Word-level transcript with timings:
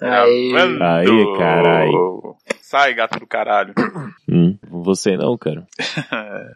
Aí, 0.00 0.52
Aí, 0.80 1.38
caralho. 1.38 2.36
Sai, 2.60 2.94
gato 2.94 3.18
do 3.18 3.26
caralho. 3.26 3.74
Hum, 4.26 4.58
você 4.68 5.16
não, 5.18 5.36
cara. 5.36 5.64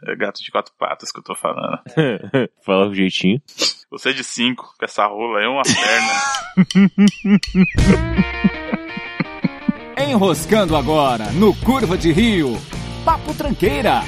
É 0.07 0.17
gato 0.17 0.42
de 0.42 0.50
quatro 0.50 0.72
patas 0.76 1.12
que 1.12 1.21
eu 1.21 1.22
tô 1.22 1.35
falando. 1.35 1.79
Fala 2.64 2.88
um 2.88 2.95
jeitinho. 2.95 3.40
Você 3.90 4.09
é 4.11 4.12
de 4.12 4.24
cinco, 4.24 4.74
com 4.77 4.85
essa 4.85 5.06
rola 5.06 5.38
aí 5.38 5.45
é 5.45 5.48
uma 5.48 5.62
perna. 5.62 6.12
Enroscando 10.09 10.75
agora 10.75 11.31
no 11.33 11.55
Curva 11.55 11.97
de 11.97 12.11
Rio. 12.11 12.57
Papo 13.05 13.35
Tranqueira. 13.35 14.03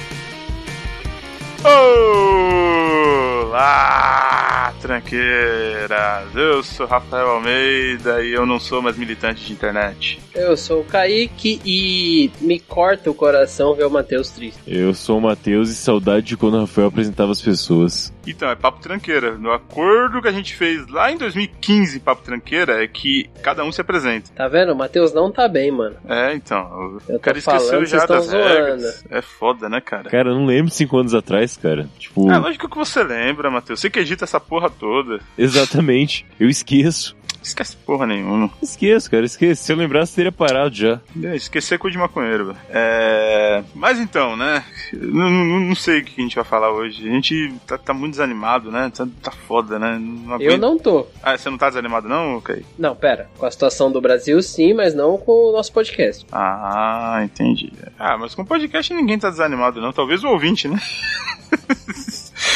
Olá, 3.50 4.72
tranqueiras! 4.80 6.36
Eu 6.36 6.62
sou 6.62 6.86
Rafael 6.86 7.30
Almeida 7.30 8.22
e 8.22 8.32
eu 8.32 8.46
não 8.46 8.60
sou 8.60 8.80
mais 8.80 8.96
militante 8.96 9.44
de 9.44 9.52
internet. 9.52 10.20
eu 10.36 10.56
sou 10.56 10.82
o 10.82 10.84
Kaique 10.84 11.60
e 11.64 12.30
me 12.40 12.60
corta 12.60 13.10
o 13.10 13.14
coração 13.14 13.74
ver 13.74 13.86
o 13.86 13.90
Matheus 13.90 14.30
triste. 14.30 14.60
Eu 14.68 14.94
sou 14.94 15.18
o 15.18 15.20
Matheus 15.20 15.68
e 15.68 15.74
saudade 15.74 16.26
de 16.26 16.36
quando 16.36 16.54
o 16.54 16.60
Rafael 16.60 16.86
apresentava 16.86 17.32
as 17.32 17.42
pessoas. 17.42 18.12
Então, 18.26 18.48
é 18.50 18.54
Papo 18.54 18.80
Tranqueira. 18.80 19.36
No 19.36 19.50
acordo 19.50 20.20
que 20.22 20.28
a 20.28 20.32
gente 20.32 20.54
fez 20.54 20.86
lá 20.88 21.10
em 21.10 21.16
2015, 21.16 21.98
Papo 22.00 22.22
Tranqueira, 22.22 22.84
é 22.84 22.86
que 22.86 23.28
cada 23.42 23.64
um 23.64 23.72
se 23.72 23.80
apresenta. 23.80 24.30
Tá 24.36 24.46
vendo? 24.46 24.72
O 24.72 24.76
Matheus 24.76 25.12
não 25.12 25.32
tá 25.32 25.48
bem, 25.48 25.72
mano. 25.72 25.96
É, 26.06 26.34
então. 26.34 27.00
Eu 27.08 27.16
O 27.16 27.18
tô 27.18 27.18
cara 27.18 27.38
esqueceu 27.38 27.68
falando, 27.70 27.86
já 27.86 28.06
das 28.06 28.30
regras. 28.30 28.82
zoando. 28.82 28.94
É 29.10 29.22
foda, 29.22 29.68
né, 29.68 29.80
cara? 29.80 30.08
Cara, 30.10 30.28
eu 30.30 30.34
não 30.34 30.44
lembro 30.46 30.70
cinco 30.70 30.98
anos 30.98 31.14
atrás, 31.14 31.56
cara. 31.56 31.88
Tipo, 31.98 32.30
É 32.30 32.36
lógico 32.38 32.68
que 32.68 32.76
você 32.76 33.02
lembra, 33.02 33.39
Matheus. 33.48 33.80
Você 33.80 33.88
que 33.88 34.00
edita 34.00 34.24
essa 34.24 34.40
porra 34.40 34.68
toda. 34.68 35.20
exatamente. 35.38 36.26
Eu 36.38 36.48
esqueço. 36.50 37.16
Esquece 37.42 37.74
porra 37.74 38.06
nenhuma. 38.06 38.50
Esqueço, 38.62 39.10
cara, 39.10 39.24
esqueço. 39.24 39.62
Se 39.64 39.72
eu 39.72 39.76
lembrasse, 39.78 40.14
teria 40.14 40.30
parado 40.30 40.74
já. 40.74 41.00
É, 41.24 41.34
Esquecer 41.34 41.78
coisa 41.78 41.92
de 41.94 41.98
maconheiro, 41.98 42.48
velho. 42.48 42.58
É... 42.68 43.62
Mas 43.74 43.98
então, 43.98 44.36
né? 44.36 44.62
Não, 44.92 45.30
não- 45.30 45.60
não 45.60 45.74
sei 45.74 46.00
o 46.00 46.04
que 46.04 46.20
a 46.20 46.22
gente 46.22 46.34
vai 46.34 46.44
falar 46.44 46.70
hoje. 46.70 47.08
A 47.08 47.10
gente 47.10 47.54
tá, 47.66 47.78
tá 47.78 47.94
muito 47.94 48.10
desanimado, 48.12 48.70
né? 48.70 48.92
Tá, 48.94 49.08
tá 49.22 49.30
foda, 49.30 49.78
né? 49.78 49.98
Não 49.98 50.32
Eu 50.38 50.48
aguento- 50.50 50.60
não 50.60 50.78
tô. 50.78 51.06
Ah, 51.22 51.34
você 51.38 51.48
não 51.48 51.56
tá 51.56 51.68
desanimado, 51.70 52.06
não, 52.10 52.42
Kay? 52.42 52.62
Não, 52.78 52.94
pera. 52.94 53.30
Com 53.38 53.46
a 53.46 53.50
situação 53.50 53.90
do 53.90 54.02
Brasil, 54.02 54.42
sim, 54.42 54.74
mas 54.74 54.94
não 54.94 55.16
com 55.16 55.32
o 55.48 55.52
nosso 55.52 55.72
podcast. 55.72 56.26
Ah, 56.30 57.22
entendi. 57.24 57.72
Ah, 57.98 58.18
mas 58.18 58.34
com 58.34 58.44
podcast 58.44 58.92
ninguém 58.92 59.18
tá 59.18 59.30
desanimado, 59.30 59.80
não. 59.80 59.94
Talvez 59.94 60.22
o 60.22 60.28
ouvinte, 60.28 60.68
né? 60.68 60.78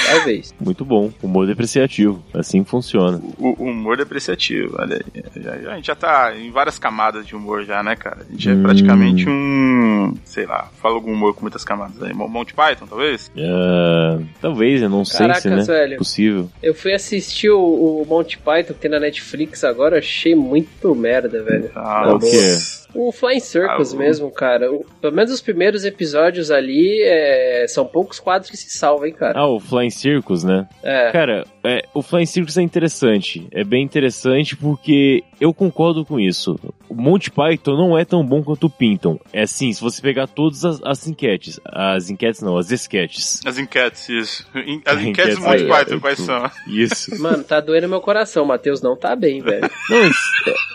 Talvez. 0.07 0.55
Muito 0.61 0.85
bom. 0.85 1.11
Humor 1.23 1.47
depreciativo. 1.47 2.23
Assim 2.35 2.65
funciona. 2.65 3.21
O, 3.39 3.63
o 3.63 3.69
humor 3.71 3.97
depreciativo, 3.97 4.77
olha 4.79 4.97
aí. 5.15 5.43
Já- 5.43 5.57
já- 5.59 5.73
a 5.73 5.77
gente 5.77 5.87
já 5.87 5.95
tá 5.95 6.37
em 6.37 6.51
várias 6.51 6.79
camadas 6.79 7.27
de 7.27 7.35
humor 7.35 7.65
já, 7.65 7.83
né, 7.83 7.97
cara? 7.97 8.19
A 8.29 8.33
gente 8.33 8.49
é 8.49 8.53
Hum. 8.53 8.63
praticamente 8.63 9.29
um... 9.29 10.15
Sei 10.25 10.47
lá, 10.47 10.69
fala 10.81 10.95
algum 10.95 11.13
humor 11.13 11.35
com 11.35 11.43
muitas 11.43 11.65
camadas 11.65 12.03
aí. 12.03 12.13
Mo- 12.13 12.29
Monty 12.29 12.55
Python, 12.55 12.87
talvez? 12.87 13.31
Ah, 13.39 14.19
talvez, 14.41 14.83
eu 14.83 14.89
não 14.91 15.05
sei 15.05 15.33
se, 15.35 15.49
né? 15.49 15.63
velho. 15.63 15.97
Possível. 15.99 16.51
Eu 16.63 16.75
fui 16.75 16.93
assistir 16.93 17.51
o, 17.51 17.59
o 18.03 18.07
Monty 18.07 18.39
Python 18.39 18.75
que 18.75 18.81
tem 18.81 18.91
na 18.91 19.01
Netflix 19.01 19.65
agora, 19.65 19.99
achei 19.99 20.35
muito 20.35 20.95
merda, 20.95 21.43
velho. 21.43 21.71
Ah, 21.75 22.03
Qual 22.05 22.19
que 22.19 22.27
é? 22.27 22.57
O 22.95 23.11
Flying 23.13 23.41
Circus 23.41 23.93
Ah, 23.93 23.97
mesmo, 23.97 24.31
cara. 24.31 24.73
O- 24.73 24.85
pelo 25.01 25.15
menos 25.15 25.31
os 25.33 25.41
primeiros 25.41 25.85
episódios 25.85 26.51
ali 26.51 27.03
é, 27.03 27.67
são 27.69 27.85
poucos 27.87 28.21
quadros 28.21 28.51
que 28.51 28.57
se 28.57 28.71
salvam, 28.77 29.07
hein, 29.07 29.13
cara. 29.13 29.39
Ah, 29.39 29.47
o 29.49 29.59
Flying 29.61 29.91
Circus, 29.91 30.45
né? 30.45 30.69
É. 30.83 31.11
Cara, 31.11 31.45
é, 31.65 31.83
o 31.93 32.03
Flying 32.03 32.27
Circus 32.27 32.57
é 32.57 32.63
interessante. 32.63 33.47
É 33.51 33.65
bem 33.65 33.83
interessante 33.83 34.57
porque 34.57 35.23
eu 35.41 35.53
concordo 35.53 36.05
com 36.05 36.21
isso. 36.21 36.59
O 36.89 36.95
Monty 36.95 37.31
Python 37.31 37.77
não 37.77 37.99
é 37.99 38.05
tão 38.05 38.25
bom 38.25 38.43
quanto 38.43 38.67
o 38.67 38.71
Pinton. 38.71 39.19
É 39.33 39.43
assim, 39.43 39.73
se 39.73 39.81
você 39.81 40.01
pegar 40.01 40.27
todas 40.29 40.65
as, 40.65 40.81
as 40.85 41.07
enquetes. 41.09 41.59
As 41.65 42.09
enquetes 42.11 42.41
não, 42.43 42.57
as 42.57 42.71
esquetes. 42.71 43.41
As 43.45 43.59
enquetes, 43.59 44.09
isso. 44.09 44.47
In- 44.55 44.81
As 44.85 44.97
As 44.99 45.03
enquetes 45.05 45.35
do 45.37 45.41
Monty 45.43 45.63
aí, 45.63 45.69
Python, 45.69 46.01
quais 46.01 46.19
são? 46.21 46.51
Isso. 46.69 47.21
Mano, 47.21 47.43
tá 47.43 47.61
doendo 47.61 47.89
meu 47.89 48.01
coração. 48.01 48.45
Matheus 48.45 48.81
não 48.81 48.97
tá 48.97 49.17
bem, 49.17 49.41
velho. 49.43 49.69
Não, 49.91 50.05
isso 50.09 50.21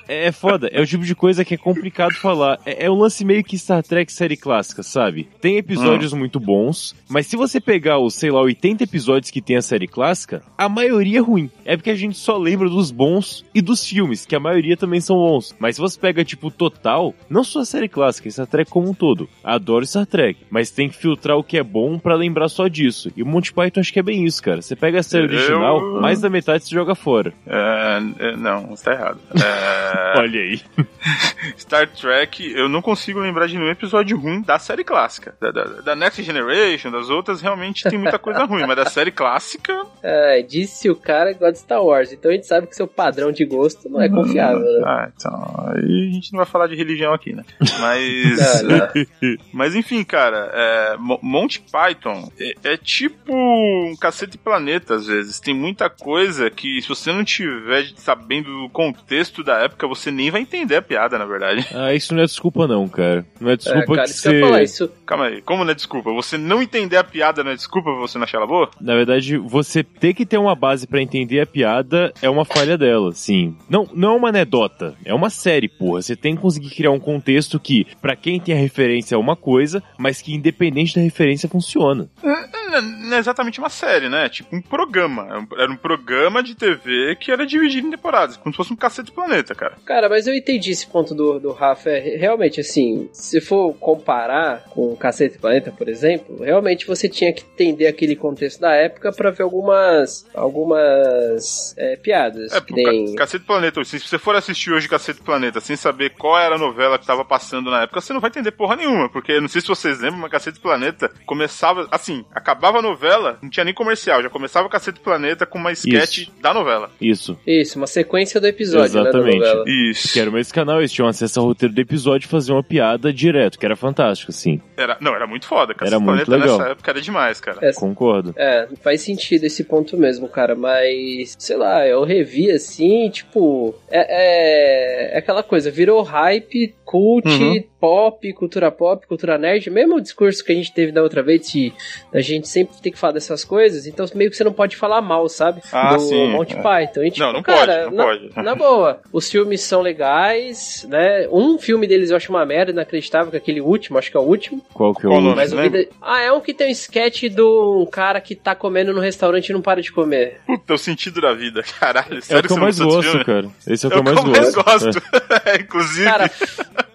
é, 0.09 0.25
é 0.27 0.31
foda. 0.31 0.67
É 0.71 0.81
o 0.81 0.85
tipo 0.85 1.03
de 1.05 1.15
coisa 1.15 1.45
que 1.45 1.53
é 1.53 1.57
complicado 1.57 2.13
falar. 2.15 2.59
É, 2.65 2.85
é 2.85 2.91
um 2.91 2.95
lance 2.95 3.23
meio 3.23 3.43
que 3.43 3.57
Star 3.57 3.83
Trek 3.83 4.11
série 4.11 4.35
clássica, 4.37 4.83
sabe? 4.83 5.27
Tem 5.39 5.57
episódios 5.57 6.13
muito 6.13 6.39
bons, 6.39 6.95
mas 7.07 7.27
se 7.27 7.35
você 7.37 7.59
pegar 7.61 7.99
os, 7.99 8.13
sei 8.15 8.31
lá, 8.31 8.41
80 8.41 8.83
episódios 8.83 9.31
que 9.31 9.41
tem 9.41 9.55
a 9.57 9.61
série 9.61 9.87
clássica, 9.87 10.41
a 10.57 10.67
maioria 10.67 11.19
é 11.19 11.21
ruim. 11.21 11.49
É 11.65 11.75
porque 11.77 11.89
a 11.91 11.95
gente 11.95 12.17
só 12.17 12.37
lembra 12.37 12.69
dos 12.69 12.91
bons 12.91 13.45
e 13.53 13.61
dos 13.61 13.85
filmes, 13.85 14.25
que 14.25 14.35
a 14.35 14.39
maioria 14.39 14.75
também 14.75 14.99
são 15.01 15.15
bons. 15.17 15.55
Mas 15.59 15.75
se 15.75 15.81
você 15.81 15.99
pega, 15.99 16.23
tipo, 16.25 16.49
total, 16.51 17.13
não 17.29 17.43
só 17.43 17.59
a 17.61 17.65
série 17.65 17.87
clássica, 17.87 18.29
Star 18.29 18.47
Trek 18.47 18.69
como 18.69 18.89
um 18.89 18.93
todo. 18.93 19.29
Adoro 19.43 19.85
Star 19.85 20.05
Trek, 20.05 20.39
mas 20.49 20.71
tem 20.71 20.89
que 20.89 20.95
filtrar 20.97 21.37
o 21.37 21.43
que 21.43 21.57
é 21.57 21.63
bom 21.63 21.99
pra 21.99 22.15
lembrar 22.15 22.49
só 22.49 22.67
disso. 22.67 23.11
E 23.15 23.23
o 23.23 23.25
Monty 23.25 23.53
Python 23.53 23.79
acho 23.79 23.93
que 23.93 23.99
é 23.99 24.03
bem 24.03 24.25
isso, 24.25 24.41
cara. 24.41 24.61
Você 24.61 24.75
pega 24.75 24.99
a 24.99 25.03
série 25.03 25.27
Eu- 25.27 25.37
original, 25.37 26.01
mais 26.01 26.21
da 26.21 26.29
metade 26.29 26.63
você 26.63 26.73
joga 26.75 26.95
fora. 26.95 27.33
É, 27.45 27.99
é, 28.19 28.35
não, 28.35 28.73
está 28.73 28.93
errado. 28.93 29.19
É, 29.35 29.98
Olha 30.17 30.39
aí. 30.39 30.61
Star 31.57 31.87
Trek, 31.89 32.51
eu 32.53 32.67
não 32.69 32.81
consigo 32.81 33.19
lembrar 33.19 33.47
de 33.47 33.57
nenhum 33.57 33.71
episódio 33.71 34.17
ruim 34.17 34.41
da 34.41 34.59
série 34.59 34.83
clássica. 34.83 35.35
Da, 35.39 35.51
da, 35.51 35.63
da 35.81 35.95
Next 35.95 36.21
Generation, 36.21 36.91
das 36.91 37.09
outras, 37.09 37.41
realmente 37.41 37.89
tem 37.89 37.97
muita 37.97 38.19
coisa 38.19 38.43
ruim, 38.45 38.65
mas 38.65 38.75
da 38.75 38.85
série 38.85 39.11
clássica. 39.11 39.73
É, 40.01 40.41
disse 40.41 40.89
o 40.89 40.95
cara 40.95 41.33
que 41.33 41.39
gosta 41.39 41.51
de 41.53 41.59
Star 41.59 41.83
Wars. 41.83 42.13
Então 42.13 42.31
a 42.31 42.33
gente 42.33 42.47
sabe 42.47 42.67
que 42.67 42.75
seu 42.75 42.87
padrão 42.87 43.33
de 43.33 43.43
gosto 43.43 43.89
não 43.89 44.01
é 44.01 44.07
confiável, 44.07 44.61
né? 44.61 44.81
Ah, 44.85 45.09
então. 45.13 45.65
Aí 45.67 46.09
a 46.09 46.13
gente 46.13 46.31
não 46.31 46.37
vai 46.37 46.45
falar 46.45 46.67
de 46.67 46.75
religião 46.75 47.13
aqui, 47.13 47.33
né? 47.35 47.43
Mas. 47.79 48.63
Não, 48.63 48.77
não. 48.77 49.37
Mas 49.51 49.75
enfim, 49.75 50.03
cara, 50.05 50.49
é, 50.53 50.95
Mo- 50.97 51.19
Monty 51.21 51.59
Python 51.69 52.31
é, 52.39 52.53
é 52.73 52.77
tipo 52.77 53.33
um 53.35 53.93
cacete 53.99 54.37
planeta, 54.37 54.95
às 54.95 55.05
vezes. 55.07 55.39
Tem 55.41 55.53
muita 55.53 55.89
coisa 55.89 56.49
que, 56.49 56.81
se 56.81 56.87
você 56.87 57.11
não 57.11 57.25
tiver 57.25 57.87
sabendo 57.97 58.49
o 58.65 58.69
contexto 58.69 59.43
da 59.43 59.57
época, 59.59 59.85
você 59.89 60.09
nem 60.11 60.31
vai 60.31 60.41
entender 60.41 60.75
a 60.77 60.81
piada, 60.81 61.17
na 61.17 61.25
verdade. 61.25 61.67
Ah, 61.75 61.93
isso 61.93 62.13
não 62.13 62.21
é 62.23 62.25
desculpa 62.25 62.67
não, 62.67 62.87
cara. 62.87 63.25
Não 63.39 63.49
é 63.49 63.53
É, 63.53 63.57
desculpa 63.57 63.95
cara, 63.95 64.03
que 64.03 64.09
isso 64.13 64.31
ia 64.31 64.39
falar. 64.41 64.57
você... 64.59 64.63
Isso, 64.63 64.91
Calma 65.05 65.25
aí, 65.25 65.41
como 65.41 65.63
não 65.63 65.71
é 65.71 65.75
desculpa? 65.75 66.11
Você 66.13 66.37
não 66.37 66.61
entender 66.61 66.97
a 66.97 67.03
piada 67.03 67.43
não 67.43 67.51
é 67.51 67.55
desculpa 67.55 67.91
pra 67.91 67.99
você 67.99 68.17
não 68.17 68.23
achar 68.25 68.37
ela 68.37 68.45
boa? 68.47 68.69
Na 68.79 68.93
verdade, 68.95 69.37
você 69.37 69.83
ter 69.83 70.13
que 70.13 70.25
ter 70.25 70.37
uma 70.37 70.53
base 70.55 70.85
pra 70.87 71.01
entender 71.01 71.39
a 71.41 71.45
piada 71.47 72.13
é 72.21 72.29
uma 72.29 72.45
falha 72.45 72.77
dela, 72.77 73.11
sim. 73.13 73.55
Não, 73.69 73.87
não 73.93 74.13
é 74.13 74.15
uma 74.17 74.29
anedota, 74.29 74.95
é 75.03 75.13
uma 75.13 75.29
série, 75.29 75.67
porra. 75.67 76.01
Você 76.01 76.15
tem 76.15 76.35
que 76.35 76.41
conseguir 76.41 76.69
criar 76.69 76.91
um 76.91 76.99
contexto 76.99 77.59
que, 77.59 77.87
pra 78.01 78.15
quem 78.15 78.39
tem 78.39 78.53
a 78.53 78.57
referência, 78.59 79.15
é 79.15 79.17
uma 79.17 79.35
coisa, 79.35 79.81
mas 79.97 80.21
que 80.21 80.33
independente 80.33 80.95
da 80.95 81.01
referência 81.01 81.49
funciona. 81.49 82.07
Não, 82.23 82.81
não 82.81 83.15
é 83.15 83.19
exatamente 83.19 83.57
uma 83.59 83.69
série, 83.69 84.09
né? 84.09 84.29
Tipo 84.29 84.55
um 84.55 84.61
programa. 84.61 85.23
Era 85.27 85.39
um- 85.39 85.47
Era 85.57 85.71
um 85.71 85.75
programa 85.75 86.43
de 86.43 86.53
TV 86.55 87.15
que 87.19 87.31
era 87.31 87.45
dividido 87.47 87.87
em 87.87 87.91
temporadas, 87.91 88.37
como 88.37 88.53
se 88.53 88.57
fosse 88.57 88.71
um 88.71 88.75
cacete 88.75 89.11
planeta, 89.11 89.55
cara. 89.55 89.75
Cara, 89.85 90.09
mas 90.09 90.27
eu 90.27 90.33
entendi 90.33 90.71
esse 90.71 90.87
ponto 90.87 91.13
do, 91.13 91.39
do 91.39 91.51
Rafa. 91.51 91.89
É, 91.89 92.17
realmente, 92.17 92.59
assim, 92.59 93.09
se 93.11 93.41
for 93.41 93.73
comparar 93.73 94.65
com 94.69 94.93
o 94.93 94.97
Cacete 94.97 95.37
Planeta, 95.37 95.71
por 95.71 95.89
exemplo, 95.89 96.43
realmente 96.43 96.85
você 96.85 97.07
tinha 97.07 97.33
que 97.33 97.43
entender 97.43 97.87
aquele 97.87 98.15
contexto 98.15 98.59
da 98.59 98.73
época 98.73 99.11
pra 99.11 99.31
ver 99.31 99.43
algumas 99.43 100.25
algumas 100.33 101.75
é, 101.77 101.95
piadas. 101.95 102.51
É, 102.53 102.61
que. 102.61 103.15
Cacete 103.15 103.45
Planeta, 103.45 103.83
se 103.83 103.99
você 103.99 104.17
for 104.17 104.35
assistir 104.35 104.71
hoje 104.71 104.87
Cacete 104.87 105.21
Planeta 105.21 105.59
sem 105.59 105.75
saber 105.75 106.11
qual 106.11 106.37
era 106.39 106.55
a 106.55 106.59
novela 106.59 106.97
que 106.97 107.05
tava 107.05 107.25
passando 107.25 107.69
na 107.69 107.83
época, 107.83 108.01
você 108.01 108.13
não 108.13 108.19
vai 108.19 108.29
entender 108.29 108.51
porra 108.51 108.75
nenhuma, 108.75 109.09
porque 109.09 109.39
não 109.39 109.47
sei 109.47 109.61
se 109.61 109.67
vocês 109.67 109.99
lembram, 109.99 110.19
mas 110.19 110.31
Cacete 110.31 110.59
Planeta 110.59 111.11
começava, 111.25 111.87
assim, 111.91 112.25
acabava 112.33 112.79
a 112.79 112.81
novela, 112.81 113.37
não 113.41 113.49
tinha 113.49 113.63
nem 113.63 113.73
comercial, 113.73 114.21
já 114.21 114.29
começava 114.29 114.69
Cacete 114.69 114.99
Planeta 114.99 115.45
com 115.45 115.57
uma 115.57 115.71
sketch 115.71 116.29
da 116.41 116.53
novela. 116.53 116.91
Isso. 116.99 117.37
Isso, 117.45 117.77
uma 117.77 117.87
sequência 117.87 118.39
do 118.39 118.47
episódio, 118.47 118.99
Exatamente. 118.99 119.39
né, 119.39 119.58
da 119.63 119.71
novela. 119.71 119.91
Isso. 119.91 120.13
Que 120.13 120.19
era 120.19 120.29
o 120.29 120.33
mesmo 120.33 120.53
canal, 120.53 120.79
eles 120.79 120.91
tinham 120.91 121.07
acesso 121.07 121.39
ao 121.39 121.45
roteiro 121.45 121.73
do 121.73 121.81
episódio 121.81 122.25
e 122.25 122.29
faziam 122.29 122.55
uma 122.57 122.63
piada 122.63 123.11
direto, 123.13 123.57
que 123.59 123.65
era 123.65 123.75
fantástico, 123.75 124.31
assim. 124.31 124.61
Era, 124.77 124.97
não, 124.99 125.13
era 125.15 125.27
muito 125.27 125.45
foda. 125.45 125.73
Cacete 125.73 125.93
Era 125.95 125.99
muito 126.03 126.25
Planeta 126.25 126.31
legal. 126.45 126.57
nessa 126.59 126.71
época 126.71 126.91
era 126.91 127.01
demais, 127.01 127.39
cara. 127.39 127.57
É, 127.61 127.73
Concordo. 127.73 128.33
É, 128.37 128.67
faz 128.81 129.01
sentido 129.01 129.43
esse 129.45 129.63
ponto 129.63 129.97
mesmo, 129.97 130.27
cara, 130.27 130.55
mas 130.55 131.35
sei 131.37 131.57
lá, 131.57 131.85
eu 131.87 132.03
revi 132.03 132.51
assim, 132.51 133.09
tipo, 133.09 133.75
é, 133.89 135.13
é, 135.13 135.15
é 135.15 135.17
aquela 135.17 135.43
coisa, 135.43 135.69
virou 135.71 136.01
hype, 136.01 136.75
cult, 136.85 137.27
Uhum. 137.29 137.63
pop, 137.79 138.33
cultura 138.33 138.71
pop, 138.71 139.05
cultura 139.07 139.37
nerd, 139.37 139.69
mesmo 139.69 139.95
o 139.97 140.01
discurso 140.01 140.43
que 140.43 140.51
a 140.51 140.55
gente 140.55 140.73
teve 140.73 140.91
da 140.91 141.03
outra 141.03 141.21
vez 141.21 141.49
de 141.51 141.71
a 142.13 142.19
gente 142.19 142.47
sempre 142.47 142.77
tem 142.81 142.91
que 142.91 142.97
falar 142.97 143.13
dessas 143.13 143.43
coisas, 143.43 143.85
então 143.85 144.05
meio 144.15 144.29
que 144.31 144.35
você 144.35 144.43
não 144.43 144.51
pode 144.53 144.75
falar 144.75 145.01
mal, 145.01 145.29
sabe? 145.29 145.61
Ah, 145.71 145.93
do 145.95 145.99
sim, 146.01 146.31
Monty 146.31 146.55
é. 146.55 146.61
Python. 146.61 147.03
E, 147.03 147.11
tipo, 147.11 147.25
Não, 147.25 147.33
não 147.33 147.43
cara, 147.43 147.83
pode, 147.83 147.95
não 147.95 147.97
na, 147.97 148.03
pode. 148.05 148.43
Na 148.43 148.55
boa, 148.55 149.01
os 149.13 149.29
filmes 149.29 149.48
são 149.57 149.81
legais, 149.81 150.85
né? 150.89 151.27
Um 151.31 151.57
filme 151.57 151.87
deles 151.87 152.09
eu 152.09 152.17
acho 152.17 152.29
uma 152.31 152.45
merda, 152.45 152.71
inacreditável, 152.71 153.29
que 153.31 153.37
é 153.37 153.39
aquele 153.39 153.61
último, 153.61 153.97
acho 153.97 154.11
que 154.11 154.17
é 154.17 154.19
o 154.19 154.23
último. 154.23 154.61
Qual 154.73 154.93
que 154.93 155.05
é 155.05 155.09
o 155.09 155.21
nome? 155.21 155.35
Mas 155.35 155.51
o 155.53 155.55
lembra? 155.55 155.79
Vida... 155.79 155.91
Ah, 156.01 156.21
é 156.21 156.31
um 156.31 156.41
que 156.41 156.53
tem 156.53 156.67
um 156.67 156.71
sketch 156.71 157.23
do 157.29 157.81
um 157.81 157.85
cara 157.85 158.19
que 158.21 158.35
tá 158.35 158.55
comendo 158.55 158.93
no 158.93 158.99
restaurante 159.01 159.49
e 159.49 159.53
não 159.53 159.61
para 159.61 159.81
de 159.81 159.91
comer. 159.91 160.41
Puta, 160.45 160.73
o 160.73 160.77
sentido 160.77 161.21
da 161.21 161.33
vida. 161.33 161.63
Caralho, 161.79 162.17
É 162.17 162.21
sério 162.21 162.45
o 162.45 162.47
que 162.47 162.53
eu 162.53 162.57
mais 162.57 162.79
gosto, 162.79 163.25
cara. 163.25 163.47
Esse 163.67 163.85
é 163.85 163.89
o 163.89 163.91
É 163.91 163.93
que 163.93 163.99
eu 163.99 164.03
mais 164.03 164.53
gosto. 164.53 164.63
gosto. 164.63 165.01
Inclusive. 165.59 166.05
Cara, 166.05 166.31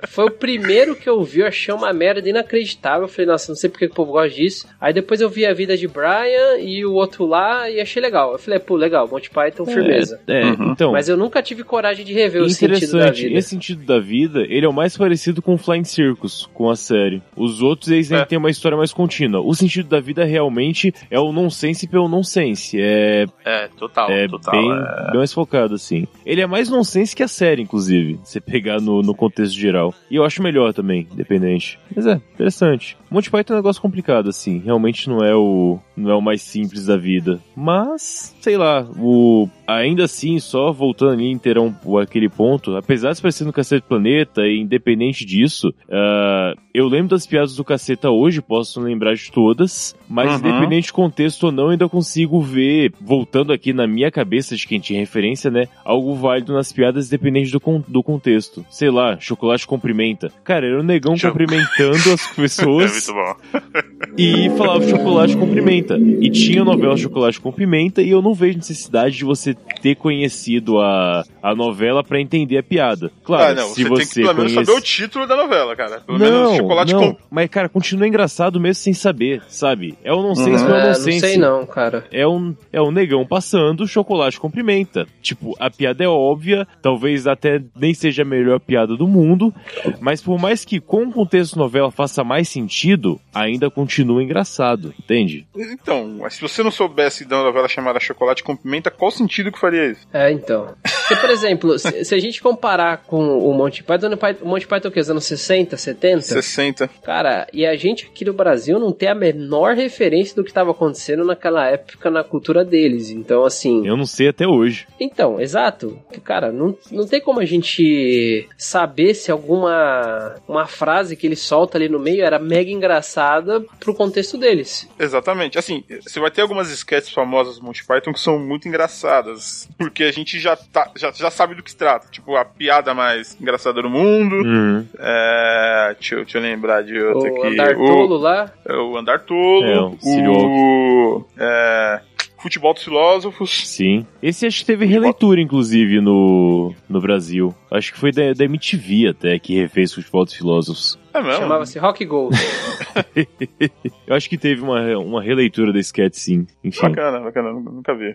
foi 0.09 0.25
o 0.27 0.31
primeiro 0.31 0.95
que 0.97 1.09
eu 1.09 1.23
vi, 1.23 1.41
eu 1.41 1.47
achei 1.47 1.73
uma 1.75 1.93
merda 1.93 2.29
inacreditável. 2.29 3.03
Eu 3.03 3.09
falei, 3.09 3.27
nossa, 3.27 3.51
não 3.51 3.57
sei 3.57 3.69
porque 3.71 3.87
que 3.87 3.93
o 3.93 3.97
povo 3.97 4.13
gosta 4.13 4.35
disso. 4.35 4.67
Aí 4.81 4.93
depois 4.93 5.21
eu 5.21 5.29
vi 5.29 5.45
a 5.47 5.53
vida 5.55 5.77
de 5.77 5.87
Brian 5.89 6.59
e 6.61 6.85
o 6.85 6.93
outro 6.93 7.27
lá 7.27 7.69
e 7.71 7.81
achei 7.81 8.01
legal. 8.03 8.33
Eu 8.33 8.39
falei, 8.39 8.59
pô, 8.59 8.77
legal, 8.77 9.09
Monty 9.09 9.31
Python, 9.31 9.65
firmeza. 9.67 10.21
É, 10.27 10.41
é, 10.41 10.45
Uhum. 10.45 10.73
então. 10.73 10.93
Mas 10.93 11.09
eu 11.09 11.17
nunca 11.17 11.43
tive 11.43 11.63
coragem 11.65 12.05
de 12.05 12.13
rever 12.13 12.43
o 12.43 12.49
sentido 12.51 12.71
da 12.73 12.77
Interessante, 12.79 13.23
vida. 13.29 13.39
esse 13.39 13.49
sentido 13.49 13.85
da 13.85 13.99
vida, 13.99 14.41
ele 14.49 14.67
é 14.67 14.69
o 14.69 14.73
mais 14.73 14.97
parecido 14.97 15.41
com 15.43 15.57
Flying 15.57 15.85
Circus, 15.85 16.49
com 16.55 16.69
a 16.71 16.77
série. 16.77 17.23
Os 17.37 17.63
outros, 17.63 17.91
eles 17.91 18.11
É. 18.11 18.25
têm 18.25 18.39
uma 18.39 18.51
história 18.51 18.77
mais 18.77 18.93
contínua. 18.93 19.41
O 19.41 19.55
sentido 19.55 19.89
da 19.89 20.01
vida 20.01 20.25
realmente 20.25 20.93
é 21.11 21.19
o 21.19 21.33
nonsense 21.33 21.87
pelo 21.89 22.09
nonsense. 22.09 22.77
É, 22.81 23.27
É, 23.45 23.69
total, 23.79 24.11
é 24.11 24.27
total. 24.29 24.53
bem, 24.55 24.71
é. 24.71 25.11
bem 25.11 25.19
mais 25.19 25.33
focado, 25.33 25.75
assim. 25.75 26.07
Ele 26.27 26.41
é 26.41 26.47
mais 26.47 26.69
nonsense 26.69 27.15
que 27.15 27.23
a 27.23 27.29
série, 27.29 27.63
inclusive, 27.63 28.19
se 28.25 28.41
pegar 28.41 28.81
no, 28.81 29.03
no 29.03 29.15
contexto 29.15 29.55
geral. 29.55 29.94
E 30.11 30.17
eu 30.17 30.25
acho 30.25 30.43
melhor 30.43 30.73
também, 30.73 31.09
independente. 31.13 31.79
Mas 31.95 32.07
é, 32.07 32.15
interessante. 32.35 32.97
Monty 33.11 33.31
Python 33.31 33.55
é 33.55 33.57
um 33.57 33.59
negócio 33.61 33.83
complicado, 33.83 34.29
assim. 34.29 34.59
Realmente 34.59 35.09
não 35.09 35.25
é 35.25 35.35
o, 35.35 35.79
não 35.97 36.11
é 36.11 36.15
o 36.15 36.21
mais 36.21 36.43
simples 36.43 36.87
da 36.87 36.97
vida. 36.97 37.41
Mas, 37.57 38.35
sei 38.41 38.57
lá, 38.57 38.83
o, 38.99 39.49
ainda 39.67 40.05
assim, 40.05 40.39
só 40.39 40.73
voltando 40.73 41.13
ali 41.13 41.25
em 41.27 41.41
um, 41.87 41.99
aquele 41.99 42.29
ponto, 42.29 42.77
apesar 42.77 43.13
de 43.13 43.21
parecer 43.23 43.45
no 43.45 43.53
Cacete 43.53 43.87
Planeta, 43.89 44.43
e 44.43 44.61
independente 44.61 45.25
disso, 45.25 45.73
ah, 45.91 46.55
eu 46.73 46.87
lembro 46.89 47.09
das 47.11 47.27
piadas 47.27 47.57
do 47.57 47.65
Caceta 47.65 48.11
hoje, 48.11 48.41
posso 48.43 48.81
lembrar 48.81 49.15
de 49.15 49.31
todas, 49.31 49.97
mas 50.09 50.31
Uhum. 50.41 50.49
independente 50.49 50.87
de 50.87 50.93
contexto 50.93 51.45
ou 51.45 51.53
não, 51.53 51.69
ainda 51.69 51.89
consigo 51.89 52.41
ver, 52.41 52.93
voltando 53.01 53.53
aqui 53.53 53.73
na 53.73 53.87
minha 53.87 54.11
cabeça 54.11 54.57
de 54.57 54.67
quem 54.67 54.81
tinha 54.81 54.99
referência, 55.01 55.51
né, 55.51 55.69
algo 55.85 56.15
válido 56.15 56.53
nas 56.53 56.73
piadas 56.73 57.07
independente 57.09 57.51
do, 57.53 57.61
con- 57.61 57.83
do 57.87 58.03
contexto. 58.03 58.65
Sei 58.71 58.91
lá, 58.91 59.19
chocolate 59.21 59.67
cumprimenta. 59.67 60.31
Cara, 60.43 60.67
era 60.67 60.81
o 60.81 60.83
negão 60.83 61.17
Cho- 61.17 61.29
cumprimentando 61.29 62.13
as 62.13 62.25
É 62.35 62.35
pessoas 62.35 62.93
muito 63.09 63.15
bom. 63.15 63.61
e 64.19 64.51
falava 64.57 64.87
chocolate 64.89 65.37
com 65.37 65.49
pimenta. 65.49 65.97
E 65.99 66.31
tinha 66.31 66.63
a 66.63 66.65
novela 66.65 66.97
Chocolate 66.97 67.41
com 67.41 67.53
Pimenta 67.53 68.03
e 68.03 68.11
eu 68.11 68.21
não 68.23 68.35
vejo 68.35 68.59
necessidade 68.59 69.17
de 69.17 69.25
você 69.25 69.54
ter 69.83 69.95
conhecido 69.97 70.81
a, 70.81 71.23
a 71.43 71.55
novela 71.55 72.03
pra 72.03 72.21
entender 72.21 72.59
a 72.59 72.63
piada. 72.63 73.11
Claro, 73.23 73.53
ah, 73.53 73.55
não, 73.63 73.69
se 73.75 73.85
você, 73.85 73.89
você, 73.89 73.97
tem 73.97 74.07
que 74.07 74.15
pelo 74.29 74.35
menos 74.35 74.53
conhece... 74.53 74.67
saber 74.73 74.79
o 74.79 74.83
título 74.83 75.27
da 75.27 75.37
novela, 75.37 75.77
cara. 75.77 76.01
Pelo 76.01 76.19
menos 76.19 76.35
Não, 76.51 76.57
chocolate 76.57 76.93
não, 76.95 77.13
com. 77.13 77.17
mas 77.31 77.49
cara, 77.51 77.69
continua 77.69 78.07
engraçado 78.09 78.59
mesmo 78.61 78.83
sem 78.83 78.93
saber, 78.95 79.43
sabe? 79.49 79.97
É 80.03 80.13
o 80.13 80.23
nonsense, 80.23 80.63
Uhum. 80.63 80.69
não 80.69 80.77
é 80.77 80.79
o 80.79 80.79
É, 80.79 80.81
não 80.83 80.89
nonsense. 80.89 81.21
sei 81.21 81.37
não, 81.37 81.67
cara. 81.67 82.05
É 82.13 82.27
um, 82.27 82.55
é 82.73 82.81
um 82.81 82.91
negão 82.91 83.27
passando 83.27 83.87
chocolate 83.87 84.39
com 84.41 84.51
pimenta. 84.51 85.07
Tipo, 85.21 85.55
a 85.59 85.71
piada 85.71 86.03
é 86.05 86.09
óbvia, 86.09 86.67
talvez 86.81 87.27
até 87.27 87.61
nem 87.77 87.93
seja 87.95 88.23
a 88.23 88.25
melhor 88.27 88.61
piada 88.61 88.97
do 88.97 89.07
mundo, 89.07 89.53
mas 90.01 90.23
por 90.23 90.39
mais 90.41 90.65
que 90.65 90.81
com 90.81 91.05
o 91.05 91.13
contexto 91.13 91.59
novela 91.59 91.91
faça 91.91 92.25
mais 92.25 92.49
sentido, 92.49 93.21
ainda 93.35 93.71
continua 93.71 94.23
engraçado, 94.23 94.95
entende? 94.99 95.47
Então, 95.57 96.17
mas 96.21 96.35
se 96.35 96.41
você 96.41 96.63
não 96.63 96.71
soubesse 96.71 97.25
da 97.25 97.43
novela 97.43 97.69
chamada 97.69 98.01
Chocolate 98.01 98.43
com 98.43 98.57
Pimenta, 98.57 98.91
qual 98.91 99.11
sentido 99.11 99.44
que 99.53 99.59
faria 99.59 99.91
isso? 99.91 100.07
É, 100.13 100.31
então. 100.31 100.75
Porque, 100.83 101.17
por 101.17 101.31
exemplo, 101.31 101.79
se, 101.79 102.05
se 102.05 102.15
a 102.15 102.19
gente 102.19 102.41
comparar 102.43 102.99
com 103.07 103.39
o 103.39 103.53
Monty 103.53 103.83
Python, 103.83 104.09
o 104.43 104.49
Monty 104.49 104.67
Python 104.67 104.89
é 104.89 104.91
o 104.91 104.93
que? 104.93 105.01
Os 105.01 105.11
anos 105.11 105.25
60, 105.25 105.77
70? 105.77 106.23
60. 106.23 106.91
Cara, 107.03 107.47
e 107.53 107.67
a 107.67 107.77
gente 107.77 108.07
aqui 108.07 108.25
no 108.25 108.33
Brasil 108.33 108.79
não 108.79 108.91
tem 108.91 109.09
a 109.09 109.15
menor 109.15 109.75
referência 109.75 110.35
do 110.35 110.43
que 110.43 110.51
estava 110.51 110.71
acontecendo 110.71 111.25
naquela 111.25 111.69
época 111.69 112.11
na 112.11 112.25
cultura 112.25 112.65
deles. 112.65 113.11
Então, 113.11 113.45
assim. 113.45 113.87
Eu 113.87 113.97
não 113.97 114.07
sei 114.07 114.29
até 114.29 114.47
hoje. 114.47 114.87
Então, 114.99 115.41
exato. 115.41 115.99
Cara, 116.23 116.51
não, 116.51 116.77
não 116.91 117.07
tem 117.07 117.21
como 117.21 117.41
a 117.41 117.45
gente 117.45 118.49
saber 118.57 119.15
se 119.15 119.31
alguma 119.31 120.37
uma 120.49 120.67
frase 120.67 121.17
que 121.17 121.27
ele 121.27 121.37
solta 121.37 121.77
ali 121.77 121.89
no 121.89 121.99
meio 121.99 122.25
era 122.25 122.39
mega 122.39 122.71
engraçada 122.71 123.61
pro 123.79 123.95
contexto 123.95 124.39
deles. 124.39 124.89
Exatamente. 124.99 125.59
Assim, 125.59 125.85
você 126.01 126.19
vai 126.19 126.31
ter 126.31 126.43
algumas 126.43 126.71
sketches 126.71 127.13
famosas 127.13 127.59
do 127.59 127.65
Monty 127.65 127.85
Python 127.85 128.13
que 128.13 128.21
são 128.21 128.39
muito 128.39 128.69
engraçadas. 128.69 129.34
Porque 129.79 130.05
a 130.05 130.13
gente 130.13 130.39
já, 130.39 130.57
tá, 130.57 130.91
já, 130.97 131.11
já 131.13 131.31
sabe 131.31 131.55
do 131.55 131.63
que 131.63 131.71
se 131.71 131.77
trata. 131.77 132.09
Tipo, 132.11 132.37
a 132.37 132.45
piada 132.45 132.95
mais 132.95 133.37
engraçada 133.41 133.83
do 133.83 133.91
mundo. 133.91 134.37
Uhum. 134.37 134.87
É, 134.99 135.95
deixa, 135.95 136.15
eu, 136.15 136.25
deixa 136.25 136.39
eu 136.39 136.43
lembrar 136.43 136.83
de 136.83 136.99
outra 136.99 137.31
O 137.31 137.37
aqui. 137.37 137.47
Andar 137.49 137.75
Tolo 137.75 138.17
lá. 138.17 138.53
O, 138.65 138.73
é, 138.73 138.77
o 138.77 138.97
Andar 138.97 139.21
Tolo. 139.21 139.65
É, 139.65 139.81
o 139.81 139.97
o. 140.03 141.27
É, 141.37 142.01
Futebol 142.45 142.75
dos 142.75 142.85
Filósofos. 142.85 143.67
Sim. 143.67 144.07
Esse 144.23 144.47
acho 144.47 144.61
que 144.61 144.67
teve 144.67 144.85
releitura, 144.85 145.41
inclusive, 145.41 145.99
no, 146.03 146.75
no 146.87 147.01
Brasil. 147.01 147.55
Acho 147.71 147.91
que 147.91 147.99
foi 147.99 148.13
da, 148.13 148.35
da 148.35 148.45
MTV 148.45 149.09
até 149.09 149.39
que 149.39 149.55
refez 149.55 149.93
o 149.93 149.95
Futebol 149.95 150.27
dos 150.27 150.35
Filósofos. 150.35 150.99
É 151.15 151.23
mesmo? 151.23 151.43
Chamava-se 151.43 151.79
Rock 151.79 152.05
Go. 152.05 152.29
Eu 154.07 154.15
acho 154.15 154.29
que 154.29 154.37
teve 154.37 154.61
uma, 154.63 154.81
uma 154.99 155.23
releitura 155.23 155.73
da 155.73 155.79
sketch, 155.81 156.15
sim. 156.15 156.47
Enfim. 156.63 156.81
Bacana, 156.83 157.21
bacana, 157.21 157.53
nunca 157.53 157.95
vi. 157.95 158.15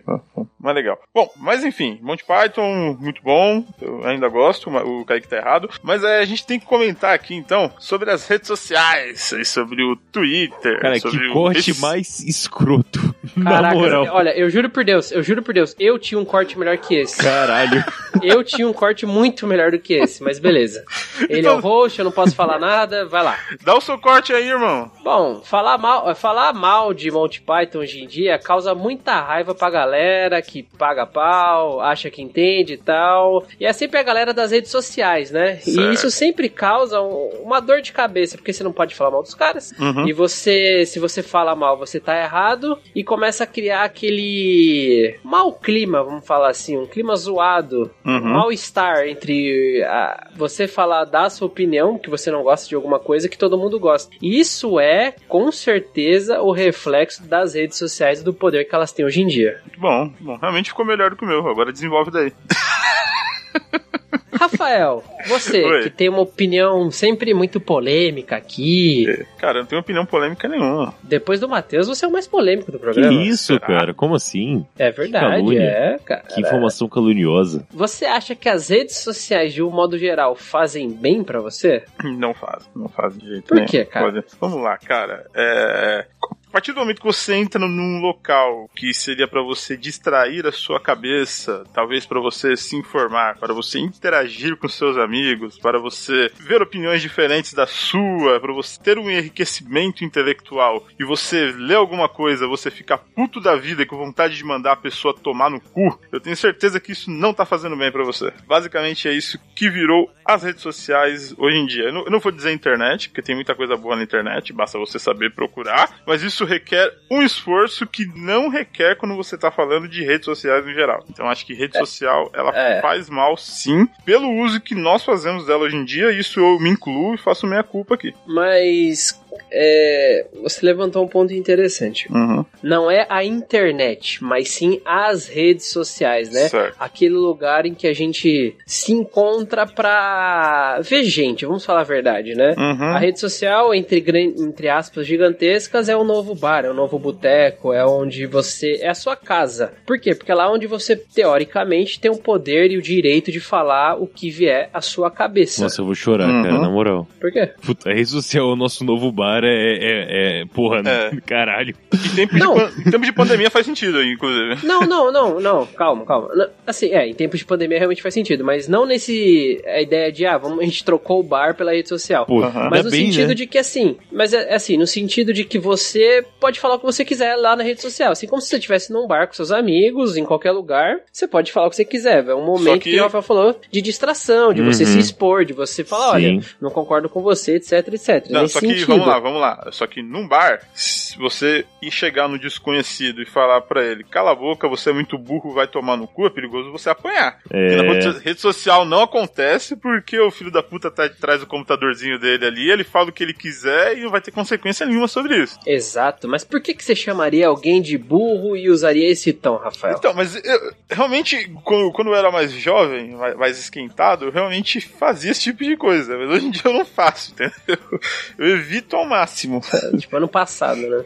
Mas 0.60 0.76
legal. 0.76 1.00
Bom, 1.14 1.30
mas 1.38 1.64
enfim, 1.64 1.98
Monty 2.02 2.24
Python, 2.26 2.98
muito 3.00 3.22
bom. 3.24 3.66
Eu 3.82 4.06
ainda 4.06 4.28
gosto, 4.30 4.70
o 4.70 5.06
Kaique 5.06 5.28
tá 5.28 5.38
errado. 5.38 5.70
Mas 5.82 6.04
é, 6.04 6.20
a 6.20 6.26
gente 6.26 6.46
tem 6.46 6.60
que 6.60 6.66
comentar 6.66 7.14
aqui, 7.14 7.34
então, 7.36 7.72
sobre 7.80 8.12
as 8.12 8.28
redes 8.28 8.48
sociais, 8.48 9.32
e 9.32 9.44
sobre 9.46 9.82
o 9.84 9.96
Twitter. 9.96 10.80
Cara, 10.80 11.00
sobre 11.00 11.20
que 11.20 11.28
o- 11.28 11.34
corte 11.34 11.60
esses- 11.72 11.80
mais 11.82 12.20
escroto. 12.20 13.09
Caraca, 13.44 13.76
olha, 14.14 14.38
eu 14.38 14.50
juro 14.50 14.70
por 14.70 14.84
Deus, 14.84 15.12
eu 15.12 15.22
juro 15.24 15.42
por 15.42 15.54
Deus, 15.54 15.76
eu 15.80 15.98
tinha 16.00 16.20
um 16.20 16.26
corte 16.26 16.58
melhor 16.58 16.78
que 16.78 16.96
esse. 16.96 17.22
Caralho. 17.22 17.84
Eu 18.22 18.44
tinha 18.44 18.68
um 18.68 18.74
corte 18.74 19.06
muito 19.06 19.48
melhor 19.48 19.72
do 19.72 19.80
que 19.80 19.94
esse, 19.94 20.22
mas 20.22 20.40
beleza. 20.40 20.84
Ele 21.30 21.48
é 21.48 21.52
o 21.52 21.60
host, 21.60 22.00
eu 22.00 22.04
não 22.04 22.12
posso 22.12 22.36
falar 22.36 22.60
nada, 22.60 23.06
vai 23.06 23.24
lá. 23.24 23.38
Dá 23.64 23.78
o 23.78 23.80
seu 23.80 23.98
corte 23.98 24.34
aí, 24.34 24.50
irmão. 24.50 24.92
Bom, 25.04 25.42
falar 25.42 25.78
mal, 25.78 26.14
falar 26.16 26.52
mal 26.52 26.94
de 26.94 27.10
Monty 27.12 27.40
Python 27.40 27.80
hoje 27.80 28.04
em 28.04 28.08
dia 28.08 28.38
causa 28.38 28.76
muita 28.76 29.22
raiva 29.22 29.56
pra 29.56 29.70
galera 29.70 30.42
que 30.42 30.64
paga 30.64 31.06
pau, 31.06 31.80
acha 31.80 32.10
que 32.10 32.22
entende 32.22 32.74
e 32.74 32.78
tal. 32.78 33.46
E 33.60 33.66
é 33.66 33.72
sempre 33.72 34.00
a 34.00 34.04
galera 34.04 34.34
das 34.34 34.52
redes 34.52 34.72
sociais, 34.72 35.32
né? 35.32 35.58
Certo. 35.58 35.80
E 35.80 35.94
isso 35.94 36.12
sempre 36.12 36.50
causa 36.50 37.00
um- 37.02 37.30
uma 37.44 37.62
dor 37.62 37.80
de 37.82 37.94
cabeça, 37.94 38.36
porque 38.38 38.52
você 38.52 38.64
não 38.64 38.74
pode 38.74 38.96
falar 38.96 39.12
mal 39.12 39.22
dos 39.24 39.36
caras. 39.36 39.72
Uhum. 39.80 40.10
E 40.10 40.14
você, 40.14 40.84
se 40.86 41.00
você 41.00 41.24
fala 41.24 41.56
mal, 41.56 41.78
você 41.78 42.00
tá 42.02 42.20
errado 42.22 42.78
e 42.94 43.02
começa 43.04 43.19
a 43.28 43.46
criar 43.48 43.84
aquele 43.84 45.18
mau 45.24 45.54
clima, 45.54 46.04
vamos 46.04 46.26
falar 46.26 46.50
assim, 46.50 46.78
um 46.78 46.86
clima 46.88 47.16
zoado, 47.16 47.92
Uhum. 48.06 48.18
um 48.18 48.34
mal-estar 48.34 49.08
entre 49.08 49.84
a- 49.84 50.28
você 50.36 50.68
falar 50.68 51.06
da 51.06 51.30
sua 51.30 51.48
opinião, 51.48 51.98
que 51.98 52.10
você 52.10 52.32
não 52.32 52.44
gosta 52.44 52.68
de 52.68 52.76
alguma 52.76 53.00
coisa 53.00 53.28
que 53.30 53.38
todo 53.38 53.58
mundo 53.58 53.80
gosta. 53.80 54.16
Isso 54.22 54.80
é, 54.80 55.16
com 55.28 55.52
certeza, 55.52 56.42
o 56.42 56.52
reflexo 56.52 57.24
das 57.28 57.54
redes 57.54 57.78
sociais 57.78 58.22
e 58.22 58.24
do 58.24 58.34
poder 58.34 58.66
que 58.66 58.74
elas 58.76 58.92
têm 58.92 59.06
hoje 59.06 59.22
em 59.22 59.28
dia. 59.28 59.60
Bom, 59.78 60.12
bom. 60.20 60.38
Realmente 60.38 60.70
ficou 60.70 60.86
melhor 60.86 61.10
do 61.12 61.16
que 61.16 61.24
o 61.26 61.28
meu. 61.28 61.48
Agora 61.48 61.72
desenvolve 61.72 62.12
daí. 62.12 62.34
Rafael, 64.34 65.04
você 65.28 65.64
Oi. 65.64 65.84
que 65.84 65.90
tem 65.90 66.10
uma 66.10 66.22
opinião 66.22 66.90
sempre 66.92 67.34
muito 67.34 67.60
polêmica 67.60 68.36
aqui, 68.36 69.06
Cara, 69.38 69.60
eu 69.60 69.62
não 69.62 69.68
tenho 69.68 69.82
opinião 69.82 70.06
polêmica 70.06 70.48
nenhuma. 70.48 70.94
depois 71.04 71.40
do 71.40 71.48
Matheus, 71.50 71.88
você 71.88 72.06
é 72.06 72.08
o 72.08 72.12
mais 72.12 72.28
polêmico 72.28 72.72
do 72.72 72.78
Que 72.78 72.84
programa. 72.84 73.24
isso, 73.24 73.54
será? 73.54 73.60
cara? 73.68 73.94
Como 73.94 74.16
assim? 74.16 74.66
É 74.78 74.92
verdade, 74.92 75.58
é, 75.58 75.98
cara. 76.04 76.24
Que 76.24 76.42
informação 76.42 76.88
caluniosa. 76.90 77.66
Você 77.72 78.06
acha 78.06 78.36
que 78.36 78.48
as 78.50 78.70
redes 78.70 78.98
sociais, 78.98 79.54
de 79.54 79.64
um 79.64 79.70
modo 79.70 79.98
geral, 79.98 80.36
fazem 80.36 80.90
bem 80.92 81.24
pra 81.24 81.40
você? 81.42 81.84
Não 82.04 82.34
faz, 82.34 82.70
não 82.76 82.88
faz 82.90 83.18
de 83.18 83.28
jeito 83.28 83.48
Por 83.48 83.56
nenhum. 83.56 83.68
quê, 83.68 83.86
cara? 83.86 84.24
Vamos 84.40 84.62
lá, 84.62 84.78
cara. 84.78 85.26
É, 85.36 86.06
A 86.50 86.52
partir 86.52 86.74
do 86.74 86.80
momento 86.80 87.00
que 87.00 87.06
você 87.06 87.36
entra 87.36 87.60
num 87.60 88.02
local 88.02 88.68
que 88.76 88.92
seria 88.92 89.28
pra 89.28 89.40
você 89.40 89.78
distrair 89.78 90.48
a 90.48 90.52
sua 90.52 90.80
cabeça, 90.80 91.64
talvez 91.72 92.08
pra 92.08 92.20
você 92.20 92.58
se 92.58 92.76
informar, 92.76 93.38
para 93.38 93.54
você 93.54 93.78
interagir 93.78 94.58
com 94.58 94.68
seus 94.68 94.98
amigos, 94.98 95.60
para 95.60 95.78
você 95.78 96.32
ver 96.40 96.60
opiniões 96.60 97.04
diferentes 97.04 97.54
da 97.54 97.68
sua, 97.68 98.40
para 98.40 98.52
você 98.52 98.82
ter 98.82 98.98
um 98.98 99.12
enriquecimento 99.12 100.04
intelectual 100.04 100.88
e 101.00 101.06
você 101.06 101.54
lê 101.56 101.76
alguma 101.76 102.10
coisa, 102.10 102.48
você 102.48 102.72
fica 102.72 102.98
puto 102.98 103.40
da 103.40 103.56
vida 103.56 103.84
e 103.84 103.86
com 103.86 103.96
vontade 103.96 104.36
de 104.36 104.44
mandar 104.44 104.72
a 104.72 104.78
pessoa 104.78 105.14
tomar 105.16 105.52
no 105.52 105.62
cu, 105.62 106.00
eu 106.12 106.20
tenho 106.20 106.36
certeza 106.36 106.80
que 106.80 106.94
isso 106.94 107.12
não 107.12 107.32
tá 107.32 107.46
fazendo 107.46 107.78
bem 107.78 107.92
pra 107.92 108.04
você. 108.04 108.34
Basicamente 108.48 109.08
é 109.08 109.14
isso 109.14 109.40
que 109.56 109.70
virou 109.70 110.12
as 110.26 110.42
redes 110.42 110.64
sociais 110.64 111.34
hoje 111.38 111.58
em 111.58 111.66
dia. 111.68 111.84
Eu 111.84 112.10
não 112.10 112.20
vou 112.20 112.32
dizer 112.32 112.52
internet, 112.52 113.10
porque 113.10 113.22
tem 113.22 113.36
muita 113.36 113.54
coisa 113.54 113.78
boa 113.78 113.96
na 113.96 114.04
internet, 114.04 114.52
basta 114.52 114.80
você 114.80 114.98
saber 114.98 115.34
procurar, 115.36 116.02
mas 116.08 116.24
isso 116.24 116.39
isso 116.40 116.46
requer 116.46 116.92
um 117.12 117.22
esforço 117.22 117.86
que 117.86 118.06
não 118.16 118.48
requer 118.50 118.96
quando 118.96 119.16
você 119.16 119.38
tá 119.38 119.52
falando 119.52 119.88
de 119.90 120.04
redes 120.04 120.26
sociais 120.26 120.66
em 120.66 120.74
geral. 120.74 121.04
Então 121.10 121.28
acho 121.28 121.46
que 121.46 121.54
rede 121.54 121.78
social, 121.78 122.32
ela 122.34 122.56
É. 122.56 122.82
faz 122.82 123.10
mal 123.10 123.36
sim, 123.36 123.86
pelo 124.06 124.30
uso 124.42 124.62
que 124.62 124.74
nós 124.76 125.04
fazemos 125.04 125.46
dela 125.46 125.64
hoje 125.64 125.76
em 125.76 125.84
dia, 125.84 126.12
isso 126.12 126.40
eu 126.40 126.58
me 126.60 126.70
incluo 126.70 127.16
e 127.16 127.18
faço 127.18 127.46
minha 127.46 127.64
culpa 127.64 127.96
aqui. 127.96 128.14
Mas 128.26 129.19
é, 129.52 130.28
você 130.42 130.66
levantou 130.66 131.04
um 131.04 131.08
ponto 131.08 131.34
interessante. 131.34 132.08
Uhum. 132.12 132.46
Não 132.64 132.90
é 132.90 133.06
a 133.10 133.24
internet, 133.24 134.24
mas 134.24 134.50
sim 134.50 134.80
as 134.86 135.28
redes 135.28 135.70
sociais, 135.72 136.32
né? 136.32 136.48
Certo. 136.50 136.76
Aquele 136.80 137.16
lugar 137.16 137.66
em 137.66 137.74
que 137.74 137.88
a 137.88 137.94
gente 137.94 138.56
se 138.66 138.92
encontra 138.94 139.66
pra 139.66 140.80
ver 140.82 141.04
gente, 141.04 141.46
vamos 141.46 141.66
falar 141.66 141.82
a 141.82 141.86
verdade, 141.86 142.36
né? 142.36 142.54
Uhum. 142.58 142.84
A 142.96 143.00
rede 143.00 143.20
social, 143.20 143.74
entre, 143.74 144.04
entre 144.38 144.70
aspas, 144.70 145.06
gigantescas, 145.06 145.90
é 145.90 145.96
o 145.96 146.04
novo 146.04 146.36
bar, 146.36 146.66
é 146.66 146.70
o 146.70 146.74
novo 146.74 146.98
boteco, 146.98 147.74
é 147.74 147.86
onde 147.86 148.26
você. 148.26 148.78
É 148.82 148.90
a 148.90 148.94
sua 148.96 149.16
casa. 149.16 149.74
Por 149.86 150.00
quê? 150.00 150.16
Porque 150.16 150.32
é 150.32 150.36
lá 150.36 150.52
onde 150.52 150.68
você, 150.68 150.96
teoricamente, 150.96 152.00
tem 152.00 152.12
o 152.12 152.18
poder 152.18 152.72
e 152.72 152.78
o 152.78 152.82
direito 152.82 153.32
de 153.32 153.40
falar 153.40 153.96
o 154.02 154.08
que 154.08 154.30
vier 154.30 154.70
à 154.74 154.82
sua 154.82 155.10
cabeça. 155.12 155.64
Nossa, 155.64 155.82
eu 155.82 155.86
vou 155.86 155.96
chorar, 155.96 156.30
Uhum. 156.30 156.44
cara, 156.44 156.60
na 156.60 156.70
moral. 156.70 157.08
Por 157.20 157.32
quê? 157.32 157.50
Puta, 157.66 157.90
a 157.90 157.94
rede 157.94 158.10
social, 158.10 158.48
o 158.48 158.56
nosso 158.56 158.84
novo 158.84 159.12
bar 159.12 159.19
é. 159.24 159.74
é, 159.78 160.42
é- 160.42 160.46
porra, 160.54 160.82
né? 160.82 161.12
Caralho. 161.26 161.76
Em 161.94 162.16
tempo, 162.16 162.34
de, 162.34 162.40
Não. 162.40 162.56
pan- 162.56 162.72
em 162.86 162.92
tempo 162.92 163.06
de 163.06 163.12
pandemia 163.14 163.50
faz 163.50 163.66
sentido, 163.66 164.04
inclusive. 164.04 164.66
Não, 164.66 164.82
não, 164.82 165.12
não, 165.12 165.40
não, 165.40 165.66
calma, 165.66 166.06
calma. 166.06 166.30
Assim, 166.66 166.88
é, 166.94 167.08
em 167.08 167.14
tempos 167.14 167.40
de 167.40 167.46
pandemia 167.46 167.78
realmente 167.78 168.02
faz 168.02 168.14
sentido, 168.14 168.44
mas 168.44 168.68
não 168.68 168.86
nesse. 168.86 169.62
A 169.66 169.82
ideia 169.82 170.12
de, 170.12 170.26
ah, 170.26 170.38
vamos, 170.38 170.60
a 170.60 170.64
gente 170.64 170.84
trocou 170.84 171.20
o 171.20 171.24
bar 171.24 171.56
pela 171.56 171.72
rede 171.72 171.90
social. 171.90 172.26
Pô, 172.26 172.40
Mas 172.70 172.86
no 172.86 172.92
bem, 172.92 173.06
sentido 173.12 173.30
né? 173.30 173.34
de 173.34 173.46
que 173.48 173.58
assim, 173.58 173.98
mas 174.12 174.34
é 174.34 174.50
é 174.52 174.56
assim, 174.56 174.78
no 174.78 174.88
sentido 174.88 175.34
de 175.34 175.44
que 175.44 175.60
você 175.60 176.24
pode 176.40 176.60
falar 176.60 176.76
o 176.76 176.80
que 176.80 176.86
você 176.86 177.04
quiser 177.06 177.36
lá 177.36 177.56
na 177.56 177.64
rede 177.64 177.82
social. 177.82 178.12
Assim 178.12 178.28
como 178.28 178.42
se 178.42 178.48
você 178.48 178.56
estivesse 178.58 178.92
num 178.92 179.06
bar 179.08 179.28
com 179.28 179.34
seus 179.34 179.52
amigos, 179.52 180.16
em 180.18 180.24
qualquer 180.26 180.52
lugar, 180.52 180.98
você 181.12 181.28
pode 181.28 181.52
falar 181.52 181.68
o 181.68 181.70
que 181.70 181.76
você 181.76 181.86
quiser. 181.86 182.26
É 182.28 182.34
um 182.36 182.46
momento 182.46 182.82
que- 182.82 182.92
que... 182.92 183.00
o 183.00 183.04
Rafael 183.04 183.22
falou 183.22 183.56
de 183.72 183.82
distração, 183.82 184.54
de 184.54 184.62
você 184.62 184.84
Uhum. 184.84 184.90
se 184.94 185.00
expor, 185.00 185.46
de 185.46 185.54
você 185.54 185.84
falar, 185.84 186.12
olha, 186.14 186.30
Sim. 186.30 186.42
não 186.62 186.70
concordo 186.72 187.10
com 187.10 187.22
você, 187.22 187.56
etc, 187.56 187.72
etc. 187.94 188.26
Não, 188.30 188.42
Nesse 188.44 188.54
só 188.54 188.60
que, 188.60 188.68
sentido. 188.68 188.88
vamos 188.88 189.06
lá, 189.10 189.20
vamos 189.20 189.42
lá. 189.42 189.68
Só 189.72 189.86
que 189.88 190.02
num 190.02 190.28
bar, 190.28 190.62
se 190.74 191.18
você 191.18 191.66
ir 191.82 191.92
chegar 191.92 192.28
no 192.28 192.38
desconhecido 192.40 193.22
e 193.22 193.26
falar 193.26 193.62
pra 193.62 193.84
ele, 193.84 194.04
cala 194.04 194.32
a 194.32 194.36
boca, 194.36 194.68
você 194.68 194.90
é 194.90 194.94
muito 194.94 195.18
burro, 195.18 195.54
vai 195.54 195.68
tomar 195.68 195.98
no 195.98 196.08
cu, 196.08 196.26
é 196.26 196.30
perigoso 196.30 196.72
você 196.72 196.90
apanhar. 196.90 197.40
Porque 197.44 197.76
na 197.76 197.84
É. 197.84 197.92
rede- 197.92 198.20
rede 198.24 198.42
social 198.42 198.86
não 198.86 199.04
acontece 199.04 199.76
porque 199.76 200.20
o 200.20 200.32
filho 200.32 200.52
da 200.52 200.62
puta 200.64 200.90
tá 200.92 201.06
atrás 201.06 201.40
do 201.42 201.48
computadorzinho 201.48 202.20
dele 202.20 202.46
ali, 202.46 202.70
ele 202.72 202.84
fala 202.84 203.10
o 203.10 203.12
que 203.12 203.24
ele 203.24 203.34
quiser 203.34 203.98
e 203.98 204.02
não 204.04 204.10
vai 204.12 204.22
ter 204.22 204.32
consequência 204.32 204.86
nenhuma 204.86 205.08
sobre 205.08 205.36
isso. 205.38 205.60
Exato, 205.66 206.28
mas 206.28 206.44
por 206.44 206.62
que, 206.62 206.74
que 206.74 206.84
você 206.84 206.96
chamaria 206.96 207.48
alguém 207.48 207.82
de 207.82 207.98
burro 207.98 208.56
e 208.56 208.70
usaria 208.70 209.10
esse 209.10 209.34
tom, 209.34 209.56
Rafael? 209.58 209.96
Então, 209.98 210.14
mas 210.14 210.36
eu, 210.44 210.74
realmente, 210.90 211.50
quando, 211.64 211.92
quando 211.92 212.10
eu 212.10 212.16
era 212.16 212.32
mais 212.32 212.52
jovem, 212.52 213.12
mais, 213.16 213.36
mais 213.38 213.60
esquentado, 213.60 214.26
eu 214.26 214.32
realmente 214.32 214.80
fazia 214.82 215.32
esse 215.32 215.42
tipo 215.42 215.64
de 215.64 215.76
coisa. 215.78 216.18
Mas 216.18 216.30
hoje 216.30 216.46
em 216.48 216.52
dia 216.52 216.62
eu 216.66 216.74
não 216.74 216.86
faço, 216.86 217.32
entendeu? 217.32 218.00
Eu 218.38 218.48
evito 218.58 218.96
ao 219.00 219.08
máximo. 219.08 219.62
tipo, 219.98 220.16
ano 220.16 220.28
passado, 220.28 220.80
né? 220.82 221.04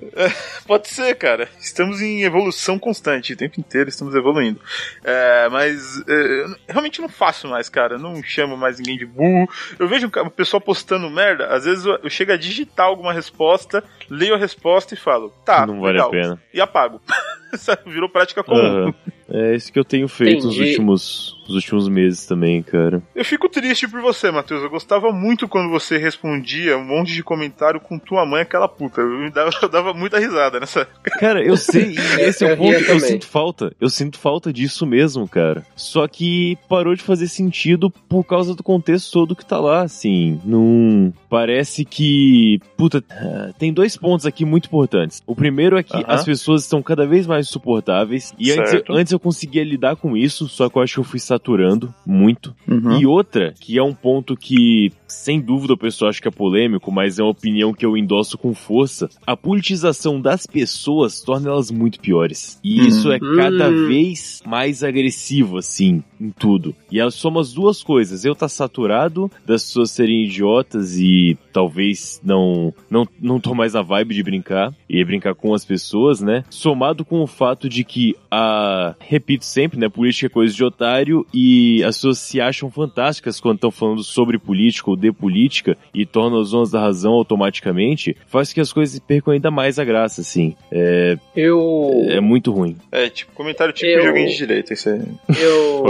Pode 0.68 0.88
ser, 0.90 1.16
cara. 1.16 1.48
Estamos 1.60 2.02
em 2.02 2.24
evolução 2.24 2.78
constante, 2.78 3.34
o 3.34 3.38
tempo 3.38 3.60
inteiro 3.60 3.90
estamos 3.90 4.16
evoluindo. 4.16 4.60
É, 5.04 5.50
mas 5.50 6.02
é, 6.08 6.14
eu 6.44 6.56
realmente 6.68 7.02
não 7.02 7.10
faço 7.10 7.48
mais, 7.48 7.70
cara. 7.70 7.98
Não 7.98 8.22
chamo 8.24 8.58
mais 8.58 8.78
ninguém 8.78 8.98
de 8.98 9.06
burro. 9.06 9.48
Eu 9.80 9.88
vejo 9.88 10.08
o 10.08 10.30
pessoal 10.32 10.62
postando 10.62 11.10
merda, 11.10 11.48
às 11.48 11.66
vezes 11.66 11.86
eu, 11.86 11.98
eu 12.04 12.10
chego 12.10 12.32
a 12.32 12.38
digitar 12.38 12.86
alguma 12.88 13.14
resposta, 13.14 13.84
leio 14.10 14.36
a 14.36 14.38
resposta 14.38 14.94
e 14.94 14.98
falo, 14.98 15.30
tá, 15.46 15.66
Não 15.66 15.80
vale 15.80 15.94
legal. 15.94 16.08
a 16.08 16.12
pena. 16.12 16.42
E 16.54 16.60
apago. 16.62 17.02
Virou 17.86 18.10
prática 18.10 18.44
comum. 18.44 18.60
Aham. 18.60 18.94
É 19.30 19.56
isso 19.56 19.72
que 19.72 19.80
eu 19.80 19.86
tenho 19.86 20.08
feito 20.08 20.46
nos 20.46 20.56
Entendi. 20.56 20.70
últimos, 20.72 21.43
nos 21.48 21.56
últimos 21.56 21.88
meses 21.88 22.26
também, 22.26 22.62
cara. 22.62 23.02
Eu 23.16 23.24
fico 23.26 23.50
triste 23.50 23.88
por 23.88 24.02
você, 24.02 24.32
Matheus. 24.32 24.64
Eu 24.64 24.70
gostava 24.70 25.12
muito 25.12 25.48
quando 25.48 25.70
você 25.70 25.98
respondia 25.98 26.78
um 26.78 26.86
monte 26.86 27.14
de 27.14 27.24
comentário 27.24 27.80
com 27.80 28.00
tua 28.00 28.26
mãe, 28.26 28.42
aquela 28.42 28.68
puta. 28.68 29.02
Eu, 29.02 29.20
me 29.20 29.30
dava, 29.30 29.50
eu 29.62 29.70
dava 29.70 29.94
muita 29.94 30.20
risada 30.20 30.60
nessa. 30.60 30.88
Cara, 31.20 31.44
eu 31.44 31.58
sei, 31.58 31.92
e 31.94 31.98
esse 32.22 32.46
é 32.46 32.50
Eu 32.52 32.54
o 32.54 32.58
ponto 32.58 32.72
eu 32.74 32.86
também. 32.86 33.00
sinto 33.00 33.28
falta. 33.28 33.74
Eu 33.80 33.90
sinto 33.90 34.18
falta 34.18 34.52
disso 34.54 34.86
mesmo, 34.86 35.28
cara. 35.28 35.66
Só 35.76 36.08
que 36.08 36.58
parou 36.70 36.96
de 36.96 37.02
fazer 37.04 37.28
sentido 37.28 37.90
por 37.90 38.24
causa 38.24 38.56
do 38.56 38.64
contexto 38.64 39.12
todo 39.12 39.36
que 39.36 39.46
tá 39.46 39.60
lá, 39.60 39.82
assim. 39.82 40.40
Não. 40.46 41.14
Parece 41.30 41.84
que. 41.86 42.60
Puta, 42.78 43.04
ah, 43.10 43.52
tem 43.58 43.74
dois 43.74 43.98
pontos 43.98 44.26
aqui 44.26 44.46
muito 44.46 44.66
importantes. 44.68 45.22
O 45.26 45.36
primeiro 45.36 45.78
é 45.78 45.84
que 45.84 45.96
Aham. 45.96 46.06
as 46.08 46.24
pessoas 46.24 46.64
estão 46.64 46.82
cada 46.82 47.06
vez 47.06 47.28
mais 47.28 47.48
insuportáveis. 47.48 48.34
E 48.38 48.52
antes, 48.52 48.82
antes 48.90 49.14
eu 49.14 49.20
conseguia 49.20 49.64
lidar 49.64 49.96
com 49.96 50.16
isso, 50.16 50.48
só 50.48 50.70
que 50.70 50.78
eu 50.78 50.82
acho 50.82 50.94
que 50.96 51.00
eu 51.00 51.04
fui 51.04 51.20
saturando 51.34 51.94
muito. 52.06 52.56
Uhum. 52.68 53.00
E 53.00 53.06
outra, 53.06 53.54
que 53.60 53.78
é 53.78 53.84
um 53.84 53.94
ponto 53.94 54.36
que, 54.38 54.92
sem 55.08 55.42
dúvida, 55.42 55.74
o 55.74 55.78
pessoal 55.78 56.10
acha 56.10 56.22
que 56.22 56.28
é 56.28 56.32
polêmico, 56.32 56.92
mas 56.92 57.18
é 57.18 57.24
uma 57.24 57.32
opinião 57.32 57.74
que 57.74 57.86
eu 57.86 57.98
endosso 57.98 58.38
com 58.38 58.54
força. 58.54 59.10
A 59.26 59.36
politização 59.36 60.22
das 60.22 60.46
pessoas 60.46 61.22
torna 61.22 61.50
elas 61.50 61.72
muito 61.72 62.00
piores. 62.00 62.60
E 62.64 62.82
Hum. 62.82 62.88
isso 62.88 63.12
é 63.12 63.20
cada 63.20 63.70
Hum. 63.70 63.88
vez 63.88 64.42
mais 64.46 64.84
agressivo, 64.84 65.58
assim, 65.58 66.04
em 66.22 66.30
tudo. 66.30 66.76
E 66.92 67.00
elas 67.00 67.16
soma 67.16 67.42
as 67.42 67.52
duas 67.54 67.82
coisas. 67.84 68.24
Eu 68.26 68.36
tá 68.36 68.48
saturado 68.48 69.30
das 69.46 69.64
pessoas 69.66 69.92
serem 69.92 70.26
idiotas 70.26 70.98
e 71.00 71.38
talvez 71.52 72.22
não, 72.24 72.74
não, 72.90 73.08
não 73.20 73.40
tô 73.40 73.54
mais 73.56 73.74
na 73.74 73.82
vibe 73.82 74.14
de 74.14 74.24
brincar 74.24 74.74
e 74.90 75.04
brincar 75.04 75.34
com 75.36 75.54
as 75.54 75.66
pessoas, 75.66 76.22
né? 76.22 76.44
Somado 76.50 77.04
com 77.04 77.22
o 77.22 77.28
fato 77.28 77.68
de 77.68 77.84
que 77.84 78.16
a, 78.30 78.96
repito 79.00 79.46
sempre, 79.46 79.80
né, 79.80 79.90
política 79.90 80.28
é 80.28 80.30
coisa 80.30 80.54
de 80.54 80.64
otário 80.64 81.23
e 81.34 81.84
as 81.84 81.96
pessoas 81.98 82.20
se 82.20 82.40
acham 82.42 82.72
fantásticas 82.72 83.40
quando 83.40 83.56
estão 83.56 83.72
falando 83.72 84.04
sobre 84.04 84.38
política 84.40 84.90
ou 84.90 84.96
de 84.96 85.12
política 85.12 85.78
e 85.94 86.06
tornam 86.06 86.40
as 86.40 86.50
zonas 86.50 86.72
da 86.72 86.80
razão 86.80 87.14
automaticamente, 87.14 88.16
faz 88.28 88.52
que 88.54 88.60
as 88.62 88.74
coisas 88.74 89.00
percam 89.00 89.34
ainda 89.34 89.52
mais 89.52 89.78
a 89.80 89.84
graça, 89.84 90.22
assim. 90.22 90.56
É, 90.72 91.18
Eu. 91.36 92.06
é 92.10 92.20
muito 92.20 92.52
ruim. 92.52 92.76
É, 92.92 93.10
tipo, 93.10 93.32
comentário 93.34 93.74
tipo 93.74 93.90
Eu- 93.92 94.02
de 94.02 94.08
alguém 94.08 94.28
de 94.28 94.38
direita, 94.38 94.74
isso 94.74 94.90
aí. 94.90 95.02
Eu. 95.40 95.86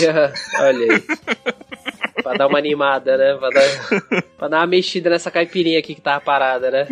Ia- 0.00 0.32
Olha 0.60 0.92
aí. 0.94 1.02
pra 2.22 2.34
dar 2.34 2.46
uma 2.46 2.58
animada, 2.58 3.16
né? 3.16 3.34
Pra 3.36 3.48
dar, 3.50 4.22
pra 4.38 4.48
dar 4.48 4.58
uma 4.60 4.66
mexida 4.66 5.10
nessa 5.10 5.30
caipirinha 5.30 5.78
aqui 5.78 5.94
que 5.94 6.00
tava 6.00 6.20
parada, 6.20 6.70
né? 6.70 6.86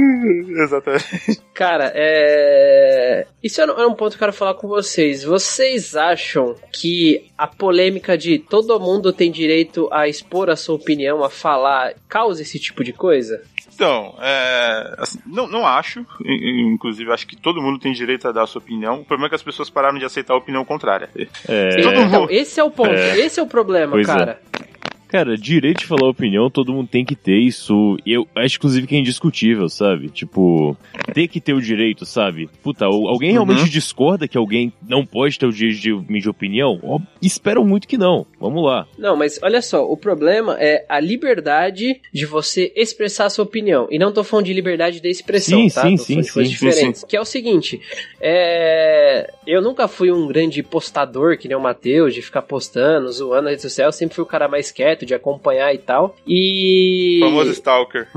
Exatamente. 0.62 1.40
Cara, 1.54 1.92
é. 1.94 3.26
Isso 3.42 3.60
é 3.60 3.66
um 3.66 3.80
é 3.80 3.86
um 3.86 3.94
ponto 3.94 4.10
que 4.12 4.16
eu 4.16 4.26
quero 4.26 4.32
falar 4.32 4.54
com 4.54 4.68
vocês. 4.68 5.22
Vocês 5.24 5.96
acham 5.96 6.54
que 6.72 7.26
a 7.36 7.46
polêmica 7.46 8.16
de 8.16 8.38
todo 8.38 8.78
mundo 8.80 9.12
tem 9.12 9.30
direito 9.30 9.88
a 9.92 10.08
expor 10.08 10.50
a 10.50 10.56
sua 10.56 10.74
opinião, 10.76 11.22
a 11.24 11.30
falar, 11.30 11.94
causa 12.08 12.42
esse 12.42 12.58
tipo 12.58 12.82
de 12.84 12.92
coisa? 12.92 13.42
Então, 13.74 14.16
é, 14.20 14.94
assim, 14.98 15.20
não, 15.24 15.46
não 15.46 15.64
acho. 15.64 16.04
Inclusive, 16.24 17.12
acho 17.12 17.26
que 17.28 17.36
todo 17.36 17.62
mundo 17.62 17.78
tem 17.78 17.92
direito 17.92 18.26
a 18.26 18.32
dar 18.32 18.42
a 18.42 18.46
sua 18.46 18.60
opinião. 18.60 19.00
O 19.00 19.04
problema 19.04 19.26
é 19.26 19.28
que 19.28 19.36
as 19.36 19.42
pessoas 19.42 19.70
pararam 19.70 19.98
de 19.98 20.04
aceitar 20.04 20.34
a 20.34 20.36
opinião 20.36 20.64
contrária. 20.64 21.08
É, 21.48 21.68
Todo 21.80 21.92
então, 21.94 22.20
mundo- 22.22 22.32
esse 22.32 22.58
é 22.58 22.64
o 22.64 22.72
ponto, 22.72 22.90
É. 22.90 23.18
esse 23.20 23.38
é 23.38 23.42
o 23.42 23.46
problema, 23.46 23.92
Pois 23.92 24.08
é. 24.08 24.38
Cara. 25.08 25.36
Direito 25.36 25.78
de 25.80 25.86
falar 25.86 26.08
opinião, 26.08 26.50
todo 26.50 26.72
mundo 26.72 26.88
tem 26.88 27.04
que 27.04 27.16
ter 27.16 27.38
isso. 27.38 27.96
Eu 28.06 28.26
acho, 28.36 28.56
inclusive, 28.56 28.86
que 28.86 28.94
é 28.94 28.98
indiscutível, 28.98 29.68
sabe? 29.68 30.08
Tipo, 30.10 30.76
ter 31.12 31.26
que 31.28 31.40
ter 31.40 31.54
o 31.54 31.60
direito, 31.60 32.04
sabe? 32.06 32.48
Puta, 32.62 32.84
alguém 32.84 33.32
realmente 33.32 33.62
Uhum. 33.62 33.68
discorda 33.68 34.28
que 34.28 34.36
alguém 34.38 34.72
não 34.86 35.04
pode 35.04 35.38
ter 35.38 35.46
o 35.46 35.52
direito 35.52 35.80
de 35.80 36.12
medir 36.12 36.28
opinião? 36.28 36.78
Ó, 36.82 37.00
espero 37.20 37.64
muito 37.64 37.88
que 37.88 37.96
não. 37.98 38.26
Vamos 38.38 38.64
lá. 38.64 38.86
Não, 38.98 39.16
mas 39.16 39.38
olha 39.42 39.60
só, 39.62 39.84
o 39.84 39.96
problema 39.96 40.56
é 40.60 40.84
a 40.88 41.00
liberdade 41.00 42.00
de 42.12 42.26
você 42.26 42.72
expressar 42.76 43.26
a 43.26 43.30
sua 43.30 43.44
opinião. 43.44 43.88
E 43.90 43.98
não 43.98 44.12
tô 44.12 44.22
falando 44.22 44.46
de 44.46 44.52
liberdade 44.52 45.00
de 45.00 45.08
expressão, 45.08 45.58
Sim, 45.60 45.68
tá? 45.70 45.82
sim, 45.82 45.96
tô 45.96 46.02
sim, 46.04 46.14
falando 46.14 46.26
de 46.26 46.32
coisas 46.32 46.52
sim, 46.52 46.66
diferentes. 46.66 47.04
Que 47.04 47.16
é 47.16 47.20
o 47.20 47.24
seguinte, 47.24 47.80
é... 48.20 49.30
eu 49.46 49.62
nunca 49.62 49.88
fui 49.88 50.10
um 50.12 50.26
grande 50.26 50.62
postador 50.62 51.38
que 51.38 51.48
nem 51.48 51.56
o 51.56 51.60
Matheus, 51.60 52.14
de 52.14 52.22
ficar 52.22 52.42
postando, 52.42 53.10
zoando 53.10 53.42
na 53.44 53.50
rede 53.50 53.62
social. 53.62 53.88
Eu 53.88 53.92
sempre 53.92 54.14
fui 54.14 54.22
o 54.22 54.26
cara 54.26 54.48
mais 54.48 54.70
quieto, 54.70 54.97
de 55.06 55.14
acompanhar 55.14 55.74
e 55.74 55.78
tal. 55.78 56.16
E... 56.26 57.18
Famoso 57.20 57.50
Stalker. 57.52 58.08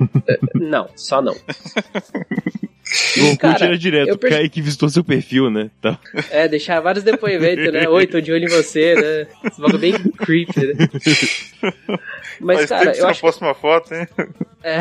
Não, 0.54 0.88
só 0.96 1.20
não. 1.22 1.34
O 3.16 3.22
Orkut 3.24 3.38
Cara, 3.38 3.64
era 3.66 3.78
direto, 3.78 4.08
eu 4.08 4.18
perce- 4.18 4.36
Kaique 4.36 4.60
visitou 4.60 4.88
seu 4.88 5.04
perfil, 5.04 5.48
né? 5.48 5.70
Tá. 5.80 5.98
É, 6.30 6.48
deixar 6.48 6.80
vários 6.80 7.04
depoimentos, 7.04 7.70
né? 7.72 7.88
Oi, 7.88 8.06
tô 8.06 8.20
de 8.20 8.32
olho 8.32 8.44
em 8.46 8.48
você, 8.48 8.94
né? 8.94 9.26
Esse 9.44 9.60
bagulho 9.60 9.78
bem 9.78 9.92
creepy, 9.92 10.66
né? 10.66 10.88
Mas, 12.40 12.58
Faz 12.58 12.68
cara, 12.68 12.92
que 12.92 12.98
eu 12.98 13.02
não 13.04 13.10
acho 13.10 13.20
posta 13.20 13.44
uma 13.44 13.54
foto, 13.54 13.94
hein? 13.94 14.08
É. 14.64 14.78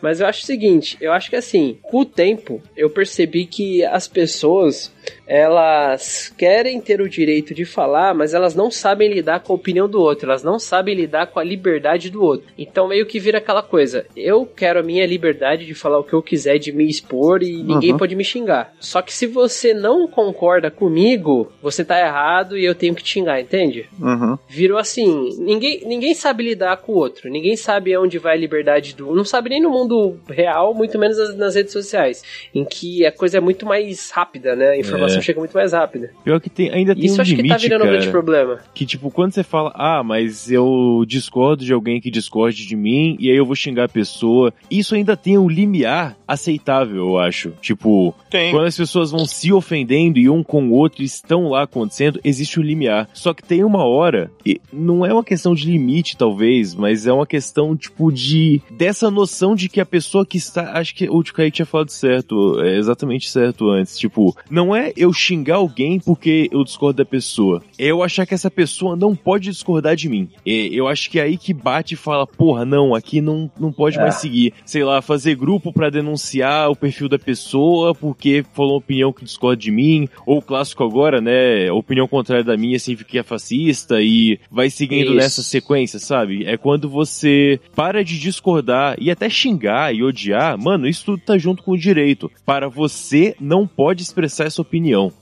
Mas 0.00 0.20
eu 0.20 0.26
acho 0.26 0.42
o 0.42 0.46
seguinte, 0.46 0.96
eu 1.00 1.12
acho 1.12 1.28
que 1.28 1.36
assim, 1.36 1.78
com 1.82 2.00
o 2.00 2.04
tempo, 2.04 2.62
eu 2.76 2.88
percebi 2.88 3.46
que 3.46 3.84
as 3.84 4.06
pessoas 4.06 4.92
elas 5.26 6.32
querem 6.36 6.80
ter 6.80 7.00
o 7.00 7.08
direito 7.08 7.54
de 7.54 7.64
falar, 7.64 8.14
mas 8.14 8.34
elas 8.34 8.54
não 8.54 8.70
sabem 8.70 9.12
lidar 9.12 9.40
com 9.40 9.52
a 9.52 9.56
opinião 9.56 9.88
do 9.88 10.00
outro, 10.00 10.28
elas 10.28 10.42
não 10.42 10.58
sabem 10.58 10.94
lidar 10.94 11.28
com 11.28 11.38
a 11.38 11.44
liberdade 11.44 12.10
do 12.10 12.22
outro. 12.22 12.48
Então 12.58 12.88
meio 12.88 13.06
que 13.06 13.18
vira 13.18 13.38
aquela 13.38 13.62
coisa, 13.62 14.06
eu 14.16 14.44
quero 14.44 14.80
a 14.80 14.82
minha 14.82 15.06
liberdade 15.06 15.66
de 15.66 15.74
falar 15.74 15.98
o 15.98 16.04
que 16.04 16.12
eu 16.12 16.22
quiser, 16.22 16.58
de 16.58 16.72
me 16.72 16.88
expor 16.88 17.42
e 17.42 17.62
ninguém 17.62 17.92
uhum. 17.92 17.98
pode 17.98 18.14
me 18.14 18.24
xingar. 18.24 18.74
Só 18.80 19.00
que 19.00 19.12
se 19.12 19.26
você 19.26 19.72
não 19.72 20.06
concorda 20.06 20.70
comigo, 20.70 21.50
você 21.62 21.84
tá 21.84 21.98
errado 21.98 22.56
e 22.58 22.64
eu 22.64 22.74
tenho 22.74 22.94
que 22.94 23.02
te 23.02 23.10
xingar, 23.10 23.40
entende? 23.40 23.88
Uhum. 24.00 24.38
Virou 24.48 24.78
assim, 24.78 25.30
ninguém, 25.38 25.82
ninguém 25.86 26.14
sabe 26.14 26.44
lidar 26.44 26.76
com 26.78 26.92
o 26.92 26.96
outro, 26.96 27.30
ninguém 27.30 27.56
sabe 27.56 27.96
onde 27.96 28.18
vai 28.18 28.34
a 28.34 28.40
liberdade 28.40 28.94
do... 28.94 29.14
Não 29.14 29.24
sabe 29.24 29.50
nem 29.50 29.62
no 29.62 29.70
mundo 29.70 30.18
real, 30.28 30.74
muito 30.74 30.98
menos 30.98 31.18
nas, 31.18 31.36
nas 31.36 31.54
redes 31.54 31.72
sociais, 31.72 32.22
em 32.54 32.64
que 32.64 33.06
a 33.06 33.12
coisa 33.12 33.38
é 33.38 33.40
muito 33.40 33.64
mais 33.66 34.10
rápida, 34.10 34.54
né? 34.56 34.78
Informação 34.92 35.18
é. 35.18 35.22
chega 35.22 35.38
muito 35.38 35.52
mais 35.54 35.72
rápida. 35.72 36.10
Pior 36.24 36.40
que 36.40 36.50
tem, 36.50 36.70
ainda 36.70 36.94
tem 36.94 37.04
Isso 37.04 37.18
um 37.18 37.22
acho 37.22 37.30
limite, 37.34 37.48
que 37.48 37.54
tá 37.54 37.58
virando 37.58 37.80
cara, 37.80 37.90
um 37.90 37.92
grande 37.94 38.10
problema. 38.10 38.58
Que 38.74 38.86
tipo, 38.86 39.10
quando 39.10 39.32
você 39.32 39.42
fala, 39.42 39.72
ah, 39.74 40.02
mas 40.02 40.50
eu 40.50 41.04
discordo 41.06 41.64
de 41.64 41.72
alguém 41.72 42.00
que 42.00 42.10
discorde 42.10 42.66
de 42.66 42.76
mim, 42.76 43.16
e 43.18 43.30
aí 43.30 43.36
eu 43.36 43.46
vou 43.46 43.54
xingar 43.54 43.84
a 43.84 43.88
pessoa, 43.88 44.52
isso 44.70 44.94
ainda 44.94 45.16
tem 45.16 45.38
um 45.38 45.48
limiar 45.48 46.16
aceitável, 46.26 46.96
eu 46.96 47.18
acho. 47.18 47.52
Tipo, 47.60 48.14
tem. 48.30 48.52
quando 48.52 48.66
as 48.66 48.76
pessoas 48.76 49.10
vão 49.10 49.26
se 49.26 49.52
ofendendo 49.52 50.18
e 50.18 50.28
um 50.28 50.42
com 50.42 50.68
o 50.68 50.72
outro 50.72 51.02
estão 51.02 51.48
lá 51.48 51.62
acontecendo, 51.62 52.20
existe 52.24 52.58
um 52.58 52.62
limiar. 52.62 53.08
Só 53.12 53.34
que 53.34 53.42
tem 53.42 53.64
uma 53.64 53.84
hora, 53.84 54.30
e 54.44 54.60
não 54.72 55.04
é 55.04 55.12
uma 55.12 55.24
questão 55.24 55.54
de 55.54 55.70
limite, 55.70 56.16
talvez, 56.16 56.74
mas 56.74 57.06
é 57.06 57.12
uma 57.12 57.26
questão, 57.26 57.76
tipo, 57.76 58.10
de 58.12 58.60
dessa 58.70 59.10
noção 59.10 59.54
de 59.54 59.68
que 59.68 59.80
a 59.80 59.86
pessoa 59.86 60.26
que 60.26 60.36
está. 60.36 60.72
Acho 60.72 60.94
que 60.94 61.08
o 61.08 61.22
Kaique 61.22 61.56
tinha 61.56 61.66
falado 61.66 61.90
certo, 61.90 62.60
é 62.60 62.76
exatamente 62.76 63.30
certo 63.30 63.68
antes. 63.70 63.98
Tipo, 63.98 64.36
não 64.50 64.74
é 64.74 64.81
eu 64.96 65.12
xingar 65.12 65.56
alguém 65.56 66.00
porque 66.00 66.48
eu 66.50 66.64
discordo 66.64 66.98
da 66.98 67.04
pessoa. 67.04 67.62
É 67.78 67.86
eu 67.86 68.02
achar 68.02 68.26
que 68.26 68.34
essa 68.34 68.50
pessoa 68.50 68.96
não 68.96 69.14
pode 69.14 69.50
discordar 69.50 69.94
de 69.94 70.08
mim. 70.08 70.28
É, 70.46 70.68
eu 70.72 70.88
acho 70.88 71.10
que 71.10 71.18
é 71.18 71.22
aí 71.22 71.36
que 71.36 71.52
bate 71.52 71.94
e 71.94 71.96
fala, 71.96 72.26
porra, 72.26 72.64
não, 72.64 72.94
aqui 72.94 73.20
não, 73.20 73.50
não 73.58 73.72
pode 73.72 73.98
é. 73.98 74.02
mais 74.02 74.16
seguir. 74.16 74.54
Sei 74.64 74.82
lá, 74.82 75.02
fazer 75.02 75.34
grupo 75.34 75.72
para 75.72 75.90
denunciar 75.90 76.70
o 76.70 76.76
perfil 76.76 77.08
da 77.08 77.18
pessoa 77.18 77.94
porque 77.94 78.44
falou 78.52 78.72
uma 78.72 78.78
opinião 78.78 79.12
que 79.12 79.24
discorda 79.24 79.56
de 79.56 79.70
mim. 79.70 80.08
Ou 80.26 80.38
o 80.38 80.42
clássico 80.42 80.84
agora, 80.84 81.20
né? 81.20 81.70
Opinião 81.70 82.08
contrária 82.08 82.44
da 82.44 82.56
minha 82.56 82.78
significa 82.78 83.10
que 83.10 83.18
é 83.18 83.22
fascista 83.22 84.00
e 84.00 84.38
vai 84.50 84.70
seguindo 84.70 85.08
Isso. 85.08 85.14
nessa 85.14 85.42
sequência, 85.42 85.98
sabe? 85.98 86.44
É 86.44 86.56
quando 86.56 86.88
você 86.88 87.60
para 87.74 88.04
de 88.04 88.18
discordar 88.18 88.96
e 88.98 89.10
até 89.10 89.28
xingar 89.28 89.94
e 89.94 90.02
odiar, 90.02 90.58
mano, 90.58 90.86
isso 90.86 91.04
tudo 91.04 91.22
tá 91.22 91.38
junto 91.38 91.62
com 91.62 91.72
o 91.72 91.78
direito. 91.78 92.30
Para 92.44 92.68
você 92.68 93.34
não 93.40 93.66
pode 93.66 94.02
expressar 94.02 94.44
essa 94.44 94.62
opinião. 94.62 94.71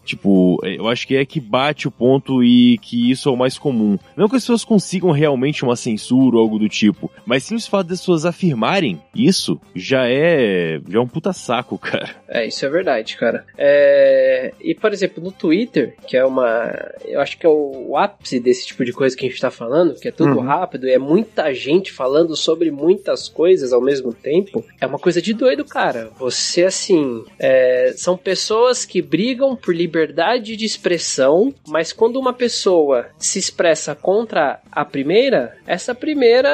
Tipo, 0.04 0.58
eu 0.64 0.88
acho 0.88 1.06
que 1.06 1.16
é 1.16 1.24
que 1.24 1.40
bate 1.40 1.86
o 1.86 1.90
ponto 1.90 2.42
e 2.42 2.78
que 2.78 3.10
isso 3.10 3.28
é 3.28 3.32
o 3.32 3.36
mais 3.36 3.58
comum. 3.58 3.98
Não 4.16 4.28
que 4.28 4.36
as 4.36 4.42
pessoas 4.42 4.64
consigam 4.64 5.10
realmente 5.10 5.64
uma 5.64 5.76
censura 5.76 6.36
ou 6.36 6.42
algo 6.42 6.58
do 6.58 6.68
tipo, 6.68 7.10
mas 7.24 7.44
sim 7.44 7.54
o 7.54 7.60
fato 7.60 7.88
das 7.88 8.00
pessoas 8.00 8.24
afirmarem 8.24 9.00
isso 9.14 9.60
já 9.74 10.08
é 10.08 10.80
já 10.88 10.98
é 10.98 11.02
um 11.02 11.06
puta 11.06 11.32
saco, 11.32 11.76
cara. 11.78 12.10
É, 12.28 12.46
isso 12.46 12.64
é 12.64 12.68
verdade, 12.68 13.16
cara. 13.16 13.44
É... 13.56 14.52
E, 14.60 14.74
por 14.74 14.92
exemplo, 14.92 15.22
no 15.22 15.32
Twitter, 15.32 15.94
que 16.06 16.16
é 16.16 16.24
uma. 16.24 16.72
Eu 17.04 17.20
acho 17.20 17.38
que 17.38 17.46
é 17.46 17.48
o 17.48 17.96
ápice 17.96 18.40
desse 18.40 18.66
tipo 18.66 18.84
de 18.84 18.92
coisa 18.92 19.16
que 19.16 19.26
a 19.26 19.28
gente 19.28 19.40
tá 19.40 19.50
falando, 19.50 19.94
que 19.94 20.08
é 20.08 20.12
tudo 20.12 20.36
uhum. 20.36 20.44
rápido 20.44 20.86
e 20.86 20.92
é 20.92 20.98
muita 20.98 21.52
gente 21.52 21.92
falando 21.92 22.36
sobre 22.36 22.70
muitas 22.70 23.28
coisas 23.28 23.72
ao 23.72 23.80
mesmo 23.80 24.12
tempo, 24.12 24.64
é 24.80 24.86
uma 24.86 24.98
coisa 24.98 25.20
de 25.20 25.32
doido, 25.32 25.64
cara. 25.64 26.10
Você, 26.18 26.64
assim. 26.64 27.24
É... 27.38 27.92
São 27.96 28.16
pessoas 28.16 28.84
que 28.84 29.02
brigam 29.02 29.39
por 29.56 29.74
liberdade 29.74 30.56
de 30.56 30.64
expressão, 30.64 31.54
mas 31.66 31.92
quando 31.92 32.18
uma 32.18 32.32
pessoa 32.32 33.08
se 33.18 33.38
expressa 33.38 33.94
contra 33.94 34.60
a 34.70 34.84
primeira, 34.84 35.56
essa 35.66 35.94
primeira 35.94 36.50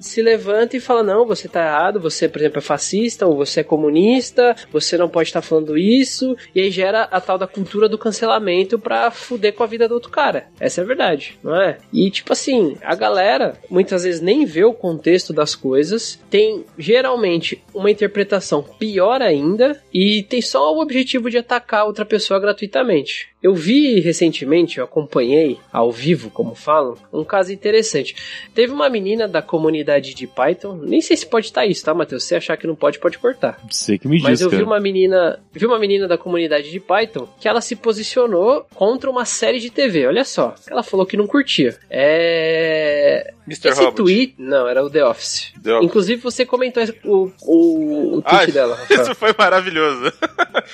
se 0.00 0.22
levanta 0.22 0.76
e 0.76 0.80
fala: 0.80 1.02
não, 1.02 1.26
você 1.26 1.48
tá 1.48 1.64
errado, 1.64 2.00
você, 2.00 2.28
por 2.28 2.40
exemplo, 2.40 2.58
é 2.58 2.62
fascista 2.62 3.26
ou 3.26 3.36
você 3.36 3.60
é 3.60 3.64
comunista, 3.64 4.54
você 4.72 4.96
não 4.96 5.08
pode 5.08 5.28
estar 5.28 5.40
tá 5.40 5.46
falando 5.46 5.76
isso, 5.76 6.36
e 6.54 6.60
aí 6.60 6.70
gera 6.70 7.02
a 7.02 7.20
tal 7.20 7.38
da 7.38 7.46
cultura 7.46 7.88
do 7.88 7.98
cancelamento 7.98 8.78
pra 8.78 9.10
fuder 9.10 9.54
com 9.54 9.62
a 9.62 9.66
vida 9.66 9.88
do 9.88 9.94
outro 9.94 10.10
cara. 10.10 10.46
Essa 10.58 10.80
é 10.80 10.84
a 10.84 10.86
verdade, 10.86 11.38
não 11.42 11.60
é? 11.60 11.78
E 11.92 12.10
tipo 12.10 12.32
assim, 12.32 12.76
a 12.82 12.94
galera 12.94 13.54
muitas 13.70 14.04
vezes 14.04 14.20
nem 14.20 14.44
vê 14.44 14.64
o 14.64 14.74
contexto 14.74 15.32
das 15.32 15.54
coisas, 15.54 16.18
tem 16.30 16.64
geralmente 16.78 17.62
uma 17.72 17.90
interpretação 17.90 18.62
pior 18.62 19.22
ainda 19.22 19.80
e 19.92 20.22
tem 20.22 20.40
só 20.40 20.74
o 20.74 20.80
objetivo 20.80 21.30
de 21.30 21.38
atacar 21.38 21.86
outra 21.86 22.04
pessoa 22.04 22.23
gratuitamente. 22.40 23.28
Eu 23.42 23.54
vi 23.54 24.00
recentemente, 24.00 24.78
eu 24.78 24.84
acompanhei 24.84 25.58
ao 25.72 25.92
vivo, 25.92 26.30
como 26.30 26.54
falam, 26.54 26.96
um 27.12 27.22
caso 27.24 27.52
interessante. 27.52 28.16
Teve 28.54 28.72
uma 28.72 28.88
menina 28.88 29.28
da 29.28 29.42
comunidade 29.42 30.14
de 30.14 30.26
Python, 30.26 30.76
nem 30.76 31.00
sei 31.00 31.16
se 31.16 31.26
pode 31.26 31.46
estar 31.46 31.66
isso, 31.66 31.84
tá, 31.84 31.92
Matheus? 31.92 32.24
Se 32.24 32.34
achar 32.34 32.56
que 32.56 32.66
não 32.66 32.74
pode, 32.74 32.98
pode 32.98 33.18
cortar. 33.18 33.60
Sei 33.70 33.98
que 33.98 34.08
me 34.08 34.16
diz, 34.16 34.24
Mas 34.24 34.40
eu 34.40 34.48
cara. 34.48 34.62
vi 34.62 34.66
uma 34.66 34.80
menina, 34.80 35.38
vi 35.52 35.66
uma 35.66 35.78
menina 35.78 36.08
da 36.08 36.16
comunidade 36.16 36.70
de 36.70 36.80
Python 36.80 37.28
que 37.38 37.46
ela 37.48 37.60
se 37.60 37.76
posicionou 37.76 38.66
contra 38.74 39.10
uma 39.10 39.24
série 39.24 39.60
de 39.60 39.70
TV. 39.70 40.06
Olha 40.06 40.24
só, 40.24 40.54
ela 40.70 40.82
falou 40.82 41.04
que 41.04 41.16
não 41.16 41.26
curtia. 41.26 41.76
É 41.90 43.32
Mr. 43.46 43.68
Esse 43.68 43.80
Robot. 43.80 43.96
tweet, 43.96 44.34
não, 44.38 44.66
era 44.66 44.82
o 44.84 44.88
The 44.90 45.04
Office. 45.04 45.52
Office. 45.72 45.86
Inclusive 45.86 46.22
você 46.22 46.44
comentou 46.44 46.82
o, 47.04 47.30
o, 47.42 48.16
o 48.18 48.22
tweet 48.22 48.50
Ah, 48.50 48.52
dela, 48.52 48.74
Rafael. 48.80 49.02
Isso 49.02 49.14
foi 49.14 49.34
maravilhoso. 49.36 50.12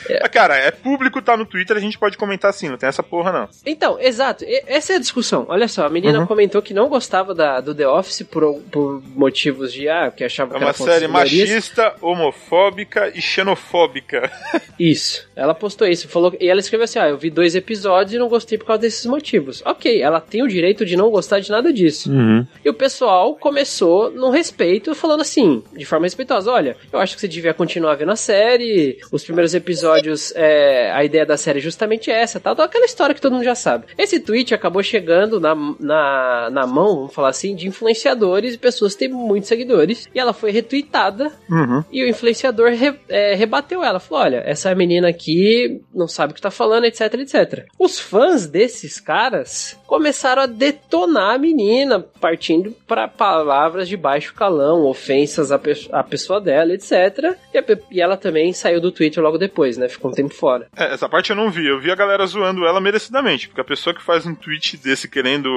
É. 0.08 0.28
Cara, 0.28 0.56
é 0.56 0.70
público, 0.70 1.20
tá 1.22 1.36
no 1.36 1.44
Twitter, 1.46 1.76
a 1.76 1.80
gente 1.80 1.98
pode 1.98 2.16
comentar 2.16 2.50
assim, 2.50 2.68
não 2.68 2.76
tem 2.76 2.88
essa 2.88 3.02
porra 3.02 3.32
não. 3.32 3.48
Então, 3.66 3.98
exato. 4.00 4.44
Essa 4.66 4.94
é 4.94 4.96
a 4.96 5.00
discussão. 5.00 5.46
Olha 5.48 5.68
só, 5.68 5.86
a 5.86 5.90
menina 5.90 6.20
Uhum. 6.20 6.26
comentou 6.26 6.60
que 6.62 6.74
não 6.74 6.88
gostava 6.88 7.34
da, 7.34 7.60
do 7.60 7.74
The 7.74 7.86
Office 7.88 8.22
por, 8.22 8.60
por 8.70 9.02
motivos 9.14 9.72
de, 9.72 9.88
ah, 9.88 10.10
que 10.14 10.24
achava 10.24 10.50
É 10.54 10.58
que 10.58 10.64
uma 10.64 10.68
era 10.70 10.76
contra 10.78 10.92
série 10.94 11.08
machista, 11.08 11.94
homofóbica 12.00 13.12
e 13.14 13.20
xenofóbica. 13.20 14.30
Isso. 14.78 15.28
Ela 15.36 15.54
postou 15.54 15.86
isso. 15.86 16.08
Falou, 16.08 16.34
e 16.40 16.48
ela 16.48 16.60
escreveu 16.60 16.84
assim: 16.84 16.98
Ah, 16.98 17.08
eu 17.08 17.18
vi 17.18 17.28
dois 17.30 17.54
episódios 17.54 18.14
e 18.14 18.18
não 18.18 18.28
gostei 18.28 18.56
por 18.56 18.66
causa 18.66 18.80
desses 18.82 19.04
motivos. 19.04 19.62
Ok, 19.66 20.00
ela 20.00 20.20
tem 20.20 20.42
o 20.42 20.48
direito 20.48 20.86
de 20.86 20.96
não 20.96 21.10
gostar 21.10 21.40
de 21.40 21.50
nada 21.50 21.70
disso. 21.72 22.10
Uhum. 22.10 22.46
E 22.64 22.68
o 22.70 22.74
pessoal 22.74 23.34
começou 23.36 24.10
no 24.10 24.30
respeito, 24.30 24.79
falando 24.94 25.20
assim, 25.20 25.62
de 25.76 25.84
forma 25.84 26.06
respeitosa: 26.06 26.50
olha, 26.50 26.76
eu 26.92 26.98
acho 26.98 27.14
que 27.14 27.20
você 27.20 27.28
devia 27.28 27.54
continuar 27.54 27.94
vendo 27.94 28.12
a 28.12 28.16
série. 28.16 28.98
Os 29.12 29.24
primeiros 29.24 29.54
episódios, 29.54 30.32
é, 30.34 30.90
a 30.92 31.04
ideia 31.04 31.24
da 31.26 31.36
série 31.36 31.58
é 31.58 31.62
justamente 31.62 32.10
essa, 32.10 32.40
tal, 32.40 32.54
tal, 32.56 32.64
aquela 32.66 32.84
história 32.84 33.14
que 33.14 33.20
todo 33.20 33.32
mundo 33.32 33.44
já 33.44 33.54
sabe. 33.54 33.86
Esse 33.98 34.20
tweet 34.20 34.54
acabou 34.54 34.82
chegando 34.82 35.40
na, 35.40 35.54
na, 35.78 36.50
na 36.50 36.66
mão, 36.66 36.96
vamos 36.96 37.14
falar 37.14 37.28
assim, 37.28 37.54
de 37.54 37.66
influenciadores 37.68 38.54
e 38.54 38.58
pessoas 38.58 38.92
que 38.94 39.00
têm 39.00 39.08
muitos 39.08 39.48
seguidores. 39.48 40.08
E 40.14 40.18
ela 40.20 40.32
foi 40.32 40.50
retweetada 40.50 41.30
Uhum. 41.48 41.82
e 41.90 42.02
o 42.04 42.08
influenciador 42.08 42.70
re- 42.70 42.98
é, 43.08 43.34
rebateu 43.34 43.82
ela. 43.82 43.98
Falou: 44.00 44.24
olha, 44.24 44.42
essa 44.46 44.74
menina 44.74 45.08
aqui 45.08 45.80
não 45.94 46.06
sabe 46.08 46.32
o 46.32 46.34
que 46.34 46.40
tá 46.42 46.50
falando, 46.50 46.84
etc, 46.84 47.14
etc. 47.14 47.64
Os 47.78 47.98
fãs 47.98 48.46
desses 48.46 49.00
caras 49.00 49.78
começaram 49.90 50.42
a 50.42 50.46
detonar 50.46 51.34
a 51.34 51.38
menina, 51.38 51.98
partindo 52.20 52.70
para 52.86 53.08
palavras 53.08 53.88
de 53.88 53.96
baixo 53.96 54.32
calão, 54.32 54.84
ofensas 54.86 55.50
à, 55.50 55.58
pe- 55.58 55.88
à 55.90 56.04
pessoa 56.04 56.40
dela, 56.40 56.72
etc. 56.72 57.34
E, 57.52 57.58
a 57.58 57.64
e 57.90 58.00
ela 58.00 58.16
também 58.16 58.52
saiu 58.52 58.80
do 58.80 58.92
Twitter 58.92 59.20
logo 59.20 59.36
depois, 59.36 59.76
né? 59.76 59.88
Ficou 59.88 60.12
um 60.12 60.14
tempo 60.14 60.32
fora. 60.32 60.68
É, 60.76 60.94
essa 60.94 61.08
parte 61.08 61.30
eu 61.30 61.36
não 61.36 61.50
vi. 61.50 61.66
Eu 61.66 61.80
vi 61.80 61.90
a 61.90 61.96
galera 61.96 62.24
zoando 62.24 62.64
ela 62.64 62.80
merecidamente. 62.80 63.48
Porque 63.48 63.60
a 63.60 63.64
pessoa 63.64 63.92
que 63.92 64.00
faz 64.00 64.24
um 64.24 64.32
tweet 64.34 64.76
desse 64.76 65.08
querendo. 65.08 65.50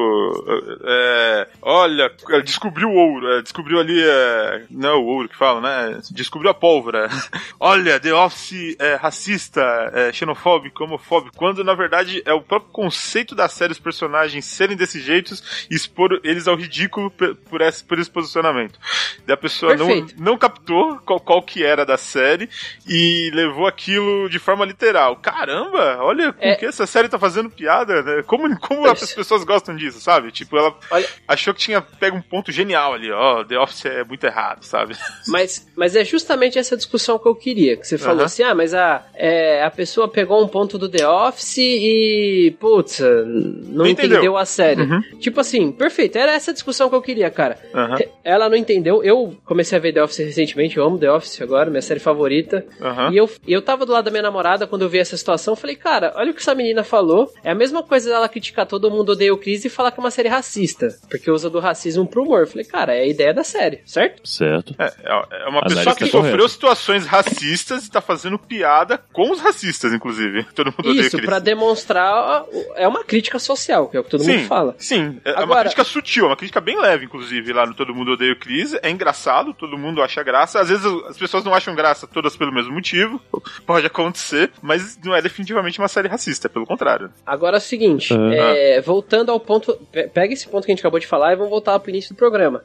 é, 0.84 1.48
olha, 1.62 2.12
descobriu 2.44 2.90
o 2.90 2.96
ouro. 2.96 3.34
é, 3.34 3.42
descobriu 3.44 3.80
ali. 3.80 4.02
é, 4.04 4.64
não 4.72 4.90
é 4.90 4.94
o 4.96 5.06
ouro 5.06 5.30
que 5.30 5.38
fala, 5.38 5.62
né? 5.62 6.00
Descobriu 6.10 6.50
a 6.50 6.56
pólvora. 6.56 7.08
olha, 7.60 8.00
The 8.00 8.12
Office 8.16 8.76
é 8.80 8.96
racista, 8.96 9.62
é 9.94 10.12
xenofóbico, 10.12 10.84
homofóbico. 10.84 11.38
Quando 11.38 11.64
na 11.64 11.76
verdade 11.76 12.24
é 12.26 12.34
o 12.34 12.42
próprio 12.42 12.72
conceito 12.72 13.36
da 13.36 13.48
série, 13.48 13.74
os 13.74 13.80
personagens 13.80 14.23
serem 14.42 14.76
desse 14.78 15.00
jeito 15.02 15.34
e 15.70 15.76
expor 15.76 16.20
eles 16.24 16.48
ao 16.48 16.56
ridículo 16.56 17.12
por 17.12 17.62
esse, 17.62 17.84
por 17.84 18.00
esse 18.00 18.10
posicionamento. 18.10 18.80
Daí 19.26 19.34
a 19.34 19.38
pessoa 19.38 19.76
não, 19.76 19.88
Perfeito. 19.88 20.16
não 20.22 20.38
captou 20.38 20.98
qual, 21.06 21.20
qual 21.20 21.42
que 21.42 21.64
era 21.64 21.86
da 21.86 21.98
série 21.98 22.50
e 22.88 23.32
levou 23.34 23.68
aquilo 23.68 24.30
de 24.30 24.40
forma 24.40 24.66
literal. 24.66 25.16
Caramba, 25.18 25.98
olha 26.02 26.34
com 26.34 26.44
É. 26.44 26.56
que 26.56 26.66
essa 26.66 26.86
série 26.86 27.10
tá 27.10 27.18
fazendo 27.20 27.50
piada, 27.50 28.02
né? 28.04 28.24
Como, 28.24 28.58
como 28.60 28.88
as 28.88 29.14
pessoas 29.14 29.44
gostam 29.44 29.76
disso, 29.76 30.00
sabe? 30.00 30.32
Tipo, 30.32 30.58
ela 30.58 30.76
Olha- 30.92 31.08
achou 31.28 31.54
que 31.54 31.60
tinha 31.60 31.82
pego 31.82 32.18
um 32.18 32.22
ponto 32.22 32.52
genial 32.52 32.94
ali, 32.94 33.12
ó, 33.12 33.44
The 33.44 33.58
Office 33.60 33.86
é 33.86 34.04
muito 34.04 34.24
errado, 34.26 34.64
sabe? 34.64 34.96
Mas, 35.28 35.68
mas 35.76 35.96
é 35.96 36.04
justamente 36.04 36.60
essa 36.60 36.76
discussão 36.76 37.18
que 37.18 37.28
eu 37.28 37.36
queria. 37.36 37.78
Que 37.78 37.88
você 37.88 37.98
falou 37.98 38.26
assim: 38.26 38.44
ah, 38.44 38.54
mas 38.54 38.74
a, 38.74 39.06
é, 39.16 39.64
a 39.64 39.72
pessoa 39.72 40.08
pegou 40.08 40.44
um 40.44 40.48
ponto 40.48 40.78
do 40.78 40.90
The 40.90 41.08
Office 41.08 41.58
e. 41.58 42.56
Putz, 42.60 43.00
não 43.00 43.84
Não 43.84 43.88
entendeu. 43.88 44.13
Entendeu. 44.18 44.38
a 44.38 44.46
série. 44.46 44.82
Uhum. 44.82 45.02
Tipo 45.20 45.40
assim, 45.42 45.72
perfeito. 45.72 46.18
Era 46.18 46.34
essa 46.34 46.54
discussão 46.54 46.90
que 46.90 46.96
eu 46.96 47.02
queria, 47.02 47.30
cara. 47.30 47.58
Aham. 47.74 47.98
Ela 48.24 48.50
não 48.50 48.56
entendeu, 48.56 49.04
eu 49.04 49.36
comecei 49.46 49.78
a 49.78 49.82
ver 49.82 49.94
The 49.94 50.04
Office 50.04 50.20
recentemente, 50.20 50.78
eu 50.78 50.86
amo 50.86 50.98
The 50.98 51.12
Office 51.12 51.42
agora, 51.42 51.70
minha 51.70 51.82
série 51.82 52.00
favorita. 52.00 52.66
Aham. 52.82 53.12
E 53.12 53.18
eu, 53.18 53.30
eu 53.48 53.62
tava 53.62 53.86
do 53.86 53.92
lado 53.92 54.06
da 54.06 54.12
minha 54.12 54.24
namorada 54.24 54.66
quando 54.68 54.84
eu 54.84 54.90
vi 54.90 55.00
essa 55.00 55.18
situação, 55.18 55.54
eu 55.54 55.58
falei, 55.58 55.76
cara, 55.76 56.14
olha 56.16 56.32
o 56.32 56.34
que 56.34 56.40
essa 56.42 56.56
menina 56.56 56.84
falou. 56.84 57.32
É 57.44 57.52
a 57.52 57.56
mesma 57.56 57.84
coisa 57.84 58.10
dela 58.10 58.30
criticar 58.30 58.66
todo 58.66 58.90
mundo 58.90 59.10
odeia 59.12 59.34
o 59.34 59.38
Chris 59.38 59.66
e 59.66 59.70
falar 59.70 59.92
que 59.92 60.00
é 60.00 60.04
uma 60.04 60.12
série 60.12 60.30
racista. 60.30 60.88
Porque 61.10 61.30
usa 61.30 61.50
do 61.50 61.60
racismo 61.60 62.08
pro 62.08 62.24
humor. 62.24 62.42
Eu 62.42 62.48
falei, 62.48 62.66
cara, 62.66 62.96
é 62.96 63.02
a 63.02 63.08
ideia 63.08 63.34
da 63.34 63.44
série, 63.44 63.82
certo? 63.86 64.28
Certo. 64.28 64.74
É, 64.80 64.92
é 65.04 65.48
uma 65.50 65.60
Análise 65.60 65.76
pessoa 65.76 65.96
que 65.96 66.06
tá 66.06 66.12
sofreu 66.12 66.32
correta. 66.32 66.48
situações 66.50 67.06
racistas 67.06 67.86
e 67.86 67.92
tá 67.92 68.02
fazendo 68.02 68.38
piada 68.40 69.00
com 69.12 69.32
os 69.32 69.40
racistas, 69.42 69.94
inclusive. 69.94 70.44
Todo 70.56 70.68
mundo 70.68 70.90
odeia 70.90 71.04
o 71.04 71.08
Isso, 71.08 71.18
Chris. 71.18 71.26
pra 71.26 71.40
demonstrar. 71.40 72.46
É 72.76 72.88
uma 72.88 73.04
crítica 73.04 73.40
social, 73.40 73.88
que 73.88 73.98
é 73.98 74.00
o 74.04 74.06
que 74.06 74.12
todo 74.12 74.24
sim, 74.24 74.38
mundo 74.38 74.48
fala. 74.48 74.76
Sim, 74.78 75.20
é 75.26 75.30
é 75.32 75.34
uma 75.34 75.44
Agora- 75.44 75.62
crítica 75.62 75.84
sutil, 75.84 76.26
uma 76.28 76.36
crítica 76.36 76.62
bem 76.62 76.80
leve, 76.80 77.06
inclusive, 77.06 77.52
lá 77.54 77.66
no 77.66 77.74
Todo 77.74 77.94
Mundo 77.94 78.12
Odeia 78.12 78.34
o 78.34 78.40
Chris. 78.40 78.74
É 78.82 78.90
engraçado, 78.90 79.54
todo 79.54 79.78
mundo 79.78 80.02
acha 80.02 80.22
graça. 80.24 80.60
Às 80.60 80.70
vezes 80.70 80.86
as 81.08 81.18
pessoas 81.18 81.44
não 81.44 81.54
acham 81.54 81.74
graça 81.76 82.08
todas 82.08 82.36
pelo 82.38 82.54
mesmo 82.54 82.74
motivo, 82.74 83.20
pode 83.66 83.86
acontecer, 83.88 84.52
mas 84.62 84.98
não 85.04 85.16
é 85.16 85.22
definitivamente 85.22 85.80
uma 85.80 85.88
série 85.88 86.08
racista, 86.08 86.48
pelo 86.50 86.66
contrário. 86.66 87.10
Agora 87.26 87.58
é 87.58 87.60
o 87.60 87.62
seguinte, 87.62 88.14
Ah. 88.14 88.34
é, 88.56 88.82
voltando 88.82 89.32
ao 89.32 89.40
ponto. 89.40 89.74
pe- 89.92 90.08
Pega 90.08 90.34
esse 90.34 90.48
ponto 90.48 90.66
que 90.66 90.72
a 90.72 90.76
gente 90.76 90.82
acabou 90.82 91.00
de 91.00 91.08
falar 91.08 91.34
e 91.34 91.36
vamos 91.36 91.50
voltar 91.50 91.80
pro 91.80 91.90
início 91.90 92.14
do 92.14 92.18
programa. 92.18 92.64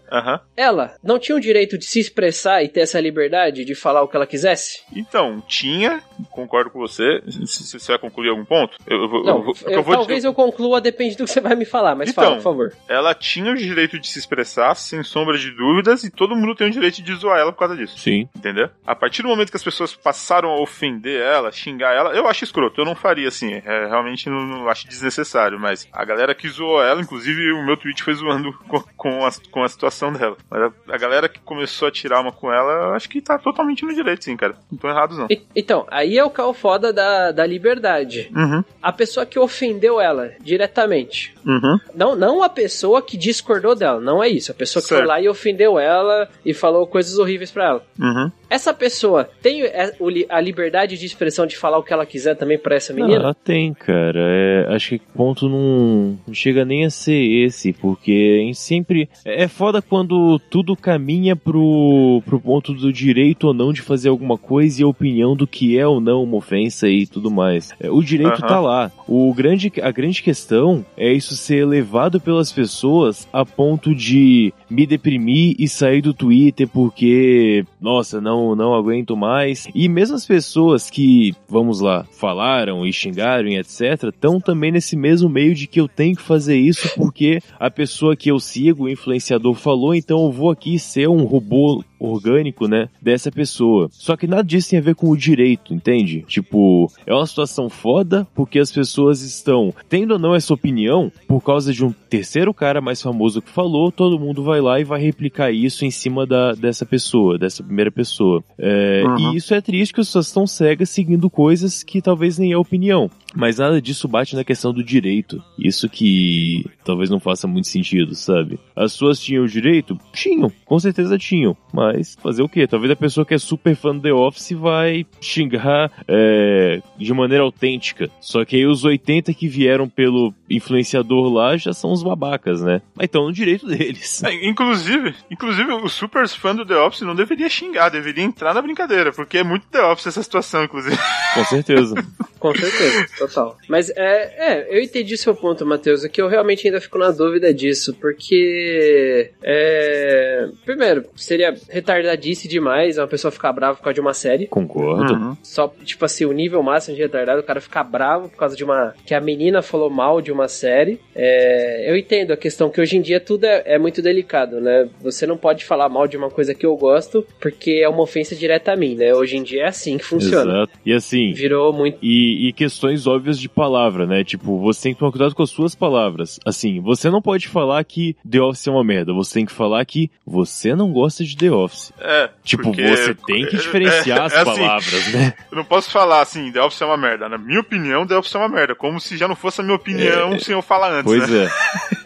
Ela 0.57 0.95
não 1.03 1.19
tinha 1.19 1.37
o 1.37 1.41
direito 1.41 1.79
de 1.79 1.85
se 1.87 2.01
expressar 2.01 2.63
e 2.63 2.69
ter 2.69 2.81
essa 2.81 3.01
liberdade 3.01 3.65
de 3.65 3.75
falar 3.75 4.03
o 4.03 4.09
que 4.09 4.17
ela 4.17 4.27
quisesse? 4.27 4.81
Então, 4.95 5.43
tinha, 5.47 6.03
concordo 6.31 6.71
com 6.71 6.79
você. 6.79 7.23
Se, 7.47 7.79
você 7.79 7.93
vai 7.93 7.99
concluir 7.99 8.31
algum 8.31 8.45
ponto, 8.45 8.77
eu, 8.87 8.99
eu 9.03 9.09
vou. 9.09 9.25
Não, 9.25 9.39
eu 9.39 9.53
eu- 9.67 9.71
eu 9.79 9.83
vou 9.83 9.95
talvez 9.95 10.25
eu 10.25 10.35
conclua, 10.35 10.81
depende 10.81 11.17
do 11.17 11.27
você 11.29 11.41
vai 11.41 11.55
me 11.55 11.65
falar, 11.65 11.95
mas 11.95 12.11
Então, 12.11 12.25
fala, 12.25 12.37
por 12.37 12.43
favor. 12.43 12.73
Ela 12.89 13.15
tinha 13.15 13.53
o 13.53 13.57
direito 13.57 13.99
de 13.99 14.09
se 14.09 14.19
expressar, 14.19 14.75
sem 14.75 15.03
sombra 15.03 15.39
de 15.39 15.51
dúvidas, 15.51 16.03
e 16.05 16.11
todo 16.11 16.35
mundo 16.37 16.55
tem 16.55 16.69
o 16.69 16.71
direito 16.71 17.03
de 17.03 17.15
zoar 17.15 17.39
ela 17.39 17.53
por 17.53 17.59
causa 17.61 17.77
disso. 17.77 17.99
Sim. 17.99 18.29
Entendeu? 18.37 18.69
A 18.87 18.95
partir 18.95 19.23
do 19.23 19.29
momento 19.29 19.51
que 19.51 19.57
as 19.57 19.63
pessoas 19.65 19.95
passaram 19.95 20.51
a 20.51 20.61
ofender 20.61 21.21
ela, 21.21 21.53
xingar 21.53 21.95
ela, 21.95 22.11
eu 22.15 22.27
acho 22.27 22.45
escroto, 22.45 22.81
eu 22.81 22.85
não 22.85 22.95
faria 22.95 23.29
assim. 23.29 23.53
É, 23.65 23.87
realmente 23.87 24.29
não, 24.29 24.41
não 24.47 24.69
acho 24.69 24.87
desnecessário, 24.89 25.59
mas 25.59 25.87
a 25.93 26.05
galera 26.05 26.35
que 26.35 26.49
zoou 26.49 26.83
ela, 26.83 27.01
inclusive 27.01 27.53
o 27.53 27.65
meu 27.65 27.77
tweet 27.77 28.03
foi 28.03 28.15
zoando 28.15 28.53
com, 28.69 28.81
com, 28.97 29.27
a, 29.27 29.31
com 29.51 29.63
a 29.65 29.69
situação 29.69 30.13
dela. 30.13 30.37
Mas 30.51 30.63
a, 30.63 30.95
a 30.95 30.99
galera 30.99 31.29
que 31.29 31.41
começou 31.41 31.89
a 31.89 31.91
tirar 31.91 32.21
uma 32.21 32.33
com 32.33 32.53
ela, 32.53 32.89
eu 32.89 32.95
acho 32.95 33.09
que 33.09 33.21
tá 33.21 33.39
totalmente 33.39 33.85
no 33.85 33.95
direito, 33.95 34.25
sim, 34.25 34.37
cara. 34.37 34.57
Não 34.71 34.79
tô 34.79 34.89
errado, 34.89 35.17
não. 35.17 35.27
E- 35.31 35.43
então, 35.55 35.87
aí 35.91 36.17
é 36.19 36.25
o 36.25 36.31
carro 36.31 36.53
foda 36.53 36.93
da, 36.93 37.33
da 37.33 37.47
liberdade. 37.47 38.31
Uhum, 38.35 38.63
A 38.83 38.93
pessoa 38.93 39.27
que 39.27 39.39
ofendeu 39.39 40.01
ela 40.01 40.33
diretamente. 40.41 41.18
Uhum. 41.45 41.79
Não, 41.95 42.15
não 42.15 42.43
a 42.43 42.49
pessoa 42.49 43.03
que 43.03 43.17
discordou 43.17 43.75
dela, 43.75 44.01
não 44.01 44.23
é 44.23 44.29
isso. 44.29 44.53
A 44.53 44.55
pessoa 44.55 44.83
que 44.83 44.89
foi 44.89 44.99
Certo. 44.99 45.09
lá 45.09 45.21
e 45.21 45.29
ofendeu 45.29 45.79
ela 45.79 46.29
e 46.45 46.55
falou 46.55 46.87
coisas 46.87 47.19
horríveis 47.19 47.51
pra 47.51 47.65
ela. 47.67 47.83
Uhum. 47.99 48.31
Essa 48.51 48.73
pessoa 48.73 49.29
tem 49.43 49.63
é, 49.63 49.93
a 50.29 50.41
liberdade 50.41 50.97
de 50.97 51.05
expressão 51.05 51.47
de 51.47 51.57
falar 51.57 51.79
o 51.79 51.83
que 51.83 51.93
ela 51.93 52.07
quiser 52.07 52.35
também 52.35 52.59
pra 52.59 52.77
essa 52.77 52.93
menina? 52.95 53.17
Ela 53.17 53.35
tem, 53.35 53.75
cara. 53.75 54.21
É, 54.21 54.67
acho 54.75 54.91
que 54.91 54.97
o 54.97 55.17
ponto 55.17 55.49
não, 55.49 56.19
não 56.27 56.35
chega 56.35 56.65
nem 56.65 56.85
a 56.87 56.91
ser 56.91 57.21
esse, 57.45 57.73
porque 57.73 58.41
em 58.43 58.55
sempre. 58.55 59.09
É 59.25 59.49
é 59.49 59.51
foda 59.51 59.81
quando 59.81 60.39
tudo 60.51 60.77
caminha 60.77 61.35
pro, 61.35 62.23
pro 62.27 62.39
ponto 62.41 62.75
do 62.75 62.93
direito 62.93 63.47
ou 63.47 63.55
não 63.55 63.73
de 63.73 63.81
fazer 63.81 64.09
alguma 64.11 64.37
coisa 64.37 64.81
e 64.81 64.85
a 64.85 64.89
opinião 64.89 65.35
do 65.35 65.47
que 65.47 65.79
é 65.79 65.87
ou 65.87 66.01
não 66.01 66.23
uma 66.23 66.37
ofensa 66.37 66.89
e 66.89 67.07
tudo 67.07 67.31
mais. 67.31 67.71
É, 67.81 67.91
O 67.91 68.03
direito 68.03 68.41
Aham. 68.41 68.47
tá 68.47 68.61
lá. 68.61 68.93
O 69.07 69.33
grande, 69.33 69.73
a 69.81 69.91
grande 69.91 70.23
questão 70.23 70.85
é 70.99 71.13
isso 71.13 71.37
ser 71.37 71.65
levado 71.65 72.21
pelas 72.21 72.53
pessoas 72.53 73.29
a 73.33 73.45
ponto 73.45 73.95
de 73.95 74.53
me 74.69 74.87
deprimir 74.87 75.55
e 75.59 75.69
sair 75.69 76.03
do 76.03 76.13
Twitter 76.13 76.69
porque, 76.69 77.65
nossa, 77.81 78.21
não, 78.21 78.55
não 78.55 78.75
aguento 78.75 79.17
mais. 79.17 79.69
E 79.75 79.89
mesmo 79.89 80.17
as 80.17 80.27
pessoas 80.27 80.91
que, 80.91 81.35
vamos 81.49 81.81
lá, 81.81 82.05
falaram 82.11 82.85
e 82.85 82.93
xingaram 82.93 83.49
e 83.49 83.57
etc, 83.57 84.05
estão 84.05 84.41
também 84.41 84.73
nesse 84.73 84.97
mesmo 84.97 85.29
meio 85.29 85.55
de 85.55 85.67
que 85.67 85.81
eu 85.81 85.89
tenho 85.89 86.17
que 86.17 86.23
fazer 86.23 86.57
isso 86.59 86.91
porque 86.97 87.41
a 87.59 87.71
pessoa 87.71 88.17
que 88.17 88.31
eu 88.31 88.41
sigo, 88.41 88.85
o 88.85 88.89
influenciador, 88.89 89.55
falou, 89.55 89.95
então 89.95 90.25
eu 90.25 90.33
vou 90.33 90.51
aqui 90.51 90.79
ser 90.79 91.09
um 91.09 91.25
robô 91.25 91.85
orgânico, 91.99 92.67
né, 92.69 92.89
dessa 93.01 93.31
pessoa. 93.31 93.89
Só 93.91 94.17
que 94.17 94.27
nada 94.27 94.45
disso 94.45 94.71
tem 94.71 94.79
a 94.79 94.83
ver 94.83 94.95
com 94.95 95.09
o 95.11 95.17
direito, 95.17 95.75
entende? 95.75 96.25
Tipo, 96.27 96.91
é 97.07 97.15
uma 97.15 97.27
situação 97.27 97.69
foda 97.69 98.27
porque 98.35 98.59
as 98.59 98.71
pessoas 98.71 99.23
estão 99.23 99.75
tendo 99.89 100.13
ou 100.13 100.19
não 100.19 100.35
essa 100.35 100.55
opinião 100.55 101.11
por 101.27 101.43
causa 101.43 101.73
de 101.73 101.85
um 101.85 101.93
terceiro 102.09 102.53
cara 102.55 102.81
mais 102.81 103.03
famoso 103.03 103.43
que 103.43 103.51
falou, 103.51 103.91
todo 103.91 104.19
mundo 104.19 104.43
vai 104.43 104.61
lá 104.61 104.81
e 104.81 104.85
vai 104.85 105.01
replicar 105.01 105.51
isso 105.51 105.85
em 105.85 105.91
cima 105.91 106.27
da, 106.27 106.53
dessa 106.53 106.87
pessoa, 106.87 107.39
dessa 107.39 107.63
primeira 107.63 107.91
pessoa. 107.91 108.43
É, 108.59 108.99
Uhum. 109.09 109.33
E 109.33 109.37
isso 109.37 109.55
é 109.55 109.61
triste 109.61 109.95
que 109.95 110.01
as 110.01 110.09
pessoas 110.09 110.27
estão 110.27 110.47
cegas 110.47 110.91
seguindo 110.91 111.29
coisas 111.31 111.83
que 111.83 112.03
talvez 112.03 112.39
nem 112.39 112.53
é 112.53 112.57
opinião. 112.57 113.11
Mas 113.35 113.59
nada 113.59 113.81
disso 113.81 114.09
bate 114.09 114.35
na 114.35 114.45
questão 114.45 114.73
do 114.73 114.83
direito. 114.83 115.43
Isso 115.59 115.89
que 115.89 116.65
talvez 116.85 117.11
não 117.11 117.21
faça 117.21 117.47
muito 117.47 117.69
sentido, 117.69 118.15
sabe? 118.15 118.59
As 118.75 118.93
pessoas 118.93 119.21
tinham 119.21 119.45
o 119.45 119.49
direito? 119.49 119.99
Tinham, 120.13 120.51
com 120.65 120.79
certeza 120.79 121.19
tinham. 121.19 121.57
Mas 121.73 121.88
fazer 122.21 122.43
o 122.43 122.49
quê? 122.49 122.67
Talvez 122.67 122.91
a 122.91 122.97
pessoa 122.97 123.25
que 123.25 123.35
é 123.35 123.39
super 123.39 123.75
fã 123.77 123.95
do 123.95 124.03
The 124.03 124.13
Office 124.13 124.53
vai 124.53 125.07
xingar 125.21 125.91
é, 126.07 126.81
de 126.97 127.13
maneira 127.13 127.45
autêntica. 127.45 128.09
Só 128.21 128.45
que 128.45 128.57
aí 128.57 128.67
os 128.67 128.85
80 128.85 129.33
que 129.35 129.49
vieram 129.49 129.89
pelo 129.89 130.33
influenciador 130.49 131.33
lá 131.33 131.57
já 131.57 131.73
são 131.73 131.93
os 131.93 132.03
babacas, 132.03 132.63
né? 132.63 132.81
Mas 132.95 133.07
estão 133.07 133.25
no 133.25 133.33
direito 133.33 133.67
deles. 133.67 134.23
É, 134.23 134.47
inclusive, 134.47 135.15
inclusive, 135.31 135.73
o 135.73 135.89
super 135.89 136.27
fã 136.29 136.55
do 136.55 136.67
The 136.67 136.77
Office 136.77 137.03
não 137.03 137.15
deveria 137.15 137.49
xingar, 137.49 137.89
deveria 137.89 138.25
entrar 138.25 138.55
na 138.55 138.63
brincadeira, 138.63 139.13
porque 139.13 139.39
é 139.39 139.45
muito 139.45 139.67
The 139.69 139.83
Office 139.85 140.07
essa 140.09 140.23
situação, 140.23 140.65
inclusive. 140.65 140.97
Com 141.35 141.45
certeza. 141.45 141.95
Com 142.39 142.55
certeza, 142.55 143.07
total. 143.19 143.59
Mas 143.69 143.91
é, 143.91 143.97
é, 143.97 144.77
eu 144.77 144.81
entendi 144.81 145.17
seu 145.17 145.35
ponto, 145.35 145.67
Matheus. 145.67 146.05
É 146.05 146.09
que 146.09 146.23
eu 146.23 146.29
realmente 146.29 146.67
ainda 146.67 146.81
fico 146.81 146.99
na 146.99 147.11
dúvida 147.11 147.53
disso, 147.53 147.95
porque. 148.01 149.33
É, 149.43 150.49
primeiro, 150.65 151.05
seria 151.17 151.55
retardadice 151.79 152.49
demais 152.49 152.99
uma 152.99 153.07
pessoa 153.07 153.31
ficar 153.31 153.53
brava 153.53 153.77
por 153.77 153.83
causa 153.83 153.95
de 153.95 154.01
uma 154.01 154.15
série. 154.15 154.47
Concordo. 154.47 155.15
Uhum. 155.15 155.37
Só, 155.43 155.73
tipo 155.85 156.05
assim, 156.05 156.25
o 156.25 156.33
nível 156.33 156.63
máximo 156.63 156.97
de 156.97 157.03
retardado, 157.03 157.41
o 157.41 157.45
cara 157.45 157.61
ficar 157.61 157.85
bravo 157.85 158.29
por 158.29 158.37
causa 158.37 158.57
de 158.57 158.65
uma. 158.65 158.95
que 159.07 159.15
a 159.15 159.21
menina 159.21 159.63
falou 159.63 159.91
mal 159.91 160.21
de 160.21 160.33
uma 160.33 160.49
série. 160.49 161.01
É, 161.15 161.91
eu 161.91 161.97
entendo 161.97 162.33
a 162.33 162.37
questão 162.37 162.71
que 162.71 162.81
hoje 162.81 162.97
em 162.97 163.01
dia 163.01 163.21
tudo 163.21 163.45
é, 163.45 163.63
é 163.65 163.79
muito 163.79 164.03
delicado, 164.03 164.61
né? 164.61 164.89
Você 165.01 165.27
não 165.27 165.37
pode 165.37 165.65
falar 165.65 165.89
mal 165.89 166.07
de 166.07 166.17
uma 166.17 166.31
coisa 166.31 166.55
que 166.55 166.67
eu 166.67 166.77
gosto, 166.77 167.27
porque 167.41 167.81
é 167.83 167.89
uma 167.89 168.03
ofensa 168.03 168.35
direta 168.35 168.73
a 168.73 168.77
mim, 168.77 168.95
né? 168.95 169.15
Hoje 169.15 169.37
em 169.37 169.43
dia 169.43 169.63
é 169.63 169.69
assim 169.69 169.99
que 169.99 170.05
funciona. 170.05 170.53
Exato. 170.53 170.73
E 170.85 170.93
assim, 170.93 171.33
Virou 171.33 171.73
muito. 171.73 171.99
E, 172.03 172.49
e 172.49 172.53
questões 172.53 173.07
óbvias 173.07 173.39
de 173.39 173.49
palavra, 173.49 174.07
né? 174.07 174.25
Tipo, 174.25 174.59
você 174.59 174.85
tem 174.85 174.93
que 174.93 174.99
tomar 174.99 175.13
cuidado 175.13 175.35
com 175.35 175.43
as 175.43 175.51
suas 175.51 175.75
palavras. 175.75 176.39
Assim, 176.45 176.81
você 176.81 177.11
não 177.11 177.23
pode 177.23 177.49
falar 177.49 177.83
que 177.85 178.17
The 178.29 178.41
Office 178.41 178.67
é 178.67 178.71
uma 178.71 178.85
merda. 178.85 179.13
Você 179.15 179.35
tem 179.35 179.47
que 179.47 179.53
falar 179.53 179.85
que 179.85 180.11
você 180.27 180.75
não 180.75 180.93
gosta 180.93 181.25
de 181.25 181.37
The 181.37 181.51
Office. 181.51 181.68
É. 182.01 182.31
Tipo, 182.45 182.65
porque- 182.65 182.89
você 182.89 183.15
tem 183.15 183.47
que 183.47 183.57
diferenciar 183.57 184.19
é- 184.19 184.23
as 184.23 184.33
é 184.33 184.41
assim, 184.41 184.45
palavras, 184.61 185.13
né? 185.13 185.35
Eu 185.51 185.57
não 185.59 185.65
posso 185.65 185.91
falar 185.91 186.21
assim, 186.23 186.51
The 186.53 186.63
Office 186.63 186.81
é 186.83 186.85
uma 186.87 186.97
merda. 186.97 187.29
Na 187.29 187.39
minha 187.39 187.61
opinião, 187.61 188.07
The 188.07 188.17
Office 188.17 188.35
é 188.35 188.39
uma 188.39 188.49
merda. 188.49 188.75
Como 188.75 189.01
se 189.01 189.17
já 189.17 189.27
não 189.29 189.37
fosse 189.37 189.61
a 189.61 189.65
minha 189.65 189.77
opinião 189.77 190.39
sem 190.39 190.55
eu 190.55 190.63
falar 190.63 190.91
antes, 190.93 191.05
Pois 191.05 191.29
né? 191.29 191.49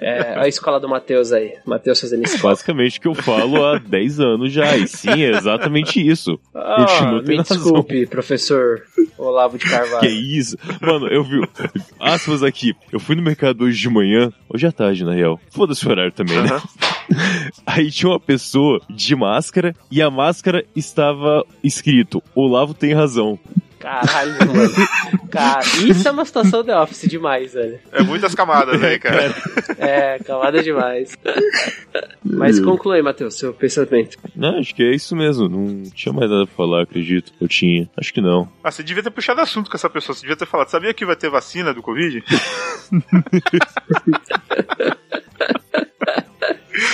é. 0.00 0.32
É, 0.34 0.38
a 0.40 0.48
escola 0.48 0.80
do 0.80 0.88
Matheus 0.88 1.32
aí. 1.32 1.52
Matheus 1.64 2.00
fazendo 2.00 2.24
isso. 2.24 2.38
Basicamente 2.42 2.98
o 2.98 3.00
que 3.02 3.08
eu 3.08 3.14
falo 3.14 3.64
há 3.64 3.78
10 3.84 4.20
anos 4.20 4.52
já. 4.52 4.76
E 4.76 4.86
sim, 4.88 5.22
é 5.22 5.30
exatamente 5.30 6.04
isso. 6.06 6.38
Ah, 6.54 6.84
Continua 6.86 7.22
me 7.22 7.36
razão. 7.36 7.56
desculpe, 7.56 8.06
professor 8.06 8.82
Olavo 9.16 9.56
de 9.58 9.64
Que 9.64 9.70
Carvalho. 9.70 10.08
isso? 10.08 10.56
Mano, 10.80 11.06
eu 11.06 11.22
vi. 11.22 11.40
Aspas 12.00 12.42
aqui. 12.42 12.74
Eu 12.92 12.98
fui 12.98 13.14
no 13.14 13.22
mercado 13.22 13.64
hoje 13.64 13.78
de 13.80 13.88
manhã, 13.88 14.32
hoje 14.48 14.66
à 14.66 14.72
tarde, 14.72 15.04
na 15.04 15.12
real. 15.14 15.38
Foda-se 15.50 15.86
o 15.86 15.90
horário 15.90 16.12
também, 16.12 16.42
né? 16.42 16.60
Aí 17.66 17.90
tinha 17.90 18.10
uma 18.10 18.20
pessoa 18.20 18.80
de 18.88 19.14
máscara 19.14 19.74
e 19.90 20.02
a 20.02 20.10
máscara 20.10 20.64
estava 20.74 21.44
escrito: 21.62 22.22
Olavo 22.34 22.74
tem 22.74 22.92
razão. 22.92 23.38
Caralho, 23.82 24.32
mano. 24.46 24.70
Cara, 25.28 25.60
isso 25.88 26.06
é 26.06 26.10
uma 26.12 26.24
situação 26.24 26.62
The 26.62 26.78
Office 26.78 27.10
demais, 27.10 27.52
velho. 27.52 27.80
É 27.90 28.00
muitas 28.00 28.32
camadas 28.32 28.80
aí, 28.80 28.96
cara. 28.96 29.34
É, 29.76 30.20
camada 30.20 30.62
demais. 30.62 31.18
Mas 32.22 32.60
conclui, 32.60 33.02
Matheus, 33.02 33.36
seu 33.36 33.52
pensamento. 33.52 34.16
Não, 34.36 34.60
acho 34.60 34.72
que 34.72 34.84
é 34.84 34.94
isso 34.94 35.16
mesmo. 35.16 35.48
Não 35.48 35.82
tinha 35.90 36.12
mais 36.12 36.30
nada 36.30 36.46
pra 36.46 36.54
falar, 36.54 36.82
acredito. 36.82 37.32
Eu 37.40 37.48
tinha. 37.48 37.90
Acho 37.96 38.14
que 38.14 38.20
não. 38.20 38.48
Ah, 38.62 38.70
você 38.70 38.84
devia 38.84 39.02
ter 39.02 39.10
puxado 39.10 39.40
assunto 39.40 39.68
com 39.68 39.76
essa 39.76 39.90
pessoa. 39.90 40.14
Você 40.14 40.20
devia 40.20 40.36
ter 40.36 40.46
falado, 40.46 40.68
sabia 40.68 40.94
que 40.94 41.04
vai 41.04 41.16
ter 41.16 41.28
vacina 41.28 41.74
do 41.74 41.82
Covid? 41.82 42.22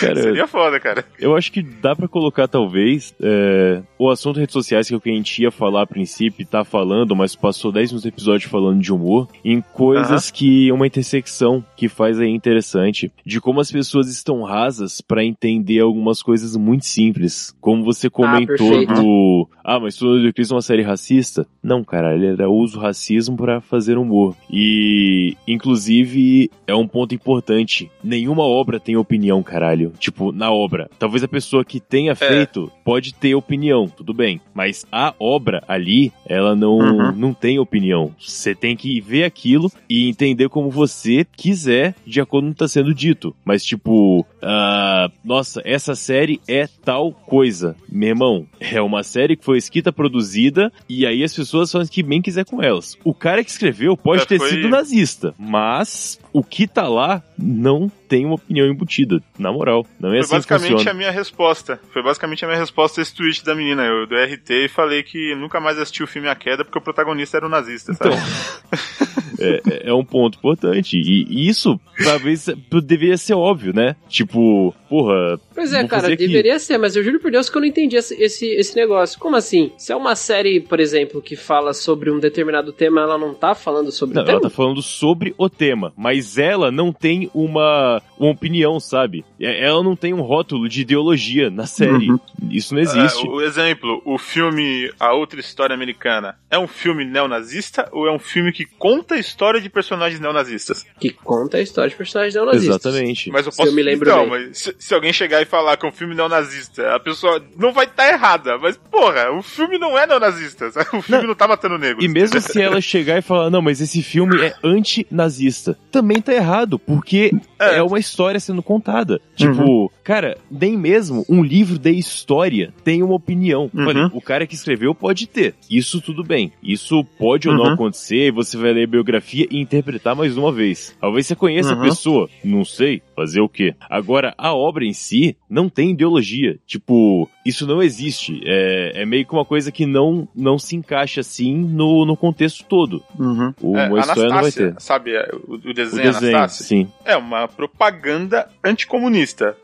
Cara, 0.01 0.23
Seria 0.23 0.47
foda, 0.47 0.79
cara. 0.79 1.05
Eu 1.19 1.37
acho 1.37 1.51
que 1.51 1.63
dá 1.63 1.95
pra 1.95 2.09
colocar, 2.09 2.47
talvez, 2.47 3.15
é, 3.21 3.83
o 3.99 4.11
assunto 4.11 4.39
redes 4.39 4.53
sociais 4.53 4.89
que 4.89 4.95
é 4.95 4.97
o 4.97 5.01
que 5.01 5.11
a 5.11 5.15
gente 5.15 5.43
ia 5.43 5.51
falar 5.51 5.83
a 5.83 5.87
princípio, 5.87 6.47
tá 6.47 6.65
falando, 6.65 7.15
mas 7.17 7.35
passou 7.35 7.73
10 7.73 7.91
minutos 7.93 8.07
episódio 8.07 8.49
falando 8.49 8.81
de 8.81 8.93
humor, 8.93 9.29
em 9.45 9.61
coisas 9.61 10.31
que 10.31 10.71
uma 10.73 10.87
intersecção 10.87 11.65
que 11.77 11.89
faz 11.89 12.19
aí 12.21 12.31
interessante, 12.31 13.11
de 13.25 13.41
como 13.41 13.61
as 13.61 13.71
pessoas 13.71 14.09
estão 14.09 14.43
rasas 14.43 15.01
pra 15.01 15.25
entender 15.25 15.81
algumas 15.81 16.23
coisas 16.23 16.57
muito 16.57 16.87
simples. 16.87 17.55
Como 17.61 17.85
você 17.85 18.09
comentou 18.09 18.57
perfeito. 18.57 18.95
do. 18.95 19.49
Ah, 19.65 19.79
mas 19.79 19.97
Tudo 19.97 20.21
de 20.21 20.33
Cristo 20.33 20.53
é 20.53 20.57
uma 20.57 20.63
série 20.63 20.83
racista? 20.83 21.47
Não, 21.63 21.85
cara, 21.85 22.15
ele 22.15 22.27
era 22.27 22.49
uso 22.49 22.79
racismo 22.79 23.37
pra 23.37 23.61
fazer 23.61 23.99
humor. 23.99 24.35
E, 24.51 25.37
inclusive, 25.47 26.51
é 26.67 26.75
um 26.75 26.89
ponto 26.89 27.15
importante. 27.15 27.91
Nenhuma 28.03 28.43
obra 28.43 28.81
tem 28.81 28.97
opinião, 28.97 29.43
caralho. 29.43 29.88
Tipo, 29.99 30.33
na 30.33 30.51
obra. 30.51 30.91
Talvez 30.99 31.23
a 31.23 31.29
pessoa 31.29 31.65
que 31.65 31.81
tenha 31.81 32.15
feito 32.15 32.71
pode 32.85 33.15
ter 33.15 33.35
opinião, 33.35 33.89
tudo 33.89 34.13
bem. 34.15 34.41
Mas 34.55 34.87
a 34.91 35.15
obra 35.19 35.63
ali, 35.69 36.13
ela 36.27 36.55
não, 36.57 36.79
Uhum. 36.79 37.13
não 37.13 37.35
tem 37.35 37.59
opinião. 37.59 38.15
Você 38.19 38.55
tem 38.55 38.77
que 38.77 39.01
ver 39.01 39.25
aquilo 39.25 39.71
e 39.89 40.09
entender 40.09 40.49
como 40.49 40.71
você 40.71 41.27
quiser, 41.37 41.95
de 42.07 42.21
acordo 42.21 42.45
com 42.47 42.51
o 42.51 42.55
que 42.55 42.59
tá 42.59 42.69
sendo 42.69 42.95
dito. 42.95 43.35
Mas, 43.45 43.65
tipo, 43.65 44.27
ah, 44.43 45.11
nossa, 45.25 45.61
essa 45.65 45.95
série 45.95 46.41
é 46.49 46.67
tal 46.85 47.13
coisa. 47.13 47.77
Meu 47.91 48.09
irmão, 48.11 48.47
é 48.61 48.81
uma 48.81 49.03
série 49.03 49.37
que 49.37 49.45
foi 49.45 49.59
escrita, 49.59 49.93
produzida, 49.93 50.73
e 50.89 51.07
aí 51.07 51.23
as 51.23 51.35
pessoas 51.35 51.71
fazem 51.71 51.89
o 51.89 51.91
que 51.93 52.03
bem 52.03 52.21
quiser 52.23 52.45
com 52.45 52.63
elas. 52.63 52.97
O 53.05 53.15
cara 53.15 53.43
que 53.45 53.51
escreveu 53.51 53.97
pode 53.97 54.23
É, 54.23 54.27
ter 54.27 54.39
foi- 54.39 54.49
sido 54.51 54.69
nazista, 54.69 55.35
mas 55.39 56.19
o 56.33 56.43
que 56.43 56.67
tá 56.67 56.89
lá 56.89 57.23
não 57.39 57.91
tem 58.09 58.27
uma 58.27 58.35
opinião 58.35 58.67
embutida. 58.67 59.23
Na 59.39 59.53
moral, 59.53 59.87
não 60.01 60.09
é 60.09 60.13
Foi 60.13 60.19
assim 60.19 60.29
que 60.29 60.35
basicamente 60.35 60.71
funciona. 60.73 60.91
a 60.91 60.95
minha 60.95 61.11
resposta. 61.11 61.81
Foi 61.93 62.03
basicamente 62.03 62.45
a 62.45 62.49
minha 62.49 62.59
resposta 62.59 63.01
a 63.01 63.03
esse 63.03 63.15
tweet 63.15 63.45
da 63.45 63.55
menina, 63.55 63.85
eu 63.85 64.07
do 64.07 64.15
RT, 64.17 64.51
e 64.65 64.69
falei 64.69 65.03
que 65.03 65.35
nunca 65.37 65.61
mais 65.61 65.79
assisti 65.79 66.03
o 66.03 66.07
filme 66.07 66.29
A 66.29 66.35
Queda 66.35 66.65
porque 66.65 66.79
o 66.79 66.83
protagonista 66.83 67.37
era 67.37 67.47
um 67.47 67.51
nazista, 67.51 67.95
sabe? 67.95 68.17
é, 69.39 69.89
é 69.91 69.95
um 69.95 70.05
ponto 70.05 70.39
importante. 70.39 70.97
E 70.97 71.49
isso, 71.49 71.79
talvez, 72.03 72.47
deveria 72.85 73.17
ser 73.17 73.35
óbvio, 73.35 73.73
né? 73.75 73.97
Tipo, 74.09 74.75
porra. 74.89 75.39
Pois 75.55 75.73
é, 75.73 75.87
cara, 75.87 76.03
fazer 76.03 76.15
aqui. 76.15 76.27
deveria 76.27 76.59
ser, 76.59 76.79
mas 76.79 76.97
eu 76.97 77.03
juro 77.03 77.21
por 77.21 77.31
Deus 77.31 77.49
que 77.51 77.57
eu 77.57 77.61
não 77.61 77.69
entendi 77.69 77.97
esse, 77.97 78.15
esse, 78.23 78.47
esse 78.47 78.77
negócio. 78.77 79.19
Como 79.19 79.37
assim? 79.37 79.73
Se 79.77 79.93
é 79.93 79.97
uma 79.97 80.15
série, 80.15 80.61
por 80.61 80.81
exemplo, 80.81 81.21
que 81.23 81.37
fala 81.37 81.73
sobre 81.73 82.11
um 82.11 82.19
determinado 82.19 82.73
tema, 82.73 83.01
ela 83.01 83.19
não 83.19 83.35
tá 83.35 83.55
falando 83.55 83.91
sobre 83.91 84.15
Não, 84.15 84.23
o 84.23 84.25
tema? 84.25 84.39
ela 84.39 84.49
tá 84.49 84.51
falando 84.51 84.83
sobre 84.83 85.35
o 85.37 85.49
tema, 85.49 85.93
mas 85.97 86.39
ela 86.39 86.71
não 86.71 86.93
tem 86.93 87.31
uma, 87.35 88.01
uma 88.19 88.31
opinião, 88.31 88.79
sabe? 88.81 89.25
É- 89.41 89.65
Ela 89.67 89.83
não 89.83 89.97
tem 89.97 90.15
um 90.15 90.21
rótulo 90.21 90.69
de 90.69 90.83
ideologia 90.83 91.51
na 91.51 91.67
série. 91.67 92.09
Isso 92.51 92.75
não 92.75 92.81
existe. 92.81 93.27
É, 93.27 93.31
o 93.31 93.41
exemplo, 93.41 94.01
o 94.05 94.19
filme 94.19 94.91
A 94.99 95.13
Outra 95.13 95.41
História 95.41 95.75
Americana 95.75 96.37
é 96.51 96.59
um 96.59 96.67
filme 96.69 97.05
neonazista 97.05 97.89
ou 97.93 98.07
é 98.07 98.13
um 98.13 98.19
filme 98.19 98.53
que 98.53 98.65
conta 98.65 99.15
a 99.15 99.19
história 99.29 99.61
de 99.61 99.69
personagens 99.69 100.21
neonazistas? 100.21 100.85
Que 100.99 101.11
conta 101.11 101.59
a 101.59 101.61
história 101.61 101.91
de 101.91 101.97
personagens 101.97 102.35
neonazistas. 102.35 102.85
Exatamente. 102.85 103.31
Mas 103.31 103.47
eu 103.47 103.53
Se 103.53 103.59
posso 103.59 103.69
eu 103.71 103.75
me 103.75 103.83
lembro 103.83 104.09
então, 104.09 104.29
bem. 104.29 104.47
mas 104.49 104.59
se, 104.59 104.75
se 104.79 104.95
alguém 104.95 105.13
chegar 105.13 105.41
e 105.43 105.45
falar 105.45 105.77
que 105.77 105.87
é 105.87 105.89
um 105.89 105.93
filme 105.93 106.15
neonazista, 106.15 106.95
a 106.95 107.01
pessoa 107.01 107.43
não 107.57 107.73
vai 107.73 107.85
estar 107.87 108.09
errada, 108.09 108.59
mas 108.59 108.77
porra, 108.77 109.31
o 109.33 109.43
filme 109.43 109.79
não 109.79 109.99
é 109.99 110.07
neonazista, 110.07 110.71
sabe? 110.71 110.89
o 110.97 111.03
filme 111.03 111.27
não, 111.27 111.35
tá 111.35 111.47
matando 111.47 111.79
negros. 111.79 112.05
E 112.05 112.09
mesmo 112.09 112.41
se 112.41 112.61
ela 112.61 112.81
chegar 112.83 113.19
e 113.19 113.23
falar, 113.23 113.51
não, 113.51 113.61
mas 113.63 113.81
esse 113.81 114.03
filme 114.03 114.41
é 114.41 114.55
anti-nazista, 114.65 115.77
também 115.91 116.21
tá 116.21 116.33
errado, 116.33 116.79
porque 116.79 117.33
é, 117.59 117.77
É. 117.77 117.83
uma 117.83 117.99
história 117.99 118.41
sendo 118.41 118.63
contada. 118.63 119.21
Tipo, 119.37 119.93
cara, 120.03 120.37
nem 120.51 120.77
mesmo 120.77 121.25
um 121.29 121.43
livro 121.43 121.79
de 121.79 121.91
história 121.93 122.73
tem 122.85 123.03
uma 123.03 123.15
opinião. 123.15 123.71
Uhum. 123.75 124.07
O 124.13 124.21
cara 124.21 124.47
que 124.47 124.55
escreveu 124.55 124.95
pode 124.95 125.27
ter. 125.27 125.55
Isso 125.71 126.01
tudo 126.01 126.25
bem. 126.25 126.53
Isso 126.63 127.05
pode 127.19 127.49
ou 127.49 127.55
não 127.55 127.65
Uhum. 127.65 127.73
acontecer, 127.75 128.33
você 128.33 128.57
vai 128.57 128.73
ler 128.73 128.85
a 128.85 128.89
biografia 129.19 129.47
e 129.51 129.59
interpretar 129.61 130.15
mais 130.15 130.37
uma 130.37 130.53
vez. 130.53 130.97
Talvez 131.01 131.27
você 131.27 131.35
conheça 131.35 131.73
a 131.73 131.77
Uhum. 131.77 131.83
pessoa, 131.83 132.31
não 132.45 132.65
sei, 132.65 133.03
fazer 133.15 133.41
o 133.41 133.49
quê. 133.49 133.75
Agora, 133.89 134.35
a 134.39 134.55
obra 134.55 134.85
em 134.85 134.93
si 134.93 135.37
não 135.51 135.69
tem 135.69 135.91
ideologia. 135.91 136.59
Tipo, 136.67 137.29
isso 137.45 137.67
não 137.67 137.83
existe. 137.83 138.41
É, 138.45 139.03
é 139.03 139.07
meio 139.07 139.27
que 139.27 139.33
uma 139.33 139.45
coisa 139.45 139.71
que 139.73 139.85
não, 139.87 140.29
não 140.35 140.59
se 140.59 140.77
encaixa 140.77 141.21
assim 141.21 141.55
no, 141.57 142.05
no 142.07 142.17
contexto 142.17 142.65
todo. 142.65 143.03
Uhum. 143.19 143.53
O, 143.61 143.77
É, 143.77 143.89
uma 143.89 144.01
história 144.01 144.23
não 144.25 144.29
vai 144.31 144.39
Anastácia, 144.45 144.73
ter. 144.73 144.81
sabe, 144.81 145.15
é, 145.15 145.29
o, 145.47 145.53
o 145.53 145.55
O 145.71 145.75
desenho, 145.75 146.13
desenho, 146.13 146.37
Anastácia? 146.37 146.65
sim. 146.67 146.89
É 147.05 147.17
uma 147.17 147.49
propaganda 147.49 148.49
anticomunista. 148.65 149.57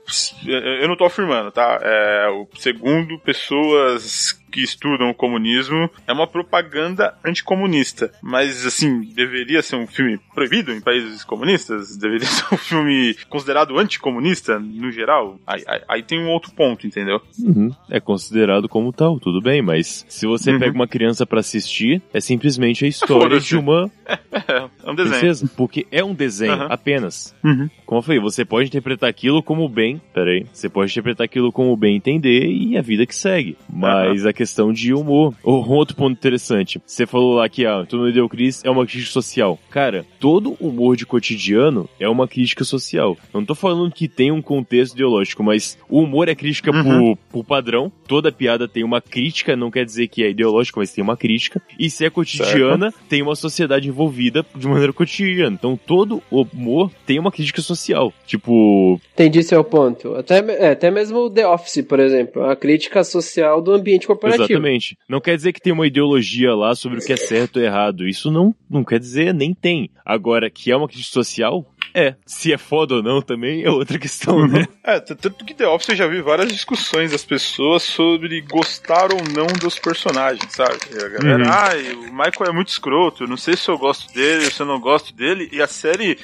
Eu 0.46 0.88
não 0.88 0.96
tô 0.96 1.04
afirmando, 1.04 1.50
tá? 1.50 1.78
É, 1.82 2.28
o- 2.30 2.46
segundo 2.58 3.18
pessoas 3.20 4.38
que 4.54 4.62
estudam 4.62 5.10
o 5.10 5.14
comunismo, 5.14 5.90
é 6.06 6.12
uma 6.12 6.28
propaganda 6.28 7.12
anticomunista. 7.24 8.12
Mas, 8.22 8.64
assim, 8.64 9.00
deveria 9.14 9.60
ser 9.62 9.74
um 9.74 9.86
filme 9.86 10.18
proibido 10.32 10.70
em 10.72 10.80
países 10.80 11.24
comunistas? 11.24 11.96
Deveria 11.96 12.24
ser 12.26 12.54
um 12.54 12.56
filme 12.56 13.16
considerado 13.28 13.76
anticomunista, 13.76 14.58
no 14.60 14.92
geral? 14.92 15.38
Aí, 15.44 15.62
aí- 15.66 15.82
aí 15.88 16.02
tem 16.04 16.20
um 16.20 16.28
outro 16.28 16.52
ponto, 16.54 16.86
entendeu? 16.86 17.20
Uhum. 17.42 17.70
É 17.90 17.98
considerado 17.98 18.68
como 18.68 18.92
tal, 18.92 19.18
tudo 19.18 19.40
bem, 19.40 19.60
mas 19.60 20.06
se 20.08 20.24
você 20.26 20.52
Uhum. 20.52 20.58
pega 20.60 20.72
uma 20.74 20.86
criança 20.86 21.26
pra 21.26 21.40
assistir, 21.40 22.00
é 22.12 22.20
simplesmente 22.20 22.84
a 22.84 22.88
história 22.88 23.40
de 23.40 23.56
uma 23.56 23.90
É, 24.30 24.68
é 24.84 24.90
um 24.90 24.94
desenho. 24.94 25.18
princesa. 25.18 25.50
Porque 25.56 25.86
é 25.90 26.04
um 26.04 26.14
desenho 26.14 26.52
Aham. 26.52 26.66
apenas. 26.70 27.34
Uhum. 27.42 27.68
Como 27.86 27.98
eu 27.98 28.02
falei, 28.02 28.20
você 28.20 28.44
pode 28.44 28.68
interpretar 28.68 29.08
aquilo 29.08 29.42
como 29.42 29.68
bem. 29.68 30.00
Peraí. 30.12 30.46
Você 30.52 30.68
pode 30.68 30.90
interpretar 30.92 31.24
aquilo 31.24 31.50
como 31.50 31.76
bem 31.76 31.96
entender 31.96 32.46
e 32.46 32.76
a 32.76 32.82
vida 32.82 33.06
que 33.06 33.14
segue. 33.14 33.56
Mas 33.72 34.26
a 34.26 34.32
questão 34.32 34.43
de 34.72 34.92
humor. 34.92 35.34
Um 35.44 35.72
outro 35.72 35.96
ponto 35.96 36.12
interessante. 36.12 36.80
Você 36.86 37.06
falou 37.06 37.34
lá 37.34 37.48
que 37.48 37.66
ah, 37.66 37.84
Tudo 37.88 38.12
Deu 38.12 38.28
Cris 38.28 38.62
é 38.64 38.70
uma 38.70 38.86
crítica 38.86 39.10
social. 39.12 39.58
Cara, 39.70 40.04
todo 40.20 40.56
humor 40.60 40.96
de 40.96 41.06
cotidiano 41.06 41.88
é 41.98 42.08
uma 42.08 42.28
crítica 42.28 42.64
social. 42.64 43.16
Eu 43.32 43.40
não 43.40 43.46
tô 43.46 43.54
falando 43.54 43.90
que 43.92 44.08
tem 44.08 44.30
um 44.30 44.42
contexto 44.42 44.94
ideológico, 44.94 45.42
mas 45.42 45.78
o 45.88 46.00
humor 46.00 46.28
é 46.28 46.34
crítica 46.34 46.70
Uhum. 46.74 47.14
por, 47.14 47.18
por 47.30 47.44
padrão. 47.44 47.90
Toda 48.06 48.32
piada 48.32 48.68
tem 48.68 48.84
uma 48.84 49.00
crítica, 49.00 49.56
não 49.56 49.70
quer 49.70 49.84
dizer 49.84 50.08
que 50.08 50.22
é 50.22 50.30
ideológico, 50.30 50.80
mas 50.80 50.92
tem 50.92 51.02
uma 51.02 51.16
crítica. 51.16 51.60
E 51.78 51.88
se 51.88 52.04
é 52.04 52.10
cotidiana, 52.10 52.92
tem 53.08 53.22
uma 53.22 53.34
sociedade 53.34 53.88
envolvida 53.88 54.44
de 54.54 54.66
maneira 54.66 54.92
cotidiana. 54.92 55.54
Então 55.58 55.76
todo 55.76 56.22
humor 56.30 56.90
tem 57.06 57.18
uma 57.18 57.30
crítica 57.32 57.62
social. 57.62 58.12
Tipo, 58.26 59.00
Entendi 59.14 59.42
seu 59.42 59.62
ponto. 59.64 60.14
Até, 60.14 60.38
é, 60.38 60.70
até 60.70 60.90
mesmo 60.90 61.18
o 61.18 61.30
The 61.30 61.46
Office, 61.46 61.82
por 61.82 62.00
exemplo. 62.00 62.44
A 62.44 62.56
crítica 62.56 63.02
social 63.04 63.60
do 63.62 63.72
ambiente 63.72 64.06
corporativo. 64.06 64.33
Exatamente. 64.34 64.98
Não 65.08 65.20
quer 65.20 65.36
dizer 65.36 65.52
que 65.52 65.60
tem 65.60 65.72
uma 65.72 65.86
ideologia 65.86 66.54
lá 66.54 66.74
sobre 66.74 66.98
o 66.98 67.04
que 67.04 67.12
é 67.12 67.16
certo 67.16 67.56
ou 67.58 67.62
errado. 67.62 68.06
Isso 68.06 68.30
não, 68.30 68.54
não 68.68 68.84
quer 68.84 68.98
dizer, 68.98 69.32
nem 69.34 69.54
tem. 69.54 69.90
Agora, 70.04 70.50
que 70.50 70.70
é 70.70 70.76
uma 70.76 70.88
crítica 70.88 71.12
social, 71.12 71.66
é. 71.94 72.14
Se 72.26 72.52
é 72.52 72.58
foda 72.58 72.96
ou 72.96 73.02
não 73.02 73.22
também 73.22 73.62
é 73.64 73.70
outra 73.70 73.98
questão, 73.98 74.46
né? 74.48 74.66
É, 74.82 74.98
t- 75.00 75.14
tanto 75.14 75.44
que 75.44 75.54
The 75.54 75.66
Office 75.68 75.90
eu 75.90 75.96
já 75.96 76.06
vi 76.06 76.20
várias 76.20 76.48
discussões 76.52 77.12
das 77.12 77.24
pessoas 77.24 77.82
sobre 77.84 78.40
gostar 78.42 79.12
ou 79.12 79.22
não 79.34 79.46
dos 79.46 79.78
personagens, 79.78 80.52
sabe? 80.52 80.76
E 80.92 80.98
a 81.04 81.08
galera, 81.08 81.44
Uhum. 81.44 81.50
ai, 81.50 81.92
o 81.94 82.12
Michael 82.12 82.50
é 82.50 82.52
muito 82.52 82.68
escroto, 82.68 83.24
eu 83.24 83.28
não 83.28 83.36
sei 83.36 83.56
se 83.56 83.68
eu 83.70 83.78
gosto 83.78 84.12
dele, 84.12 84.50
se 84.50 84.60
eu 84.60 84.66
não 84.66 84.80
gosto 84.80 85.14
dele, 85.14 85.48
e 85.52 85.62
a 85.62 85.66
série 85.66 86.18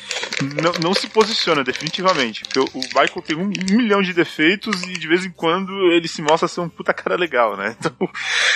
não, 0.62 0.72
não 0.82 0.94
se 0.94 1.06
posiciona 1.08 1.62
definitivamente, 1.64 2.42
porque 2.42 2.58
o, 2.60 2.80
Michael 2.80 3.22
tem 3.24 3.36
um, 3.36 3.50
milhão 3.76 4.02
de 4.02 4.12
defeitos 4.12 4.82
e 4.82 4.92
de 4.94 5.06
vez 5.08 5.24
em 5.24 5.30
quando 5.30 5.72
ele 5.92 6.08
se 6.08 6.20
mostra 6.20 6.48
ser 6.48 6.60
um 6.60 6.68
puta 6.68 6.92
cara 6.92 7.16
legal, 7.16 7.56
né? 7.56 7.76
Então, 7.80 8.08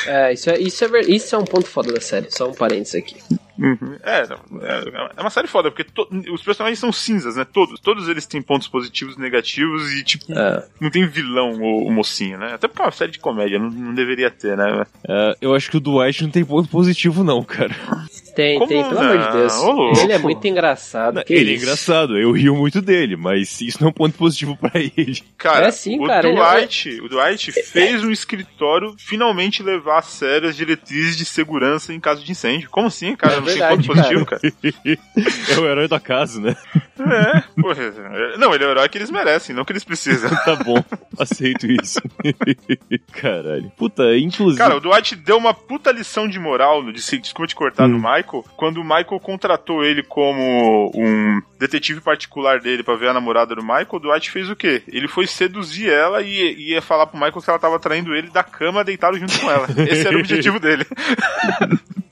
É, 0.07 0.33
isso 0.33 0.51
é, 0.51 0.59
isso, 0.59 0.85
é, 0.85 1.01
isso 1.03 1.35
é 1.35 1.39
um 1.39 1.45
ponto 1.45 1.67
foda 1.67 1.93
da 1.93 2.01
série. 2.01 2.31
Só 2.31 2.49
um 2.49 2.55
parênteses 2.55 2.95
aqui. 2.97 3.17
Uhum. 3.59 3.97
É, 4.03 4.21
é, 4.23 5.13
é 5.17 5.21
uma 5.21 5.31
série 5.31 5.47
foda, 5.47 5.71
porque 5.71 5.85
to- 5.85 6.09
os 6.33 6.43
personagens 6.43 6.79
são 6.79 6.91
cinzas, 6.93 7.37
né? 7.37 7.45
Todos. 7.45 7.79
Todos 7.81 8.09
eles 8.09 8.27
têm 8.27 8.43
pontos 8.43 8.67
positivos 8.69 9.17
e 9.17 9.21
negativos 9.21 9.93
e, 9.93 10.03
tipo, 10.05 10.25
É. 10.33 10.67
não 10.81 10.91
tem 10.91 11.07
vilão 11.07 11.53
o, 11.61 11.87
o 11.87 11.93
mocinho, 11.93 12.39
né? 12.39 12.53
Até 12.55 12.67
porque 12.67 12.83
é 12.83 12.85
uma 12.87 12.91
série 12.93 13.13
de 13.13 13.19
comédia, 13.19 13.59
não, 13.59 13.71
não 13.71 13.95
deveria 13.95 14.31
ter, 14.31 14.57
né? 14.57 14.85
É, 15.09 15.37
eu 15.41 15.55
acho 15.55 15.71
que 15.71 15.77
o 15.77 15.81
Dwight 15.81 16.23
não 16.25 16.31
tem 16.31 16.45
ponto 16.45 16.69
positivo, 16.69 17.23
não, 17.23 17.43
cara. 17.45 17.75
Tem, 18.35 18.59
Como 18.59 18.69
tem, 18.69 18.83
pelo 18.83 19.01
amor 19.01 19.19
de 19.19 19.25
não? 19.25 19.33
Deus. 19.33 19.53
Ô. 19.55 19.93
Ele 20.03 20.13
é 20.13 20.19
muito 20.19 20.47
engraçado. 20.47 21.25
que 21.25 21.33
ele 21.33 21.53
é 21.53 21.55
isso. 21.55 21.65
engraçado, 21.65 22.19
eu 22.19 22.33
rio 22.33 22.55
muito 22.57 22.81
dele, 22.83 23.17
mas 23.17 23.61
isso 23.61 23.79
não 23.81 23.89
é 23.89 23.91
um 23.91 23.95
ponto 23.95 24.17
positivo 24.19 24.57
pra 24.57 24.73
ele. 24.75 25.23
Cara, 25.39 25.69
É 25.69 25.71
sim, 25.71 26.01
o, 26.03 26.07
cara, 26.07 26.29
ele 26.29 26.39
é- 26.39 26.43
Dwight, 26.57 27.01
o 27.03 27.09
Dwight 27.09 27.53
fez 27.53 28.03
um 28.03 28.11
escritório 28.11 28.95
finalmente 28.99 29.63
levar 29.63 29.99
a 29.99 30.03
sério 30.03 30.49
as 30.49 30.57
diretrizes 30.57 31.17
de 31.17 31.25
segurança 31.25 31.93
em 31.93 32.01
caso 32.01 32.25
de 32.25 32.33
incêndio. 32.33 32.69
Como 32.71 32.89
assim, 32.89 33.15
cara? 33.15 33.35
É 33.35 33.37
não 33.37 33.45
verdade, 33.45 33.77
tem 33.77 33.87
ponto 33.87 33.97
positivo, 33.97 34.27
cara? 34.27 34.43
é 35.57 35.61
o 35.61 35.67
herói 35.67 35.89
do 35.89 35.95
acaso, 35.95 36.41
né? 36.41 36.57
É, 36.99 37.41
porra. 37.61 38.37
Não, 38.39 38.55
ele 38.55 38.65
é 38.65 38.67
o 38.67 38.71
herói 38.71 38.89
que 38.89 38.99
eles 38.99 39.11
merecem, 39.11 39.55
não 39.55 39.65
que 39.65 39.73
eles 39.73 39.85
precisam. 39.85 40.31
tá 40.45 40.57
bom, 40.57 40.83
aceito 41.19 41.67
isso. 41.67 42.01
Caralho. 43.13 43.71
Puta, 43.77 44.17
inclusive. 44.17 44.59
Cara, 44.59 44.77
o 44.77 44.81
Dwight 44.81 45.17
deu 45.17 45.37
uma 45.37 45.55
puta 45.55 45.91
lição 45.93 46.29
de 46.29 46.39
moral, 46.39 46.83
no, 46.83 46.93
desculpa 46.93 47.47
te 47.47 47.55
cortar, 47.55 47.85
hum. 47.87 47.89
no 47.93 47.99
Michael, 48.25 48.45
quando 48.57 48.79
o 48.79 48.85
Michael 48.85 49.21
contratou 49.21 49.85
ele 49.85 50.03
como 50.03 50.91
um 50.95 51.41
detetive 51.59 52.01
particular 52.01 52.61
dele 52.61 52.83
para 52.83 52.97
ver 52.97 53.09
a 53.09 53.15
namorada 53.15 53.55
do 53.55 53.63
Michael, 53.63 54.01
Dwight 54.01 54.31
fez 54.31 54.49
o 54.49 54.57
quê? 54.57 54.83
Ele 54.89 55.09
foi 55.09 55.27
seduzir 55.27 55.91
ela 55.91 56.23
e 56.23 56.71
ia 56.71 56.83
falar 56.83 57.07
pro 57.07 57.19
Michael 57.19 57.43
que 57.43 57.51
ela 57.51 57.59
tava 57.59 57.79
traindo 57.79 58.15
ele 58.15 58.31
da 58.31 58.43
cama 58.43 58.85
deitado 58.85 59.19
junto 59.19 59.39
com 59.39 59.51
ela. 59.51 59.67
Esse 59.89 60.07
era 60.07 60.17
o 60.17 60.21
objetivo 60.21 60.59
dele. 60.59 60.87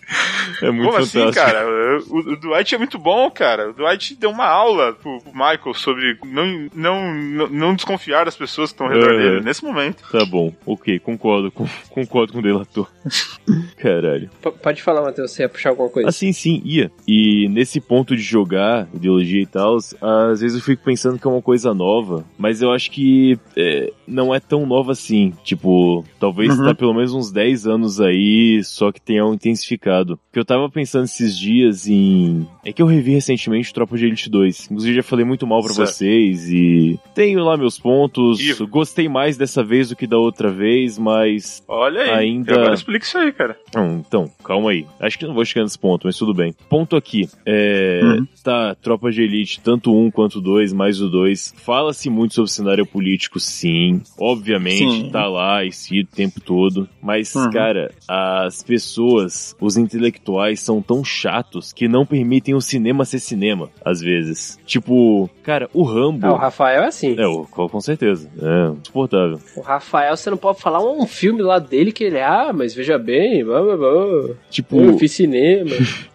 É 0.61 0.70
muito 0.70 0.90
Como 0.90 1.07
fantástico. 1.07 1.29
assim, 1.29 1.33
cara? 1.33 1.98
O, 2.11 2.18
o, 2.18 2.37
Dwight 2.37 2.75
é 2.75 2.79
muito 2.79 2.98
bom, 2.98 3.31
cara. 3.31 3.70
O 3.70 3.72
Dwight 3.72 4.14
deu 4.14 4.31
uma 4.31 4.46
aula 4.46 4.92
pro, 4.92 5.18
pro 5.20 5.33
Michael 5.33 5.75
sobre 5.75 6.18
não, 6.25 6.68
não, 6.75 7.14
não, 7.14 7.48
não, 7.48 7.75
desconfiar 7.75 8.25
das 8.25 8.37
pessoas 8.37 8.70
que 8.70 8.75
estão 8.75 8.87
ao 8.87 8.92
redor 8.92 9.14
é, 9.14 9.18
dele 9.18 9.40
nesse 9.40 9.64
momento. 9.64 10.03
Tá 10.11 10.25
bom, 10.25 10.53
ok, 10.66 10.98
concordo 10.98 11.51
com, 11.51 11.66
concordo 11.90 12.33
com 12.33 12.38
o 12.38 12.42
delator. 12.42 12.88
Caralho. 13.77 14.31
P 14.40 14.51
pode 14.51 14.83
falar, 14.83 15.03
Matheus, 15.03 15.33
você 15.33 15.42
ia 15.42 15.48
puxar 15.48 15.70
alguma 15.70 15.88
coisa? 15.88 16.09
Assim, 16.09 16.33
sim, 16.33 16.62
ia. 16.64 16.90
E 17.07 17.48
nesse 17.48 17.81
ponto 17.81 18.14
de 18.14 18.22
jogar 18.22 18.88
ideologia 18.94 19.42
e 19.42 19.46
tal, 19.46 19.77
às 19.77 20.40
vezes 20.40 20.57
eu 20.57 20.62
fico 20.62 20.85
pensando 20.85 21.18
que 21.18 21.27
é 21.27 21.31
uma 21.31 21.42
coisa 21.42 21.75
nova, 21.75 22.25
mas 22.38 22.62
eu 22.62 22.70
acho 22.72 22.90
que 22.90 23.38
é, 23.57 23.92
não 24.07 24.35
é 24.35 24.40
tão 24.40 24.66
nova 24.66 24.92
assim. 24.92 25.33
Tipo, 25.42 26.05
talvez 26.20 26.57
uhum. 26.57 26.64
tá 26.64 26.75
pelo 26.75 26.94
menos 26.94 27.12
uns 27.12 27.31
10 27.31 27.66
anos 27.66 28.01
aí, 28.01 28.62
só 28.64 28.92
que 28.92 29.01
tenha 29.01 29.25
um 29.25 29.35
intensificado 29.35 30.02
passado. 30.03 30.19
Que 30.33 30.38
eu 30.38 30.45
tava 30.45 30.69
pensando 30.69 31.05
esses 31.05 31.38
dias 31.38 31.87
em. 31.87 32.47
É 32.65 32.73
que 32.73 32.83
eu 32.83 32.87
revi 32.87 33.12
recentemente 33.12 33.73
Tropa 33.73 33.97
de 33.97 34.07
Elite 34.07 34.29
2. 34.29 34.67
Inclusive 34.67 34.97
já 34.97 35.03
falei 35.03 35.25
muito 35.25 35.47
mal 35.47 35.62
para 35.62 35.73
vocês 35.73 36.51
e 36.51 36.99
tenho 37.15 37.43
lá 37.45 37.57
meus 37.57 37.79
pontos. 37.79 38.41
Ivo. 38.41 38.67
Gostei 38.67 39.09
mais 39.09 39.37
dessa 39.37 39.62
vez 39.62 39.88
do 39.88 39.97
que 39.97 40.07
da 40.07 40.19
outra 40.19 40.51
vez, 40.51 40.99
mas. 40.99 41.62
Olha 41.69 42.03
aí. 42.03 42.11
Ainda. 42.11 42.53
Agora 42.53 42.75
explica 42.75 43.05
isso 43.05 43.19
aí, 43.19 43.33
cara. 43.33 43.57
então, 44.01 44.31
calma 44.45 44.71
aí. 44.71 44.87
Acho 45.01 45.19
que 45.19 45.27
não 45.27 45.35
vou 45.35 45.45
chegar 45.45 45.62
nesse 45.62 45.79
ponto, 45.79 46.07
mas 46.07 46.17
tudo 46.17 46.35
bem. 46.35 46.55
Ponto 46.69 46.97
aqui. 46.97 47.29
É. 47.47 48.01
Uhum. 48.03 48.27
Tá, 48.43 48.75
Tropa 48.75 49.11
de 49.11 49.23
Elite, 49.23 49.61
tanto 49.61 49.95
um 49.95 50.11
quanto 50.11 50.41
dois, 50.41 50.73
mais 50.73 51.01
o 51.01 51.09
dois. 51.09 51.55
Fala-se 51.57 52.11
muito 52.11 52.35
sobre 52.35 52.51
o 52.51 52.53
cenário 52.53 52.87
político, 52.87 53.38
sim. 53.38 54.03
Obviamente, 54.19 55.03
sim. 55.03 55.11
tá 55.11 55.27
lá, 55.27 55.65
esse 55.65 56.01
o 56.01 56.07
tempo 56.07 56.41
todo. 56.41 56.88
Mas, 57.01 57.35
uhum. 57.35 57.51
cara, 57.51 57.93
as 58.09 58.62
pessoas, 58.62 59.55
os 59.61 59.77
intelectuais 59.94 60.61
são 60.61 60.81
tão 60.81 61.05
chatos 61.05 61.72
que 61.72 61.88
não 61.88 62.07
permitem 62.07 62.55
o 62.55 62.61
cinema 62.61 63.05
ser 63.05 63.18
cinema, 63.18 63.70
às 63.85 64.00
vezes. 64.00 64.59
Tipo, 64.64 65.28
cara, 65.42 65.68
o 65.72 65.83
Rambo. 65.83 66.26
Ah, 66.26 66.33
o 66.33 66.37
Rafael 66.37 66.83
é 66.83 66.87
assim. 66.87 67.14
É, 67.18 67.26
o, 67.26 67.44
com 67.44 67.81
certeza. 67.81 68.31
É, 68.40 68.72
insuportável. 68.81 69.38
O 69.57 69.61
Rafael, 69.61 70.16
você 70.16 70.31
não 70.31 70.37
pode 70.37 70.61
falar 70.61 70.83
um 70.83 71.07
filme 71.07 71.42
lá 71.42 71.59
dele 71.59 71.92
que 71.92 72.05
ele, 72.05 72.20
ah, 72.20 72.52
mas 72.55 72.74
veja 72.74 72.98
bem, 72.98 73.44
blá, 73.44 73.62
blá, 73.62 73.76
blá. 73.76 74.35
Tipo. 74.50 74.81
Eu 74.81 74.98
fiz 74.98 75.12
cinema. 75.12 75.70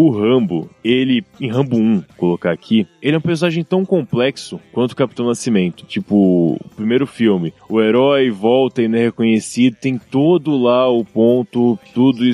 O 0.00 0.08
Rambo, 0.08 0.66
ele, 0.82 1.22
em 1.38 1.50
Rambo 1.50 1.76
1, 1.76 2.04
colocar 2.16 2.52
aqui, 2.52 2.86
ele 3.02 3.16
é 3.16 3.18
um 3.18 3.20
personagem 3.20 3.62
tão 3.62 3.84
complexo 3.84 4.58
quanto 4.72 4.92
o 4.92 4.96
Capitão 4.96 5.26
Nascimento. 5.26 5.84
Tipo, 5.84 6.54
o 6.54 6.58
primeiro 6.74 7.06
filme, 7.06 7.52
o 7.68 7.82
herói 7.82 8.30
volta 8.30 8.80
e 8.80 8.88
não 8.88 8.96
é 8.96 9.02
reconhecido, 9.02 9.76
tem 9.78 9.98
todo 9.98 10.56
lá 10.56 10.88
o 10.88 11.04
ponto, 11.04 11.78
tudo, 11.92 12.24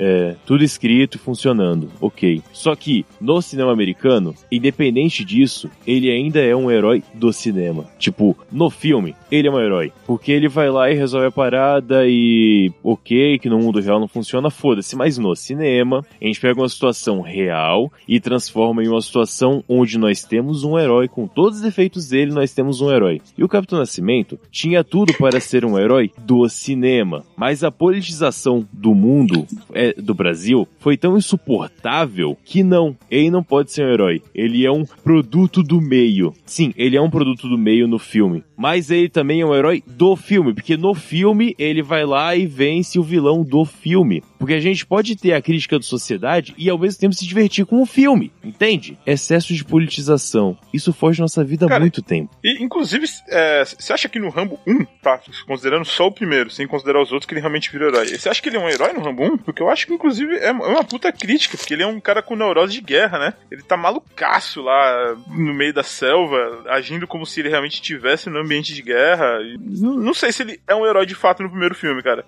é, 0.00 0.34
tudo 0.44 0.64
escrito 0.64 1.14
e 1.14 1.20
funcionando. 1.20 1.88
Ok. 2.00 2.42
Só 2.52 2.74
que, 2.74 3.06
no 3.20 3.40
cinema 3.40 3.70
americano, 3.70 4.34
independente 4.50 5.24
disso, 5.24 5.70
ele 5.86 6.10
ainda 6.10 6.40
é 6.40 6.56
um 6.56 6.72
herói 6.72 7.04
do 7.14 7.32
cinema. 7.32 7.86
Tipo, 8.00 8.36
no 8.50 8.68
filme, 8.68 9.14
ele 9.30 9.46
é 9.46 9.50
um 9.52 9.60
herói. 9.60 9.92
Porque 10.08 10.32
ele 10.32 10.48
vai 10.48 10.68
lá 10.68 10.90
e 10.90 10.94
resolve 10.94 11.28
a 11.28 11.30
parada 11.30 12.02
e, 12.04 12.72
ok, 12.82 13.38
que 13.38 13.48
no 13.48 13.60
mundo 13.60 13.80
real 13.80 14.00
não 14.00 14.08
funciona, 14.08 14.50
foda-se. 14.50 14.96
Mas 14.96 15.18
no 15.18 15.36
cinema, 15.36 16.04
a 16.20 16.24
gente 16.24 16.40
pega 16.40 16.60
uma 16.60 16.68
situação 16.80 17.20
real 17.20 17.92
e 18.08 18.18
transforma 18.18 18.82
em 18.82 18.88
uma 18.88 19.02
situação 19.02 19.62
onde 19.68 19.98
nós 19.98 20.24
temos 20.24 20.64
um 20.64 20.78
herói 20.78 21.08
com 21.08 21.26
todos 21.26 21.58
os 21.58 21.62
defeitos 21.62 22.08
dele, 22.08 22.32
nós 22.32 22.54
temos 22.54 22.80
um 22.80 22.90
herói. 22.90 23.20
E 23.36 23.44
o 23.44 23.48
Capitão 23.48 23.78
Nascimento 23.78 24.38
tinha 24.50 24.82
tudo 24.82 25.12
para 25.14 25.38
ser 25.40 25.64
um 25.64 25.78
herói 25.78 26.10
do 26.18 26.48
cinema, 26.48 27.22
mas 27.36 27.62
a 27.62 27.70
politização 27.70 28.66
do 28.72 28.94
mundo, 28.94 29.46
é, 29.74 29.92
do 29.92 30.14
Brasil, 30.14 30.66
foi 30.78 30.96
tão 30.96 31.18
insuportável 31.18 32.36
que 32.44 32.62
não, 32.62 32.96
ele 33.10 33.30
não 33.30 33.42
pode 33.42 33.72
ser 33.72 33.84
um 33.84 33.92
herói. 33.92 34.22
Ele 34.34 34.64
é 34.64 34.72
um 34.72 34.84
produto 34.84 35.62
do 35.62 35.80
meio. 35.80 36.32
Sim, 36.46 36.72
ele 36.76 36.96
é 36.96 37.00
um 37.00 37.10
produto 37.10 37.46
do 37.46 37.58
meio 37.58 37.86
no 37.86 37.98
filme, 37.98 38.42
mas 38.56 38.90
ele 38.90 39.10
também 39.10 39.42
é 39.42 39.46
um 39.46 39.54
herói 39.54 39.82
do 39.86 40.16
filme, 40.16 40.54
porque 40.54 40.78
no 40.78 40.94
filme 40.94 41.54
ele 41.58 41.82
vai 41.82 42.06
lá 42.06 42.34
e 42.34 42.46
vence 42.46 42.98
o 42.98 43.02
vilão 43.02 43.42
do 43.42 43.64
filme. 43.66 44.22
Porque 44.38 44.54
a 44.54 44.60
gente 44.60 44.86
pode 44.86 45.14
ter 45.16 45.34
a 45.34 45.42
crítica 45.42 45.78
da 45.78 45.84
sociedade 45.84 46.54
e 46.60 46.68
ao 46.68 46.78
mesmo 46.78 47.00
tempo 47.00 47.14
se 47.14 47.26
divertir 47.26 47.64
com 47.64 47.80
o 47.80 47.86
filme, 47.86 48.30
entende? 48.44 48.98
Excesso 49.06 49.54
de 49.54 49.64
politização. 49.64 50.58
Isso 50.74 50.92
foge 50.92 51.18
nossa 51.18 51.42
vida 51.42 51.66
Cara, 51.66 51.78
há 51.78 51.80
muito 51.80 52.02
tempo. 52.02 52.30
E, 52.44 52.62
inclusive, 52.62 53.06
é, 53.28 53.64
você 53.64 53.94
acha 53.94 54.10
que 54.10 54.18
no 54.18 54.28
Rambo 54.28 54.60
1, 54.66 54.84
tá? 55.02 55.18
Considerando 55.46 55.86
só 55.86 56.08
o 56.08 56.12
primeiro, 56.12 56.50
sem 56.50 56.66
considerar 56.66 57.02
os 57.02 57.12
outros, 57.12 57.26
que 57.26 57.32
ele 57.32 57.40
realmente 57.40 57.72
virou 57.72 57.88
herói. 57.88 58.08
Você 58.08 58.28
acha 58.28 58.42
que 58.42 58.50
ele 58.50 58.58
é 58.58 58.60
um 58.60 58.68
herói 58.68 58.92
no 58.92 59.00
Rambo 59.00 59.24
1? 59.24 59.38
Porque 59.38 59.62
eu 59.62 59.70
acho 59.70 59.86
que, 59.86 59.94
inclusive, 59.94 60.36
é, 60.36 60.48
é 60.48 60.52
uma 60.52 60.84
puta 60.84 61.10
crítica, 61.10 61.56
porque 61.56 61.72
ele 61.72 61.82
é 61.82 61.86
um 61.86 61.98
cara 61.98 62.22
com 62.22 62.36
neurose 62.36 62.74
de 62.74 62.82
guerra, 62.82 63.18
né? 63.18 63.34
Ele 63.50 63.62
tá 63.62 63.78
malucaço 63.78 64.60
lá 64.60 65.16
no 65.28 65.54
meio 65.54 65.72
da 65.72 65.82
selva, 65.82 66.64
agindo 66.68 67.06
como 67.06 67.24
se 67.24 67.40
ele 67.40 67.48
realmente 67.48 67.74
estivesse 67.74 68.28
no 68.28 68.38
ambiente 68.38 68.74
de 68.74 68.82
guerra. 68.82 69.38
Não, 69.58 69.96
não, 69.96 70.12
sei 70.12 70.30
se 70.30 70.42
ele 70.42 70.60
é 70.68 70.74
um 70.74 70.84
herói 70.84 71.06
de 71.06 71.14
fato 71.14 71.42
no 71.42 71.48
primeiro 71.48 71.74
filme, 71.74 72.02
cara. 72.02 72.22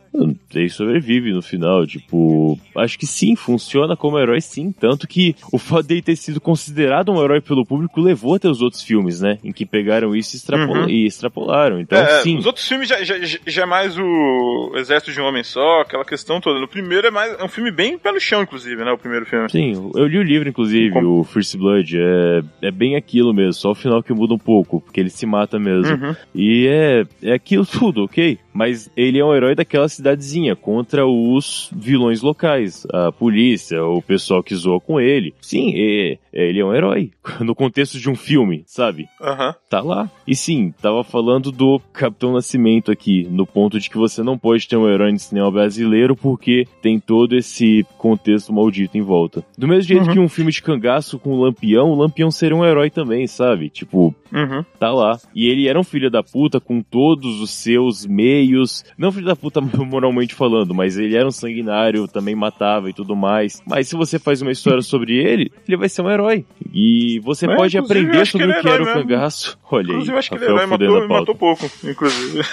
Ele 0.55 0.71
sobrevive 0.71 1.35
no 1.35 1.42
final, 1.42 1.87
tipo. 1.87 2.59
Acho 2.75 2.99
que 2.99 3.07
sim, 3.07 3.37
funciona 3.37 3.95
como 3.95 4.21
herói 4.22 4.40
sim. 4.40 4.72
Tanto 4.72 5.06
que 5.06 5.35
o 5.52 5.58
fato 5.58 5.87
dele 5.87 6.02
ter 6.02 6.16
sido 6.16 6.40
considerado 6.40 7.12
um 7.12 7.22
herói 7.22 7.40
pelo 7.40 7.64
público 7.64 8.00
levou 8.00 8.35
até 8.35 8.48
os 8.48 8.61
outros 8.62 8.82
filmes, 8.82 9.20
né? 9.20 9.38
Em 9.42 9.52
que 9.52 9.66
pegaram 9.66 10.14
isso 10.14 10.37
e, 10.37 10.54
uhum. 10.54 10.88
e 10.88 11.06
extrapolaram. 11.06 11.80
Então, 11.80 11.98
é, 11.98 12.20
sim. 12.20 12.38
Os 12.38 12.46
outros 12.46 12.66
filmes 12.66 12.88
já, 12.88 13.02
já, 13.02 13.14
já 13.46 13.62
é 13.62 13.66
mais 13.66 13.96
o 13.98 14.72
Exército 14.76 15.12
de 15.12 15.20
um 15.20 15.24
Homem 15.24 15.42
Só, 15.42 15.80
aquela 15.80 16.04
questão 16.04 16.40
toda. 16.40 16.61
No 16.61 16.68
primeiro 16.68 17.06
é 17.06 17.11
mais. 17.11 17.38
É 17.38 17.44
um 17.44 17.48
filme 17.48 17.70
bem 17.70 17.98
pé 17.98 18.12
no 18.12 18.20
chão, 18.20 18.42
inclusive, 18.42 18.85
né? 18.85 18.92
O 18.92 18.98
primeiro 18.98 19.26
filme. 19.26 19.50
Sim, 19.50 19.90
eu 19.94 20.06
li 20.06 20.18
o 20.18 20.22
livro, 20.22 20.48
inclusive, 20.48 20.92
Como? 20.92 21.20
o 21.20 21.24
First 21.24 21.56
Blood. 21.56 21.96
É, 21.98 22.68
é 22.68 22.70
bem 22.70 22.96
aquilo 22.96 23.35
mesmo, 23.35 23.54
só 23.54 23.70
o 23.70 23.74
final 23.74 24.02
que 24.02 24.12
muda 24.12 24.35
um 24.35 24.38
pouco, 24.38 24.80
porque 24.80 25.00
ele 25.00 25.11
se 25.11 25.26
mata 25.26 25.58
mesmo. 25.58 25.94
Uhum. 25.94 26.16
E 26.35 26.66
é, 26.68 27.04
é 27.22 27.35
aquilo 27.35 27.66
tudo, 27.66 28.04
ok? 28.04 28.38
Mas 28.52 28.90
ele 28.96 29.18
é 29.18 29.24
um 29.24 29.35
herói 29.35 29.54
daquela 29.54 29.88
cidadezinha 29.88 30.54
contra 30.54 31.06
os 31.06 31.70
vilões 31.74 32.20
locais, 32.22 32.87
a 32.92 33.11
polícia, 33.11 33.82
o 33.82 34.02
pessoal 34.12 34.42
que 34.42 34.55
zoa 34.55 34.79
com 34.79 35.01
ele. 35.01 35.35
Sim, 35.40 35.72
é, 35.75 36.18
é, 36.35 36.48
ele 36.48 36.61
é 36.61 36.64
um 36.64 36.75
herói. 36.75 37.11
No 37.42 37.55
contexto 37.55 37.98
de 37.98 38.09
um 38.09 38.14
filme, 38.14 38.62
sabe? 38.66 39.09
Uhum. 39.20 39.53
Tá 39.68 39.81
lá. 39.81 40.09
E 40.27 40.35
sim, 40.35 40.72
tava 40.81 41.03
falando 41.03 41.51
do 41.51 41.81
Capitão 41.92 42.33
Nascimento 42.33 42.92
aqui, 42.92 43.27
no 43.29 43.46
ponto 43.46 43.81
de 43.81 43.90
que 43.90 43.96
você 43.96 44.22
não 44.22 44.38
pode 44.38 44.68
ter 44.68 44.77
um 44.77 44.88
herói 44.88 45.11
no 45.12 45.18
cinema 45.18 45.51
brasileiro 45.51 46.14
porque 46.14 46.66
tem 46.81 47.01
todo 47.01 47.37
esse 47.37 47.85
contexto 47.98 48.53
maldito 48.53 48.96
em 48.96 49.03
volta. 49.03 49.44
Do 49.57 49.66
mesmo 49.66 49.83
jeito 49.83 50.07
uhum. 50.07 50.12
que 50.12 50.20
um 50.20 50.29
filme 50.29 50.53
de 50.53 50.62
cangaço 50.62 51.18
com 51.18 51.31
o 51.31 51.42
Lampião, 51.42 51.90
o 51.90 51.96
Lampião 51.96 52.31
seria 52.31 52.57
um 52.57 52.64
herói 52.64 52.90
também, 52.90 53.27
sabe? 53.27 53.68
Tipo, 53.68 54.14
uhum. 54.33 54.64
tá 54.79 54.92
lá. 54.92 55.18
E 55.35 55.48
ele 55.48 55.68
era 55.68 55.81
um 55.81 55.85
filho 55.85 56.11
da 56.11 56.22
puta 56.22 56.61
com 56.61 56.83
todos 56.83 57.40
os 57.40 57.51
seus 57.51 58.07
meios. 58.07 58.85
Não 58.96 59.11
filho 59.11 59.27
da 59.27 59.37
puta 59.37 59.61
moralmente 59.85 60.35
falando, 60.35 60.75
mas 60.75 60.96
ele 60.96 61.16
era 61.16 61.27
um 61.27 61.33
sanguinário, 61.33 62.07
também 62.07 62.35
matava 62.35 62.88
e 62.90 62.92
tudo 62.92 63.16
mais. 63.16 63.62
Mas 63.66 63.88
se 63.88 63.96
você 64.05 64.19
faz 64.19 64.43
uma 64.43 64.51
história 64.51 64.83
sobre 64.83 65.17
ele, 65.17 65.53
ele 65.67 65.77
vai 65.77 65.88
ser 65.88 66.03
um 66.03 66.11
herói. 66.11 66.45
E 66.73 67.21
você 67.21 67.47
é, 67.47 67.57
pode 67.57 67.79
aprender 67.79 68.27
sobre 68.27 68.51
o 68.51 68.61
que 68.61 68.69
era 68.69 68.83
o 68.83 68.87
cangaço. 68.87 69.59
Olha 69.71 69.85
inclusive, 69.85 70.11
aí. 70.11 70.15
eu 70.15 70.19
acho 70.19 70.31
que 70.31 70.37
ele 70.37 70.45
é 70.45 70.49
herói, 70.49 70.67
matou, 70.67 71.09
matou 71.09 71.35
pouco, 71.35 71.71
inclusive. 71.85 72.43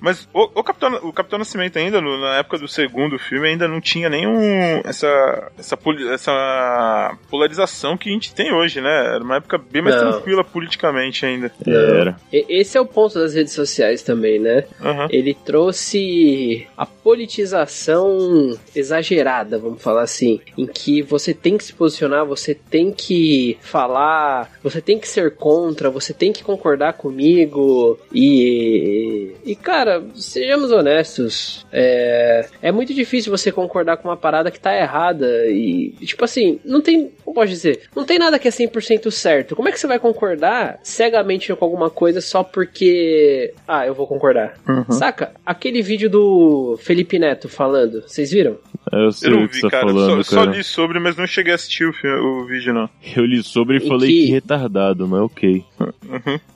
Mas 0.00 0.28
o, 0.32 0.42
o, 0.54 0.62
Capitão, 0.62 0.94
o 1.02 1.12
Capitão 1.12 1.38
Nascimento 1.38 1.78
ainda, 1.78 2.00
no, 2.00 2.18
na 2.18 2.38
época 2.38 2.58
do 2.58 2.68
segundo 2.68 3.18
filme, 3.18 3.48
ainda 3.48 3.68
não 3.68 3.80
tinha 3.80 4.08
nenhum 4.08 4.38
essa, 4.84 5.50
essa, 5.58 5.78
essa 6.12 7.16
polarização 7.30 7.96
que 7.96 8.08
a 8.08 8.12
gente 8.12 8.34
tem 8.34 8.52
hoje, 8.52 8.80
né? 8.80 9.14
Era 9.14 9.24
uma 9.24 9.36
época 9.36 9.58
bem 9.58 9.82
mais 9.82 9.96
não. 9.96 10.12
tranquila 10.12 10.44
politicamente 10.44 11.24
ainda. 11.26 11.50
Era. 11.66 12.16
Esse 12.32 12.78
é 12.78 12.80
o 12.80 12.86
ponto 12.86 13.18
das 13.18 13.34
redes 13.34 13.52
sociais 13.52 14.02
também, 14.02 14.38
né? 14.38 14.64
Uhum. 14.80 15.06
Ele 15.10 15.34
trouxe 15.34 16.66
a 16.76 16.86
politização 16.86 18.56
exagerada, 18.74 19.58
vamos 19.58 19.82
falar 19.82 20.02
assim, 20.02 20.40
em 20.56 20.66
que 20.66 21.02
você 21.02 21.32
tem 21.34 21.56
que 21.56 21.64
se 21.64 21.72
posicionar, 21.72 22.24
você 22.24 22.54
tem 22.54 22.92
que 22.92 23.58
falar, 23.60 24.50
você 24.62 24.80
tem 24.80 24.98
que 24.98 25.08
ser 25.08 25.34
contra, 25.34 25.90
você 25.90 26.12
tem 26.12 26.32
que 26.32 26.44
concordar 26.44 26.94
comigo 26.94 27.98
e 28.12 29.34
e 29.44 29.54
cara, 29.56 29.87
sejamos 30.14 30.70
honestos, 30.70 31.66
é, 31.72 32.46
é 32.62 32.72
muito 32.72 32.92
difícil 32.94 33.30
você 33.30 33.50
concordar 33.52 33.96
com 33.96 34.08
uma 34.08 34.16
parada 34.16 34.50
que 34.50 34.60
tá 34.60 34.74
errada 34.76 35.46
e 35.48 35.90
tipo 36.02 36.24
assim, 36.24 36.58
não 36.64 36.80
tem, 36.80 37.10
como 37.24 37.34
pode 37.34 37.50
dizer, 37.50 37.82
não 37.94 38.04
tem 38.04 38.18
nada 38.18 38.38
que 38.38 38.48
é 38.48 38.50
100% 38.50 39.10
certo. 39.10 39.54
Como 39.56 39.68
é 39.68 39.72
que 39.72 39.78
você 39.80 39.86
vai 39.86 39.98
concordar 39.98 40.78
cegamente 40.82 41.54
com 41.54 41.64
alguma 41.64 41.90
coisa 41.90 42.20
só 42.20 42.42
porque 42.42 43.52
ah, 43.66 43.86
eu 43.86 43.94
vou 43.94 44.06
concordar? 44.06 44.54
Uhum. 44.68 44.84
Saca? 44.92 45.32
Aquele 45.44 45.82
vídeo 45.82 46.08
do 46.10 46.78
Felipe 46.80 47.18
Neto 47.18 47.48
falando, 47.48 48.02
vocês 48.02 48.30
viram? 48.30 48.58
Eu 48.92 49.12
sei 49.12 49.28
Eu 49.30 49.36
não 49.36 49.44
o 49.44 49.48
que 49.48 49.54
vi, 49.54 49.60
você 49.60 49.66
tá 49.66 49.70
cara. 49.70 49.86
falando, 49.86 50.24
só, 50.24 50.34
só 50.36 50.44
cara. 50.44 50.56
li 50.56 50.64
sobre, 50.64 50.98
mas 50.98 51.16
não 51.16 51.26
cheguei 51.26 51.52
a 51.52 51.56
assistir 51.56 51.84
o, 51.84 51.92
filme- 51.92 52.18
o 52.20 52.46
vídeo, 52.46 52.72
não. 52.72 52.88
Eu 53.16 53.24
li 53.26 53.42
sobre 53.42 53.76
e 53.78 53.80
falei 53.86 54.08
que- 54.08 54.26
que 54.26 54.32
retardado, 54.32 55.06
mas 55.06 55.20
ok. 55.20 55.64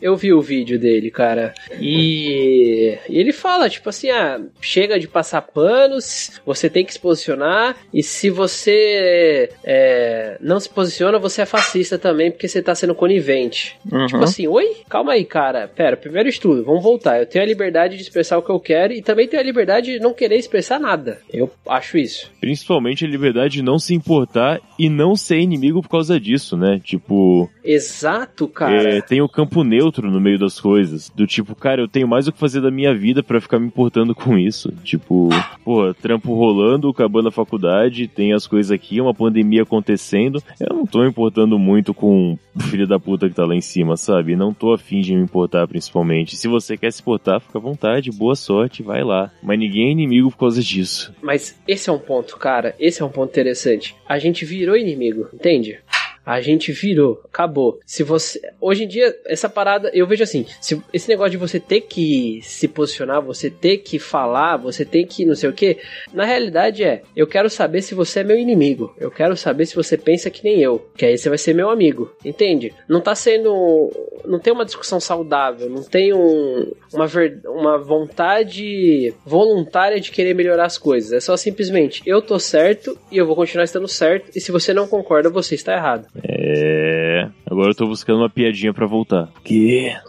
Eu 0.01 0.17
vi 0.17 0.33
o 0.33 0.41
vídeo 0.41 0.79
dele, 0.79 1.11
cara. 1.11 1.53
E, 1.81 2.97
e 3.09 3.19
ele 3.23 3.33
fala, 3.33 3.69
tipo 3.69 3.89
assim, 3.89 4.11
ah, 4.11 4.41
chega 4.61 4.99
de 4.99 5.09
passar 5.09 5.43
panos, 5.43 6.41
você 6.45 6.69
tem 6.69 6.85
que 6.85 6.93
se 6.93 6.99
posicionar, 6.99 7.77
e 7.93 8.03
se 8.03 8.31
você 8.31 9.51
é, 9.65 10.37
não 10.41 10.61
se 10.61 10.69
posiciona, 10.69 11.19
você 11.19 11.43
é 11.43 11.47
fascista 11.47 11.99
também, 11.99 12.31
porque 12.31 12.49
você 12.49 12.63
tá 12.63 12.75
sendo 12.75 12.95
conivente. 12.95 13.77
Uhum. 13.91 14.07
Tipo 14.07 14.25
assim, 14.25 14.47
oi? 14.47 14.77
Calma 14.89 15.13
aí, 15.13 15.25
cara. 15.25 15.69
Pera, 15.69 15.97
primeiro 15.97 16.29
estudo, 16.29 16.65
vamos 16.65 16.83
voltar. 16.83 17.19
Eu 17.19 17.27
tenho 17.27 17.45
a 17.45 17.49
liberdade 17.49 17.97
de 17.97 18.03
expressar 18.03 18.39
o 18.39 18.43
que 18.43 18.51
eu 18.51 18.61
quero 18.61 18.93
e 18.93 19.03
também 19.03 19.29
tenho 19.29 19.43
a 19.43 19.45
liberdade 19.45 19.93
de 19.93 20.01
não 20.01 20.15
querer 20.15 20.37
expressar 20.37 20.79
nada. 20.79 21.19
Eu 21.33 21.51
acho 21.69 21.99
isso. 21.99 22.31
Principalmente 22.41 23.05
a 23.05 23.09
liberdade 23.09 23.55
de 23.55 23.63
não 23.63 23.79
se 23.79 23.95
importar 23.95 24.61
e 24.79 24.89
não 24.89 25.15
ser 25.15 25.39
inimigo 25.39 25.83
por 25.83 25.89
causa 25.89 26.19
disso, 26.19 26.57
né? 26.57 26.81
Tipo, 26.83 27.51
Exato, 27.65 28.49
cara. 28.49 28.97
é, 28.97 29.01
tem 29.01 29.21
o 29.21 29.29
campo 29.29 29.63
neutro 29.63 30.11
no 30.11 30.21
meio 30.21 30.39
das 30.39 30.61
coisas. 30.61 31.11
Do 31.11 31.27
tipo, 31.27 31.55
cara, 31.55 31.83
eu 31.83 31.89
tenho 31.89 32.09
mais 32.09 32.27
o 32.27 32.33
que 32.33 32.39
fazer 32.39 32.61
da 32.61 32.71
minha 32.71 32.95
vida 32.95 33.12
pra 33.21 33.41
ficar 33.41 33.59
me 33.59 33.67
importando 33.67 34.15
com 34.15 34.39
isso. 34.39 34.73
Tipo, 34.85 35.29
porra, 35.65 35.93
trampo 35.93 36.33
rolando, 36.35 36.89
acabando 36.89 37.29
a 37.29 37.33
faculdade, 37.33 38.07
tem 38.07 38.33
as 38.33 38.47
coisas 38.47 38.71
aqui, 38.71 39.01
uma 39.01 39.13
pandemia 39.13 39.63
acontecendo. 39.63 40.41
Eu 40.61 40.77
não 40.77 40.87
tô 40.87 41.05
importando 41.05 41.59
muito 41.59 41.93
com 41.93 42.39
o 42.55 42.63
filho 42.63 42.87
da 42.87 43.01
puta 43.01 43.29
que 43.29 43.35
tá 43.35 43.45
lá 43.45 43.57
em 43.57 43.61
cima, 43.61 43.97
sabe? 43.97 44.37
Não 44.37 44.55
tô 44.55 44.73
afim 44.73 45.01
de 45.01 45.15
me 45.15 45.23
importar, 45.23 45.67
principalmente. 45.67 46.37
Se 46.37 46.47
você 46.47 46.77
quer 46.77 46.93
se 46.93 47.01
importar, 47.01 47.41
fica 47.41 47.59
à 47.59 47.61
vontade, 47.61 48.13
boa 48.13 48.37
sorte, 48.37 48.83
vai 48.83 49.03
lá. 49.03 49.33
Mas 49.43 49.59
ninguém 49.59 49.89
é 49.89 49.93
inimigo 49.93 50.31
por 50.31 50.39
causa 50.39 50.63
disso. 50.63 51.13
Mas 51.21 51.59
esse 51.67 51.91
é 51.91 51.93
um 51.93 51.99
ponto, 51.99 52.37
cara. 52.37 52.75
Esse 52.79 53.03
é 53.03 53.05
um 53.05 53.09
ponto 53.11 53.31
interessante. 53.31 53.97
A 54.07 54.19
gente 54.19 54.45
virou 54.45 54.77
inimigo, 54.77 55.29
entende? 55.33 55.79
A 56.25 56.41
gente 56.41 56.73
virou, 56.73 57.21
acabou. 57.25 57.81
Se 57.85 58.03
você. 58.03 58.41
Hoje 58.61 58.85
em 58.85 58.89
dia, 58.89 59.15
essa 59.27 59.49
parada, 59.49 59.91
eu 59.93 60.07
vejo 60.07 60.23
assim: 60.23 60.47
se, 60.61 60.81
esse 60.93 61.09
negócio 61.09 61.33
de 61.33 61.37
você 61.37 61.59
ter 61.59 61.83
que 61.83 62.41
se 62.43 62.69
posicionar, 62.69 63.21
você 63.21 63.51
ter 63.51 63.79
que 63.79 63.99
falar, 63.99 64.57
você 64.57 64.85
tem 64.85 65.05
que 65.05 65.25
não 65.25 65.35
sei 65.35 65.51
o 65.51 65.53
que, 65.53 65.79
na 66.13 66.25
realidade 66.25 66.85
é: 66.85 67.03
eu 67.17 67.27
quero 67.27 67.51
saber 67.51 67.83
se 67.83 67.95
você 67.95 68.21
é 68.21 68.25
meu 68.25 68.39
inimigo. 68.39 68.95
Eu 68.99 69.11
quero 69.11 69.37
saber 69.37 69.67
se 69.67 69.75
você 69.75 69.97
pensa 69.97 70.31
que 70.31 70.45
nem 70.45 70.61
eu. 70.61 70.87
Que 70.97 71.07
aí 71.07 71.19
você 71.19 71.29
vai 71.29 71.39
ser 71.39 71.55
meu 71.55 71.71
amigo. 71.71 72.13
Entende? 72.25 72.73
Não 72.89 73.01
tá 73.01 73.15
sendo. 73.15 73.91
Não 74.25 74.39
tem 74.39 74.53
uma 74.53 74.65
discussão 74.65 75.01
saudável, 75.01 75.69
não 75.69 75.83
tem 75.83 76.13
um, 76.13 76.71
uma, 76.93 77.09
ver, 77.09 77.41
uma 77.45 77.77
vontade 77.77 79.13
voluntária 79.27 80.01
de 80.01 80.13
querer 80.13 80.33
melhorar 80.33 80.67
as 80.67 80.79
coisas. 80.79 81.13
É 81.13 81.19
só 81.19 81.37
simplesmente 81.37 82.03
eu 82.07 82.23
tô 82.23 82.39
certo 82.39 82.97
e 83.11 83.19
eu 83.19 83.27
vou 83.27 83.35
continuar 83.35 83.65
estando 83.65 83.89
certo. 83.89 84.31
E 84.35 84.41
se 84.41 84.53
você 84.53 84.73
não 84.73 84.87
concorda, 84.87 85.29
você 85.29 85.57
está 85.57 85.75
errado. 85.75 86.07
É. 86.15 87.29
Agora 87.47 87.71
eu 87.71 87.75
tô 87.75 87.87
buscando 87.87 88.21
uma 88.21 88.31
piadinha 88.31 88.73
pra 88.73 88.87
voltar. 88.87 89.29
Que? 89.45 89.95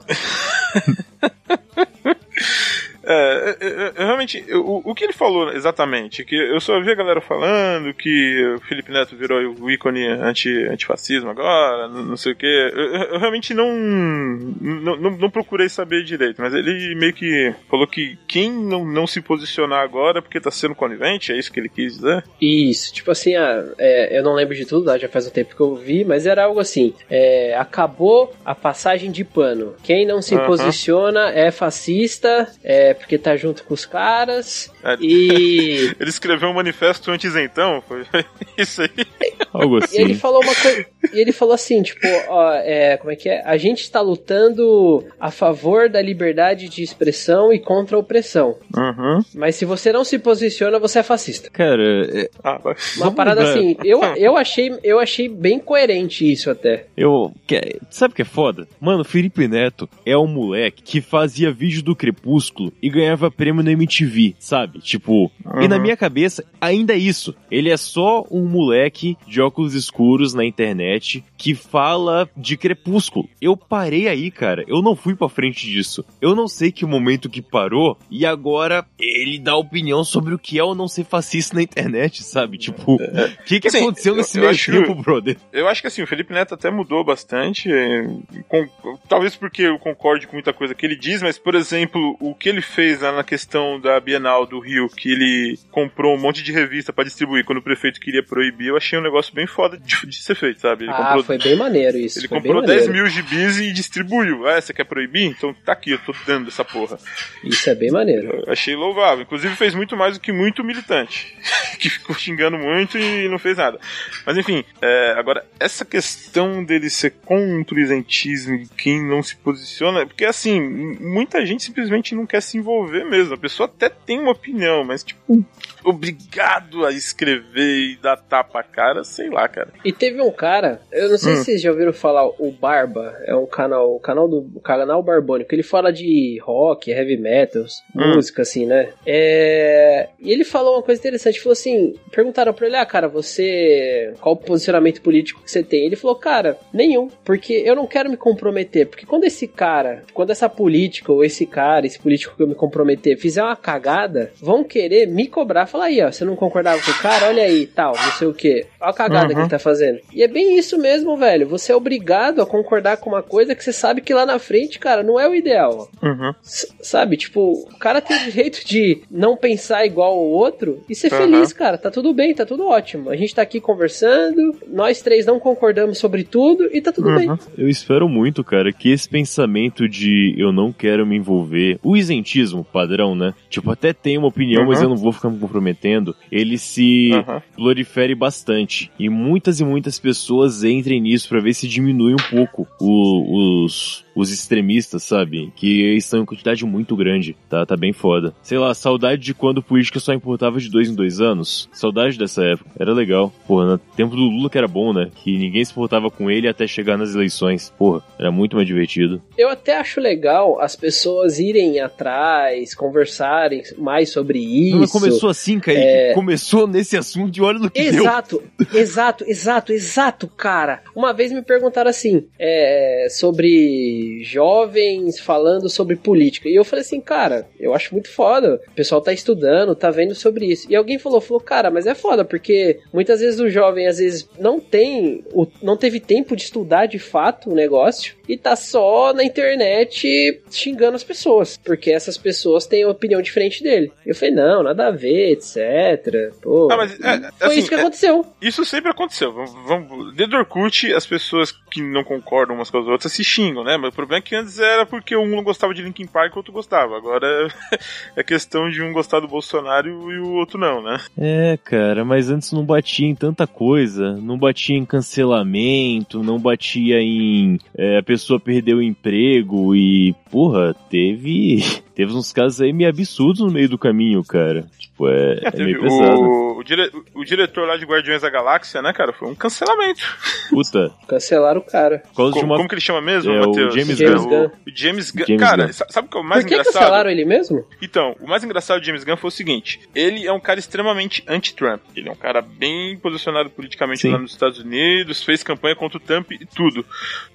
É, 3.05 3.55
eu- 3.61 3.67
eu- 3.69 3.79
eu 3.95 4.05
realmente, 4.05 4.43
o, 4.53 4.81
o 4.91 4.95
que 4.95 5.03
ele 5.03 5.13
falou 5.13 5.51
exatamente? 5.51 6.23
Que 6.23 6.35
eu 6.35 6.59
só 6.59 6.79
vi 6.81 6.91
a 6.91 6.95
galera 6.95 7.19
falando 7.21 7.93
que 7.93 8.55
o 8.55 8.59
Felipe 8.61 8.91
Neto 8.91 9.15
virou 9.15 9.39
o 9.59 9.69
ícone 9.71 10.05
anti, 10.07 10.49
antifascismo 10.67 11.29
agora, 11.29 11.87
não, 11.87 12.03
não 12.03 12.17
sei 12.17 12.31
o 12.33 12.35
que. 12.35 12.45
Eu, 12.45 12.95
eu- 13.13 13.19
realmente 13.19 13.53
não, 13.53 13.73
não, 13.75 14.95
não, 14.97 15.17
não 15.17 15.29
procurei 15.29 15.69
saber 15.69 16.03
direito, 16.03 16.41
mas 16.41 16.53
ele 16.53 16.95
meio 16.95 17.13
que 17.13 17.53
falou 17.69 17.87
que 17.87 18.17
quem 18.27 18.51
não, 18.51 18.85
não 18.85 19.05
se 19.07 19.21
posicionar 19.21 19.81
agora 19.81 20.19
é 20.19 20.21
porque 20.21 20.39
tá 20.39 20.51
sendo 20.51 20.75
conivente, 20.75 21.31
é 21.31 21.37
isso 21.37 21.51
que 21.51 21.59
ele 21.59 21.69
quis 21.69 21.95
dizer? 21.95 22.23
Isso, 22.41 22.93
tipo 22.93 23.11
assim, 23.11 23.35
ah, 23.35 23.63
é, 23.77 24.17
eu 24.17 24.23
não 24.23 24.33
lembro 24.33 24.55
de 24.55 24.65
tudo, 24.65 24.85
tá? 24.85 24.97
já 24.97 25.09
faz 25.09 25.27
um 25.27 25.31
tempo 25.31 25.55
que 25.55 25.61
eu 25.61 25.75
vi, 25.75 26.03
mas 26.05 26.25
era 26.25 26.45
algo 26.45 26.59
assim: 26.59 26.93
é, 27.09 27.55
acabou 27.57 28.33
a 28.45 28.55
passagem 28.55 29.11
de 29.11 29.23
pano. 29.23 29.75
Quem 29.83 30.05
não 30.05 30.21
se 30.21 30.35
Aham. 30.35 30.45
posiciona 30.45 31.31
é 31.31 31.51
fascista, 31.51 32.47
é 32.63 32.93
porque 33.03 33.17
tá 33.17 33.35
junto 33.35 33.63
com 33.63 33.73
os 33.73 33.85
caras. 33.85 34.71
É. 34.83 34.97
E, 34.99 35.93
Ele 35.99 36.09
escreveu 36.09 36.49
um 36.49 36.53
manifesto 36.53 37.11
anti-isentão, 37.11 37.83
foi 37.87 38.05
isso 38.57 38.81
aí. 38.81 39.05
Algo 39.53 39.77
e 39.77 39.95
ele 40.01 40.11
assim. 40.13 40.15
falou 40.15 40.41
uma 40.41 40.55
coisa. 40.55 40.85
E 41.13 41.19
ele 41.19 41.31
falou 41.31 41.53
assim, 41.53 41.81
tipo, 41.83 42.07
ó, 42.27 42.53
é, 42.55 42.97
como 42.97 43.11
é 43.11 43.15
que 43.15 43.29
é? 43.29 43.41
A 43.45 43.55
gente 43.57 43.81
está 43.83 44.01
lutando 44.01 45.05
a 45.19 45.29
favor 45.31 45.89
da 45.89 46.01
liberdade 46.01 46.67
de 46.69 46.81
expressão 46.83 47.51
e 47.53 47.59
contra 47.59 47.95
a 47.95 47.99
opressão. 47.99 48.55
Uhum. 48.75 49.21
Mas 49.35 49.55
se 49.55 49.65
você 49.65 49.91
não 49.91 50.03
se 50.03 50.17
posiciona, 50.19 50.79
você 50.79 50.99
é 50.99 51.03
fascista. 51.03 51.49
Cara, 51.51 51.83
é, 52.11 52.29
Ah, 52.43 52.57
vai. 52.57 52.75
Uma 52.97 53.11
parada 53.11 53.43
assim, 53.43 53.75
eu, 53.83 54.01
eu, 54.17 54.35
achei, 54.37 54.71
eu 54.83 54.99
achei 54.99 55.29
bem 55.29 55.59
coerente 55.59 56.29
isso 56.29 56.49
até. 56.49 56.85
eu. 56.97 57.31
que- 57.47 57.79
Sabe 57.89 58.13
o 58.13 58.15
que 58.15 58.21
é 58.23 58.25
foda? 58.25 58.67
Mano, 58.81 59.03
Felipe 59.03 59.47
Neto 59.47 59.87
é 60.05 60.17
um 60.17 60.27
moleque 60.27 60.81
que 60.81 60.99
fazia 61.01 61.51
vídeo 61.51 61.83
do 61.83 61.95
Crepúsculo 61.95 62.73
e 62.81 62.89
ganhava 62.89 63.29
prêmio 63.29 63.63
na 63.63 63.71
MTV, 63.71 64.35
sabe? 64.39 64.79
Tipo, 64.79 65.31
e 65.61 65.67
na 65.67 65.75
Uhum. 65.75 65.81
minha 65.81 65.97
cabeça, 65.97 66.43
ainda 66.59 66.93
é 66.93 66.97
isso. 66.97 67.35
Ele 67.51 67.69
é 67.69 67.77
só 67.77 68.25
um 68.31 68.45
moleque 68.47 69.15
de 69.27 69.41
óculos 69.43 69.73
escuros 69.75 70.33
na 70.33 70.43
internet 70.45 71.23
que 71.37 71.53
fala 71.53 72.29
de 72.35 72.57
Crepúsculo. 72.57 73.27
Eu 73.41 73.55
parei 73.57 74.07
aí, 74.07 74.31
cara. 74.31 74.63
Eu 74.67 74.81
não 74.81 74.95
fui 74.95 75.15
pra 75.15 75.29
frente 75.29 75.65
disso. 75.69 76.03
Eu 76.21 76.35
não 76.35 76.47
sei 76.47 76.71
que 76.71 76.85
momento 76.85 77.29
que 77.29 77.41
parou 77.41 77.97
e 78.09 78.25
agora 78.25 78.85
ele 78.99 79.37
dá 79.39 79.55
opinião 79.55 80.03
sobre 80.03 80.33
o 80.33 80.39
que 80.39 80.57
é 80.57 80.63
ou 80.63 80.73
não 80.75 80.87
ser 80.87 81.03
fascista 81.05 81.55
na 81.55 81.61
internet, 81.63 82.23
sabe? 82.23 82.57
Tipo, 82.57 82.95
o 82.95 83.43
que, 83.45 83.59
que 83.59 83.69
Sim, 83.69 83.79
aconteceu 83.79 84.13
eu- 84.13 84.17
nesse 84.17 84.37
meio 84.39 84.49
acho- 84.49 84.71
tempo, 84.71 84.95
brother? 84.95 85.37
Eu 85.51 85.67
acho 85.67 85.81
que 85.81 85.87
assim, 85.87 86.01
o 86.01 86.07
Felipe 86.07 86.33
Neto 86.33 86.53
até 86.53 86.71
mudou 86.71 87.03
bastante. 87.03 87.71
é, 87.71 88.03
com- 88.47 88.67
talvez 89.09 89.35
porque 89.35 89.63
eu 89.63 89.77
concorde 89.79 90.27
com 90.27 90.33
muita 90.35 90.53
coisa 90.53 90.73
que 90.75 90.85
ele 90.85 90.95
diz, 90.95 91.21
mas, 91.21 91.37
por 91.37 91.55
exemplo, 91.55 92.15
o 92.19 92.33
que 92.35 92.49
ele 92.49 92.61
fez 92.61 93.01
lá 93.01 93.11
na 93.11 93.23
questão 93.23 93.79
da 93.79 93.99
Bienal 93.99 94.45
do 94.45 94.59
Rio, 94.59 94.87
que 94.87 95.11
ele 95.11 95.57
comprou 95.71 96.15
um 96.15 96.19
monte 96.19 96.43
de 96.43 96.51
revista 96.51 96.93
pra 96.93 97.03
distribuir 97.03 97.43
quando 97.45 97.57
o 97.57 97.61
prefeito 97.61 97.99
queria 97.99 98.23
proibir, 98.23 98.67
eu 98.67 98.77
achei 98.77 98.97
um 98.97 99.01
negócio 99.01 99.32
bem 99.34 99.47
foda 99.47 99.77
de, 99.77 100.07
de 100.07 100.15
ser 100.15 100.36
feito, 100.36 100.61
sabe? 100.61 100.86
Ele 100.86 100.91
ah, 100.91 100.97
comprou, 100.97 101.23
foi 101.23 101.38
bem 101.38 101.55
maneiro 101.55 101.97
isso. 101.97 102.19
ele 102.19 102.27
comprou 102.27 102.61
bem 102.61 102.67
10 102.67 102.88
maneiro. 102.88 103.07
mil 103.07 103.13
gibis 103.13 103.59
e 103.59 103.71
distribuiu. 103.71 104.47
Ah, 104.47 104.59
você 104.59 104.73
quer 104.73 104.84
proibir? 104.84 105.25
Então 105.25 105.53
tá 105.53 105.73
aqui, 105.73 105.91
eu 105.91 105.99
tô 105.99 106.13
dando 106.25 106.47
essa 106.47 106.63
porra. 106.63 106.97
Isso 107.43 107.69
é 107.69 107.75
bem 107.75 107.91
maneiro. 107.91 108.43
Eu 108.45 108.51
achei 108.51 108.75
louvável. 108.75 109.23
Inclusive 109.23 109.55
fez 109.55 109.73
muito 109.73 109.95
mais 109.97 110.17
do 110.17 110.21
que 110.21 110.31
muito 110.31 110.63
militante. 110.63 111.36
que 111.79 111.89
ficou 111.89 112.15
xingando 112.15 112.57
muito 112.57 112.97
e 112.97 113.27
não 113.27 113.39
fez 113.39 113.57
nada. 113.57 113.79
Mas 114.25 114.38
enfim, 114.38 114.63
é, 114.81 115.13
agora, 115.17 115.45
essa 115.59 115.84
questão 115.84 116.63
dele 116.63 116.89
ser 116.89 117.11
contra 117.25 117.75
o 117.75 117.79
isentismo 117.79 118.55
e 118.55 118.67
quem 118.67 119.03
não 119.03 119.21
se 119.21 119.36
posiciona. 119.36 120.05
Porque 120.05 120.25
assim, 120.25 120.61
muita 120.99 121.45
gente 121.45 121.63
simplesmente 121.63 122.15
não 122.15 122.25
quer 122.25 122.41
se 122.41 122.57
envolver 122.57 123.03
mesmo. 123.03 123.34
A 123.34 123.38
pessoa 123.38 123.67
até 123.67 123.89
tem 123.89 124.19
uma 124.19 124.31
opinião, 124.31 124.84
mas 124.84 125.03
tipo, 125.03 125.43
obrigado 125.84 126.86
a 126.86 126.91
escrever 126.91 127.91
e 127.91 127.97
dar 127.97 128.17
tapa 128.17 128.59
a 128.59 128.63
cara, 128.63 129.03
sei 129.24 129.30
lá, 129.30 129.47
cara. 129.47 129.69
E 129.86 129.91
teve 129.93 130.21
um 130.21 130.32
cara, 130.32 130.82
eu 130.91 131.09
não 131.09 131.17
sei 131.17 131.34
Hum. 131.34 131.36
se 131.38 131.45
vocês 131.45 131.61
já 131.61 131.71
ouviram 131.71 131.93
falar, 131.93 132.28
o 132.28 132.51
Barba, 132.51 133.15
é 133.26 133.34
um 133.36 133.45
canal, 133.45 133.95
o 133.95 133.99
canal 133.99 134.28
do 134.28 134.45
o 134.55 134.59
canal 134.59 135.01
Barbônico, 135.01 135.53
ele 135.55 135.63
fala 135.63 135.91
de 135.93 136.39
rock, 136.43 136.91
heavy 136.91 137.17
metals, 137.17 137.82
Hum. 137.95 138.15
música 138.15 138.41
assim, 138.41 138.65
né? 138.65 138.89
É, 139.05 140.09
e 140.19 140.32
ele 140.32 140.43
falou 140.43 140.74
uma 140.76 140.84
coisa 140.84 140.99
interessante, 140.99 141.39
falou 141.39 141.53
assim, 141.53 141.93
perguntaram 142.11 142.53
pra 142.53 142.67
ele, 142.67 142.76
ah, 142.76 142.86
cara, 142.86 143.07
você, 143.07 144.13
qual 144.19 144.36
o 144.36 144.38
posicionamento 144.38 145.01
político 145.01 145.41
que 145.41 145.49
você 145.51 145.63
tem? 145.63 145.86
Ele 145.86 145.95
falou, 145.95 146.15
cara, 146.17 146.57
nenhum, 146.74 147.07
porque 147.24 147.53
eu 147.65 147.76
não 147.76 147.88
quero 147.88 148.09
me 148.09 148.17
comprometer, 148.17 148.88
porque 148.88 149.05
quando 149.05 149.24
esse 149.24 149.47
cara, 149.47 150.03
quando 150.13 150.32
essa 150.32 150.49
política 150.49 151.11
ou 151.11 151.24
esse 151.24 151.45
cara, 151.45 151.86
esse 151.86 151.99
político 151.99 152.36
que 152.36 152.43
eu 152.43 152.47
me 152.47 152.55
comprometer 152.55 153.17
fizer 153.17 153.41
uma 153.43 153.55
cagada, 153.55 154.32
vão 154.41 154.63
querer 154.63 155.07
me 155.07 155.28
cobrar, 155.28 155.65
falar 155.65 155.86
aí, 155.86 156.01
ó, 156.01 156.11
você 156.11 156.26
não 156.26 156.36
concordava 156.36 156.82
com 156.82 156.91
o 156.91 157.01
cara, 157.01 157.28
olha 157.28 157.43
aí, 157.43 157.65
tal, 157.67 157.93
não 157.93 158.11
sei 158.17 158.28
o 158.28 158.34
que. 158.34 158.65
A 158.82 158.91
cagada 158.93 159.12
cagada 159.14 159.28
Uhum. 159.30 159.36
que 159.36 159.41
ele 159.41 159.49
tá 159.49 159.59
fazendo. 159.59 159.99
E 160.14 160.24
é 160.24 160.28
bem 160.28 160.57
isso 160.57 160.78
mesmo, 160.78 161.16
velho. 161.18 161.47
Você 161.47 161.72
é 161.72 161.76
obrigado 161.76 162.41
a 162.41 162.45
concordar 162.45 162.97
com 162.97 163.09
uma 163.09 163.22
coisa 163.24 163.55
que 163.55 163.64
você 163.64 163.72
sabe 163.74 164.01
que 164.01 164.14
lá 164.14 164.26
na 164.26 164.39
frente, 164.39 164.80
cara, 164.80 165.03
não 165.03 165.20
é 165.20 165.28
o 165.28 165.36
ideal. 165.36 165.89
Uhum. 166.01 166.32
Sabe? 166.41 167.18
Tipo, 167.18 167.51
o 167.53 167.78
cara 167.78 168.01
tem 168.01 168.18
o 168.18 168.24
direito 168.32 168.66
de 168.66 169.01
não 169.09 169.36
pensar 169.38 169.86
igual 169.86 170.14
ao 170.14 170.26
outro 170.26 170.82
e 170.89 170.95
ser 170.95 171.14
Aham. 171.14 171.18
feliz, 171.24 171.53
cara. 171.53 171.78
Tá 171.78 171.89
tudo 171.91 172.14
bem, 172.14 172.34
tá 172.34 172.45
tudo 172.45 172.68
ótimo. 172.68 173.09
A 173.09 173.16
gente 173.16 173.34
tá 173.36 173.41
aqui 173.41 173.59
conversando, 173.59 174.55
nós 174.68 175.01
três 175.01 175.26
não 175.26 175.39
concordamos 175.39 175.97
sobre 175.97 176.24
tudo 176.24 176.70
e 176.72 176.82
tá 176.82 176.91
tudo 176.91 177.09
Uhum. 177.09 177.16
bem. 177.18 177.30
Eu 177.57 177.70
espero 177.70 178.07
muito, 178.09 178.43
cara, 178.43 178.72
que 178.72 178.91
esse 178.91 179.07
pensamento 179.07 179.88
de 179.88 180.34
eu 180.38 180.51
não 180.51 180.72
quero 180.72 181.05
me 181.05 181.18
envolver, 181.18 181.80
o 181.84 181.95
isentismo 181.95 182.64
padrão, 182.64 183.16
né? 183.16 183.34
Tipo, 183.49 183.72
até 183.72 183.93
tenho 183.93 184.20
uma 184.22 184.28
opinião, 184.30 184.64
Uhum. 184.64 184.68
mas 184.70 184.82
eu 184.82 184.89
não 184.89 184.95
vou 184.97 185.11
ficar 185.11 185.30
me 185.30 185.39
comprometendo. 185.39 186.16
Ele 186.32 186.57
se 186.57 187.11
Uhum. 187.14 187.41
glorifere 187.55 188.16
bastante. 188.16 188.91
E 189.03 189.09
muitas 189.09 189.59
e 189.59 189.65
muitas 189.65 189.99
pessoas 189.99 190.63
entrem 190.63 191.01
nisso 191.01 191.27
pra 191.27 191.41
ver 191.41 191.53
se 191.53 191.67
diminui 191.67 192.13
um 192.13 192.29
pouco 192.29 192.65
o- 192.79 193.65
os, 193.65 194.05
os 194.16 194.32
extremistas, 194.32 195.03
sabe? 195.03 195.51
Que 195.55 195.95
estão 195.95 196.22
em 196.22 196.26
quantidade 196.26 196.66
muito 196.66 196.95
grande. 196.95 197.36
Tá, 197.49 197.66
tá 197.66 197.76
bem 197.76 197.93
foda. 197.93 198.34
Sei 198.41 198.57
lá, 198.57 198.74
saudade 198.74 199.22
de 199.22 199.34
quando 199.34 199.64
política 199.64 199.99
só 199.99 200.14
importava 200.14 200.59
de 200.59 200.70
dois 200.70 200.89
em 200.89 200.95
dois 200.95 201.20
anos. 201.20 201.70
Saudade 201.72 202.18
dessa 202.18 202.43
época. 202.43 202.70
Era 202.80 202.93
legal. 202.93 203.34
Porra, 203.47 203.66
no 203.66 203.78
tempo 203.78 204.16
do 204.16 204.24
Lula 204.24 204.49
que 204.49 204.57
era 204.57 204.68
bom, 204.68 204.93
né? 204.93 205.09
Que 205.24 205.38
ninguém 205.38 205.64
se 205.64 205.72
importava 205.72 206.09
com 206.09 206.30
ele 206.30 206.47
até 206.47 206.68
chegar 206.68 206.97
nas 206.97 207.16
eleições. 207.16 207.74
Porra, 207.78 208.03
era 208.20 208.32
muito 208.32 208.55
mais 208.55 208.68
divertido. 208.68 209.22
Eu 209.38 209.49
até 209.49 209.78
acho 209.78 209.99
legal 209.99 210.59
as 210.59 210.76
pessoas 210.76 211.39
irem 211.39 211.80
atrás, 211.80 212.74
conversarem 212.74 213.64
mais 213.78 214.11
sobre 214.11 214.39
isso. 214.39 214.78
Mas 214.78 214.91
começou 214.91 215.30
assim, 215.30 215.59
Kaique. 215.59 215.82
É. 215.82 216.14
Começou 216.14 216.68
nesse 216.68 216.97
assunto 216.97 217.38
e 217.38 217.41
olha 217.41 217.59
no 217.59 217.70
que 217.70 217.91
deu. 217.91 218.03
Exato, 218.03 218.43
exato, 218.74 219.26
exato, 219.28 219.74
exato, 219.74 220.28
cara. 220.28 220.82
Uma 220.95 221.14
vez 221.14 221.32
me 221.32 221.41
perguntaram 221.41 221.89
assim, 221.89 222.26
é, 222.38 223.07
sobre 223.09 224.02
jovens 224.21 225.19
falando 225.19 225.69
sobre 225.69 225.95
política. 225.95 226.49
E 226.49 226.55
eu 226.55 226.63
falei 226.63 226.81
assim, 226.81 226.99
cara, 227.01 227.47
eu 227.59 227.73
acho 227.73 227.93
muito 227.93 228.09
foda. 228.09 228.59
O 228.67 228.71
pessoal 228.75 229.01
tá 229.01 229.13
estudando, 229.13 229.75
tá 229.75 229.89
vendo 229.89 230.15
sobre 230.15 230.45
isso. 230.45 230.67
E 230.69 230.75
alguém 230.75 230.99
falou, 230.99 231.21
falou, 231.21 231.41
cara, 231.41 231.69
mas 231.71 231.85
é 231.85 231.95
foda, 231.95 232.23
porque 232.25 232.79
muitas 232.93 233.19
vezes 233.19 233.39
o 233.39 233.49
jovem, 233.49 233.87
às 233.87 233.97
vezes, 233.97 234.29
não 234.39 234.59
tem, 234.59 235.23
o, 235.33 235.47
não 235.61 235.77
teve 235.77 235.99
tempo 235.99 236.35
de 236.35 236.43
estudar 236.43 236.85
de 236.85 236.99
fato 236.99 237.49
o 237.49 237.55
negócio 237.55 238.15
e 238.27 238.37
tá 238.37 238.55
só 238.55 239.13
na 239.13 239.23
internet 239.23 240.41
xingando 240.49 240.95
as 240.95 241.03
pessoas, 241.03 241.57
porque 241.57 241.91
essas 241.91 242.17
pessoas 242.17 242.65
têm 242.65 242.85
opinião 242.85 243.21
diferente 243.21 243.61
dele. 243.63 243.91
Eu 244.05 244.15
falei, 244.15 244.33
não, 244.33 244.63
nada 244.63 244.87
a 244.87 244.91
ver, 244.91 245.31
etc. 245.31 246.33
Pô, 246.41 246.69
Ah, 246.71 246.77
mas, 246.77 246.93
é, 246.99 247.31
foi 247.37 247.47
assim, 247.47 247.59
isso 247.59 247.69
que 247.69 247.75
é- 247.75 247.79
aconteceu. 247.79 248.25
Isso 248.41 248.65
sempre 248.65 248.91
aconteceu. 248.91 249.31
Vamos, 249.33 249.53
vamos, 249.65 250.15
desde 250.15 250.35
o 250.35 250.39
Orkut, 250.39 250.93
as 250.93 251.05
pessoas 251.05 251.51
que 251.51 251.81
não 251.81 252.03
concordam 252.03 252.55
umas 252.55 252.69
com 252.69 252.77
as 252.79 252.87
outras 252.87 253.11
se 253.11 253.23
xingam, 253.23 253.63
né? 253.63 253.77
Mas 253.77 253.92
problema 253.93 254.19
é 254.19 254.21
que 254.21 254.35
antes 254.35 254.59
era 254.59 254.85
porque 254.85 255.15
um 255.15 255.27
não 255.27 255.43
gostava 255.43 255.73
de 255.73 255.81
Linkin 255.81 256.05
Park 256.07 256.31
e 256.31 256.33
o 256.35 256.37
outro 256.37 256.51
gostava. 256.53 256.97
Agora 256.97 257.47
é 258.15 258.23
questão 258.23 258.69
de 258.69 258.81
um 258.81 258.91
gostar 258.93 259.19
do 259.19 259.27
Bolsonaro 259.27 259.87
e 260.11 260.19
o 260.19 260.33
outro 260.33 260.57
não, 260.59 260.81
né? 260.81 260.99
É, 261.17 261.57
cara, 261.63 262.03
mas 262.05 262.29
antes 262.29 262.51
não 262.51 262.65
batia 262.65 263.07
em 263.07 263.15
tanta 263.15 263.45
coisa. 263.47 264.13
Não 264.13 264.37
batia 264.37 264.75
em 264.77 264.85
cancelamento, 264.85 266.23
não 266.23 266.39
batia 266.39 266.99
em 267.01 267.57
é, 267.77 267.97
a 267.97 268.03
pessoa 268.03 268.39
perder 268.39 268.75
o 268.75 268.81
emprego 268.81 269.75
e, 269.75 270.13
porra, 270.31 270.73
teve. 270.89 271.63
Teve 271.93 272.11
uns 272.13 272.33
casos 272.33 272.59
aí 272.59 272.73
meio 272.73 272.89
absurdos 272.89 273.39
no 273.41 273.51
meio 273.51 273.69
do 273.69 273.77
caminho, 273.77 274.23
cara. 274.23 274.65
Tipo, 274.79 275.07
é, 275.07 275.41
é 275.43 275.51
Teve 275.51 275.65
meio 275.65 275.81
pesado. 275.81 276.19
o, 276.21 276.57
o, 276.57 276.63
dire- 276.63 276.91
o 277.13 277.23
diretor 277.23 277.67
lá 277.67 277.77
de 277.77 277.85
Guardiões 277.85 278.23
da 278.23 278.31
Galáxia, 278.31 278.81
né, 278.81 278.91
cara? 278.91 279.13
Foi 279.13 279.29
um 279.29 279.35
cancelamento. 279.35 280.01
Puta, 280.49 280.91
Cancelaram 281.07 281.59
o 281.59 281.63
cara. 281.63 281.99
por 281.99 282.15
causa 282.15 282.33
de 282.33 282.39
Como, 282.39 282.51
uma. 282.51 282.57
como 282.57 282.67
que 282.67 282.73
ele 282.73 282.81
chama 282.81 282.99
mesmo, 282.99 283.31
É, 283.31 283.41
o 283.41 283.45
Matheus? 283.47 283.75
James 283.89 284.25
Gunn. 284.25 284.45
O, 284.45 284.51
James 284.73 285.11
Gunn. 285.11 285.25
James 285.27 285.41
cara, 285.41 285.63
Gunn. 285.65 285.73
sa- 285.73 285.88
sabe 285.89 286.07
o 286.07 286.11
que 286.11 286.17
é 286.17 286.19
o 286.19 286.23
mais 286.23 286.43
Por 286.43 286.47
que 286.49 286.53
engraçado? 286.55 286.73
cancelaram 286.81 287.09
ele 287.09 287.25
mesmo? 287.25 287.65
Então, 287.81 288.15
o 288.19 288.27
mais 288.27 288.43
engraçado 288.43 288.79
de 288.79 288.88
James 288.88 289.03
Gunn 289.03 289.17
foi 289.17 289.27
o 289.27 289.31
seguinte: 289.31 289.79
ele 289.93 290.25
é 290.25 290.31
um 290.34 290.39
cara 290.39 290.59
extremamente 290.59 291.23
anti-Trump. 291.27 291.81
Ele 291.95 292.09
é 292.09 292.11
um 292.11 292.15
cara 292.15 292.41
bem 292.41 292.97
posicionado 292.97 293.49
politicamente 293.49 294.01
Sim. 294.01 294.11
lá 294.11 294.17
nos 294.17 294.31
Estados 294.31 294.59
Unidos, 294.59 295.23
fez 295.23 295.43
campanha 295.43 295.75
contra 295.75 295.97
o 295.97 296.01
Trump 296.01 296.31
e 296.31 296.45
tudo. 296.45 296.86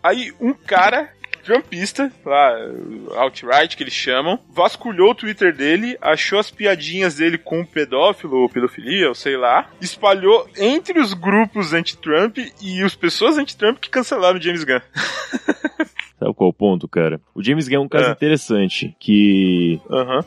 Aí 0.03 0.33
um 0.41 0.53
cara. 0.53 1.11
Trumpista, 1.45 2.13
lá, 2.27 2.53
outright 3.23 3.75
que 3.75 3.83
eles 3.83 3.95
chamam, 3.95 4.39
vasculhou 4.51 5.13
o 5.13 5.15
Twitter 5.15 5.55
dele, 5.55 5.97
achou 6.03 6.39
as 6.39 6.51
piadinhas 6.51 7.15
dele 7.15 7.39
com 7.39 7.65
pedófilo 7.65 8.37
ou 8.43 8.51
pedofilia, 8.51 9.09
ou 9.09 9.15
sei 9.15 9.35
lá, 9.35 9.71
espalhou 9.81 10.47
entre 10.59 11.01
os 11.01 11.15
grupos 11.15 11.73
anti-Trump 11.73 12.37
e 12.61 12.83
as 12.83 12.95
pessoas 12.95 13.39
anti-Trump 13.39 13.79
que 13.79 13.89
cancelaram 13.89 14.39
o 14.39 14.43
James 14.43 14.63
Gunn. 14.63 14.81
Qual 16.39 16.51
o 16.51 16.53
ponto, 16.53 16.87
cara? 16.87 17.21
O 17.35 17.43
James 17.43 17.67
Gunn 17.67 17.75
é 17.79 17.81
um 17.81 17.89
caso 17.89 18.11
É. 18.11 18.13
interessante 18.13 18.95
que 19.01 19.81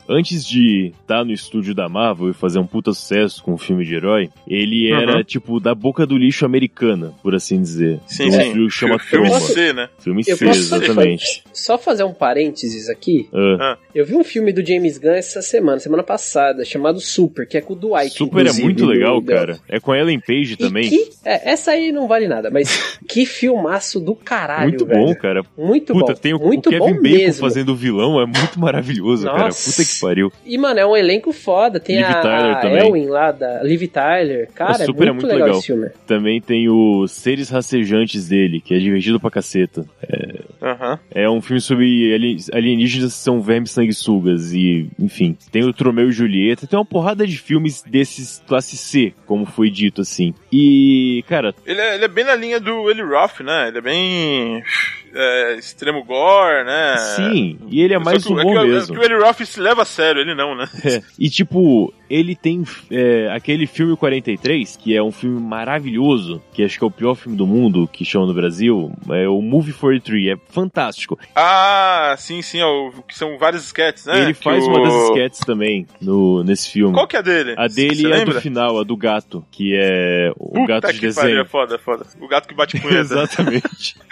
antes 0.09 0.45
de 0.45 0.91
estar 1.01 1.23
no 1.23 1.31
estúdio 1.31 1.73
da 1.73 1.87
Marvel 1.87 2.29
e 2.31 2.33
fazer 2.33 2.59
um 2.59 2.67
puta 2.67 2.91
sucesso 2.91 3.41
com 3.41 3.53
um 3.53 3.57
filme 3.57 3.85
de 3.85 3.95
herói, 3.95 4.29
ele 4.45 4.91
era, 4.91 5.17
Uhum. 5.17 5.23
tipo, 5.23 5.57
da 5.59 5.73
boca 5.73 6.05
do 6.05 6.17
lixo 6.17 6.45
americana, 6.45 7.13
por 7.23 7.33
assim 7.33 7.61
dizer. 7.61 8.01
Sim, 8.05 8.27
um 8.27 8.31
sim. 8.31 8.41
estúdio 8.41 8.67
que 8.67 8.73
chama 8.73 8.99
Filme 8.99 9.29
Troma. 9.29 9.39
C, 9.39 9.71
né? 9.73 9.89
Filme 9.99 10.21
Eu 10.27 10.35
C, 10.35 10.49
exatamente. 10.49 11.43
Só 11.53 11.77
fazer 11.77 12.03
um 12.03 12.13
parênteses 12.13 12.89
aqui. 12.89 13.29
Ah, 13.33 13.77
Eu 13.95 14.05
vi 14.05 14.15
um 14.15 14.23
filme 14.23 14.51
do 14.51 14.65
James 14.65 14.97
Gunn 14.97 15.11
essa 15.13 15.41
semana, 15.41 15.79
semana 15.79 16.03
passada, 16.03 16.65
chamado 16.65 16.99
Super, 16.99 17.47
que 17.47 17.57
é 17.57 17.61
com 17.61 17.71
o 17.73 17.75
Dwight. 17.75 18.17
Super 18.17 18.47
é 18.47 18.53
muito 18.53 18.85
legal, 18.85 19.21
do- 19.21 19.27
cara. 19.27 19.59
É 19.69 19.79
com 19.79 19.91
a 19.93 19.97
Ellen 19.97 20.19
Page 20.19 20.53
E 20.53 20.57
também. 20.57 20.89
que- 20.89 21.09
é, 21.23 21.51
essa 21.51 21.71
aí 21.71 21.91
não 21.93 22.05
vale 22.07 22.27
nada, 22.27 22.49
mas 22.51 22.97
que 23.07 23.25
filmaço 23.25 23.99
do 23.99 24.13
caralho, 24.15 24.69
muito 24.69 24.85
velho. 24.85 25.05
bom, 25.05 25.15
cara. 25.15 25.41
Muito 25.57 25.93
Puta, 26.01 26.13
bom. 26.13 26.19
tem 26.19 26.33
o, 26.33 26.39
muito 26.39 26.67
o 26.67 26.69
Kevin 26.69 26.79
bom 26.79 27.01
Bacon 27.01 27.17
mesmo. 27.17 27.41
fazendo 27.41 27.69
o 27.69 27.75
vilão, 27.75 28.19
é 28.21 28.25
muito 28.25 28.59
maravilhoso, 28.59 29.25
cara. 29.25 29.45
Nossa. 29.45 29.71
Puta 29.71 29.85
que 29.93 29.99
pariu. 29.99 30.31
E, 30.45 30.57
mano, 30.57 30.79
é 30.79 30.85
um 30.85 30.95
elenco 30.97 31.31
foda. 31.31 31.79
Tem 31.79 31.97
Liv 31.97 32.05
a, 32.09 32.21
Tyler 32.21 32.51
a 32.51 32.55
também. 32.57 32.87
Elwin 32.87 33.05
lá, 33.07 33.31
da 33.31 33.63
Liv 33.63 33.83
Tyler. 33.87 34.49
Cara, 34.53 34.79
O 34.79 34.81
é 34.81 34.85
Super 34.85 35.07
é 35.07 35.11
muito, 35.11 35.21
muito 35.21 35.25
legal, 35.33 35.45
legal. 35.47 35.57
esse 35.59 35.67
filme. 35.67 35.89
Também 36.05 36.41
tem 36.41 36.69
os 36.69 37.11
Seres 37.11 37.49
Racejantes 37.49 38.27
dele, 38.27 38.59
que 38.61 38.73
é 38.73 38.79
divertido 38.79 39.19
pra 39.19 39.29
caceta. 39.31 39.85
Aham. 40.61 40.99
É 41.13 41.29
um 41.29 41.41
filme 41.41 41.59
sobre 41.59 42.13
ali- 42.13 42.37
alienígenas 42.53 43.13
que 43.13 43.19
são 43.19 43.41
vermes 43.41 43.71
sanguessugas 43.71 44.53
e, 44.53 44.87
enfim. 44.99 45.35
Tem 45.51 45.63
o 45.63 45.73
Tromeu 45.73 46.09
e 46.09 46.11
Julieta, 46.11 46.67
tem 46.67 46.77
uma 46.77 46.85
porrada 46.85 47.25
de 47.25 47.37
filmes 47.37 47.81
desses 47.83 48.41
classe 48.47 48.77
C, 48.77 49.13
como 49.25 49.45
foi 49.45 49.69
dito 49.71 50.01
assim. 50.01 50.33
E, 50.51 51.23
cara, 51.27 51.53
Ele 51.65 51.79
é, 51.81 51.95
ele 51.95 52.05
é 52.05 52.07
bem 52.07 52.23
na 52.25 52.35
linha 52.35 52.59
do 52.59 52.89
Eli 52.91 53.01
Roth, 53.01 53.39
né? 53.41 53.69
Ele 53.69 53.77
é 53.79 53.81
bem. 53.81 54.63
É, 55.13 55.55
extremo 55.55 56.03
gore, 56.03 56.63
né? 56.65 56.97
sim, 57.15 57.57
e 57.69 57.81
ele 57.81 57.93
é 57.93 57.99
mais 57.99 58.21
Só 58.23 58.29
que, 58.29 58.33
o- 58.33 58.37
humor 58.41 58.57
é 58.57 58.59
que, 58.61 58.65
o- 58.65 58.73
mesmo. 58.73 58.95
É 58.95 58.99
que 58.99 59.03
o 59.03 59.05
Eli 59.15 59.23
Roth 59.23 59.41
se 59.45 59.59
leva 59.59 59.81
a 59.81 59.85
sério, 59.85 60.21
ele 60.21 60.35
não, 60.35 60.55
né? 60.55 60.67
É, 60.83 61.01
E 61.19 61.29
tipo, 61.29 61.93
ele 62.09 62.35
tem 62.35 62.63
é, 62.89 63.29
aquele 63.33 63.65
filme 63.67 63.95
43, 63.95 64.75
que 64.77 64.95
é 64.95 65.01
um 65.01 65.11
filme 65.11 65.39
maravilhoso, 65.39 66.41
que 66.53 66.63
acho 66.63 66.77
que 66.77 66.83
é 66.83 66.87
o 66.87 66.91
pior 66.91 67.15
filme 67.15 67.37
do 67.37 67.47
mundo, 67.47 67.87
que 67.91 68.03
chama 68.03 68.25
no 68.25 68.33
Brasil, 68.33 68.91
é 69.09 69.27
o 69.27 69.41
Movie 69.41 69.73
43, 69.73 70.27
é 70.37 70.53
fantástico. 70.53 71.17
Ah, 71.35 72.15
sim, 72.17 72.41
sim, 72.41 72.61
ó, 72.61 72.91
que 73.07 73.17
são 73.17 73.37
vários 73.37 73.65
sketches, 73.65 74.05
né? 74.05 74.21
ele 74.23 74.33
Que 74.33 74.43
faz 74.43 74.63
o- 74.65 74.69
uma 74.69 74.81
das 74.81 75.09
sketches 75.09 75.39
também 75.45 75.87
no, 76.01 76.43
nesse 76.43 76.69
filme. 76.69 76.93
Qual 76.93 77.07
que 77.07 77.15
é 77.15 77.19
a 77.19 77.21
dele? 77.21 77.53
A 77.57 77.67
dele 77.67 78.03
é 78.03 78.13
a 78.13 78.17
lembra? 78.17 78.33
do 78.35 78.41
final, 78.41 78.79
a 78.79 78.83
do 78.83 78.97
gato, 78.97 79.45
que 79.51 79.73
é 79.75 80.31
o 80.37 80.53
Puta 80.53 80.67
gato 80.67 80.93
de 80.93 80.99
que 80.99 81.13
pariu, 81.13 81.29
desenho. 81.29 81.41
é 81.41 81.45
foda, 81.45 81.75
é 81.75 81.77
foda. 81.77 82.05
O 82.19 82.27
gato 82.27 82.47
que 82.47 82.53
bate 82.55 82.77
punheta. 82.81 82.99
Exatamente. 83.01 83.95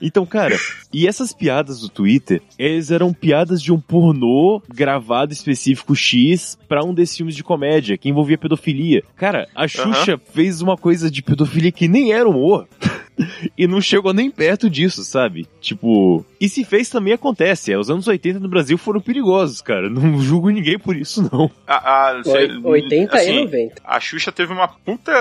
Então, 0.00 0.24
cara, 0.28 0.56
e 0.92 1.06
essas 1.06 1.32
piadas 1.32 1.80
do 1.80 1.88
Twitter, 1.88 2.40
eles 2.58 2.90
eram 2.90 3.12
piadas 3.12 3.62
de 3.62 3.72
um 3.72 3.80
pornô 3.80 4.62
gravado 4.68 5.32
específico 5.32 5.94
X 5.94 6.58
pra 6.68 6.84
um 6.84 6.94
desses 6.94 7.16
filmes 7.16 7.34
de 7.34 7.42
comédia 7.42 7.96
que 7.98 8.08
envolvia 8.08 8.38
pedofilia. 8.38 9.02
Cara, 9.16 9.48
a 9.54 9.66
Xuxa 9.66 10.20
fez 10.32 10.60
uma 10.62 10.76
coisa 10.76 11.10
de 11.10 11.22
pedofilia 11.22 11.72
que 11.72 11.88
nem 11.88 12.12
era 12.12 12.28
humor. 12.28 12.68
E 13.56 13.66
não 13.66 13.80
chegou 13.80 14.12
nem 14.12 14.30
perto 14.30 14.68
disso, 14.70 15.02
sabe? 15.04 15.46
Tipo. 15.60 16.24
E 16.40 16.48
se 16.48 16.64
fez 16.64 16.88
também 16.88 17.12
acontece. 17.12 17.72
É, 17.72 17.78
os 17.78 17.90
anos 17.90 18.06
80 18.06 18.38
no 18.38 18.48
Brasil 18.48 18.78
foram 18.78 19.00
perigosos, 19.00 19.60
cara. 19.60 19.88
Não 19.90 20.20
julgo 20.20 20.50
ninguém 20.50 20.78
por 20.78 20.96
isso, 20.96 21.28
não. 21.32 21.50
A, 21.66 22.10
a, 22.18 22.24
cê- 22.24 22.46
Oi- 22.62 22.82
80 22.82 23.16
assim, 23.16 23.30
e 23.40 23.44
90. 23.44 23.82
A 23.84 23.98
Xuxa 24.00 24.30
teve 24.32 24.52
uma 24.52 24.68
puta. 24.68 25.12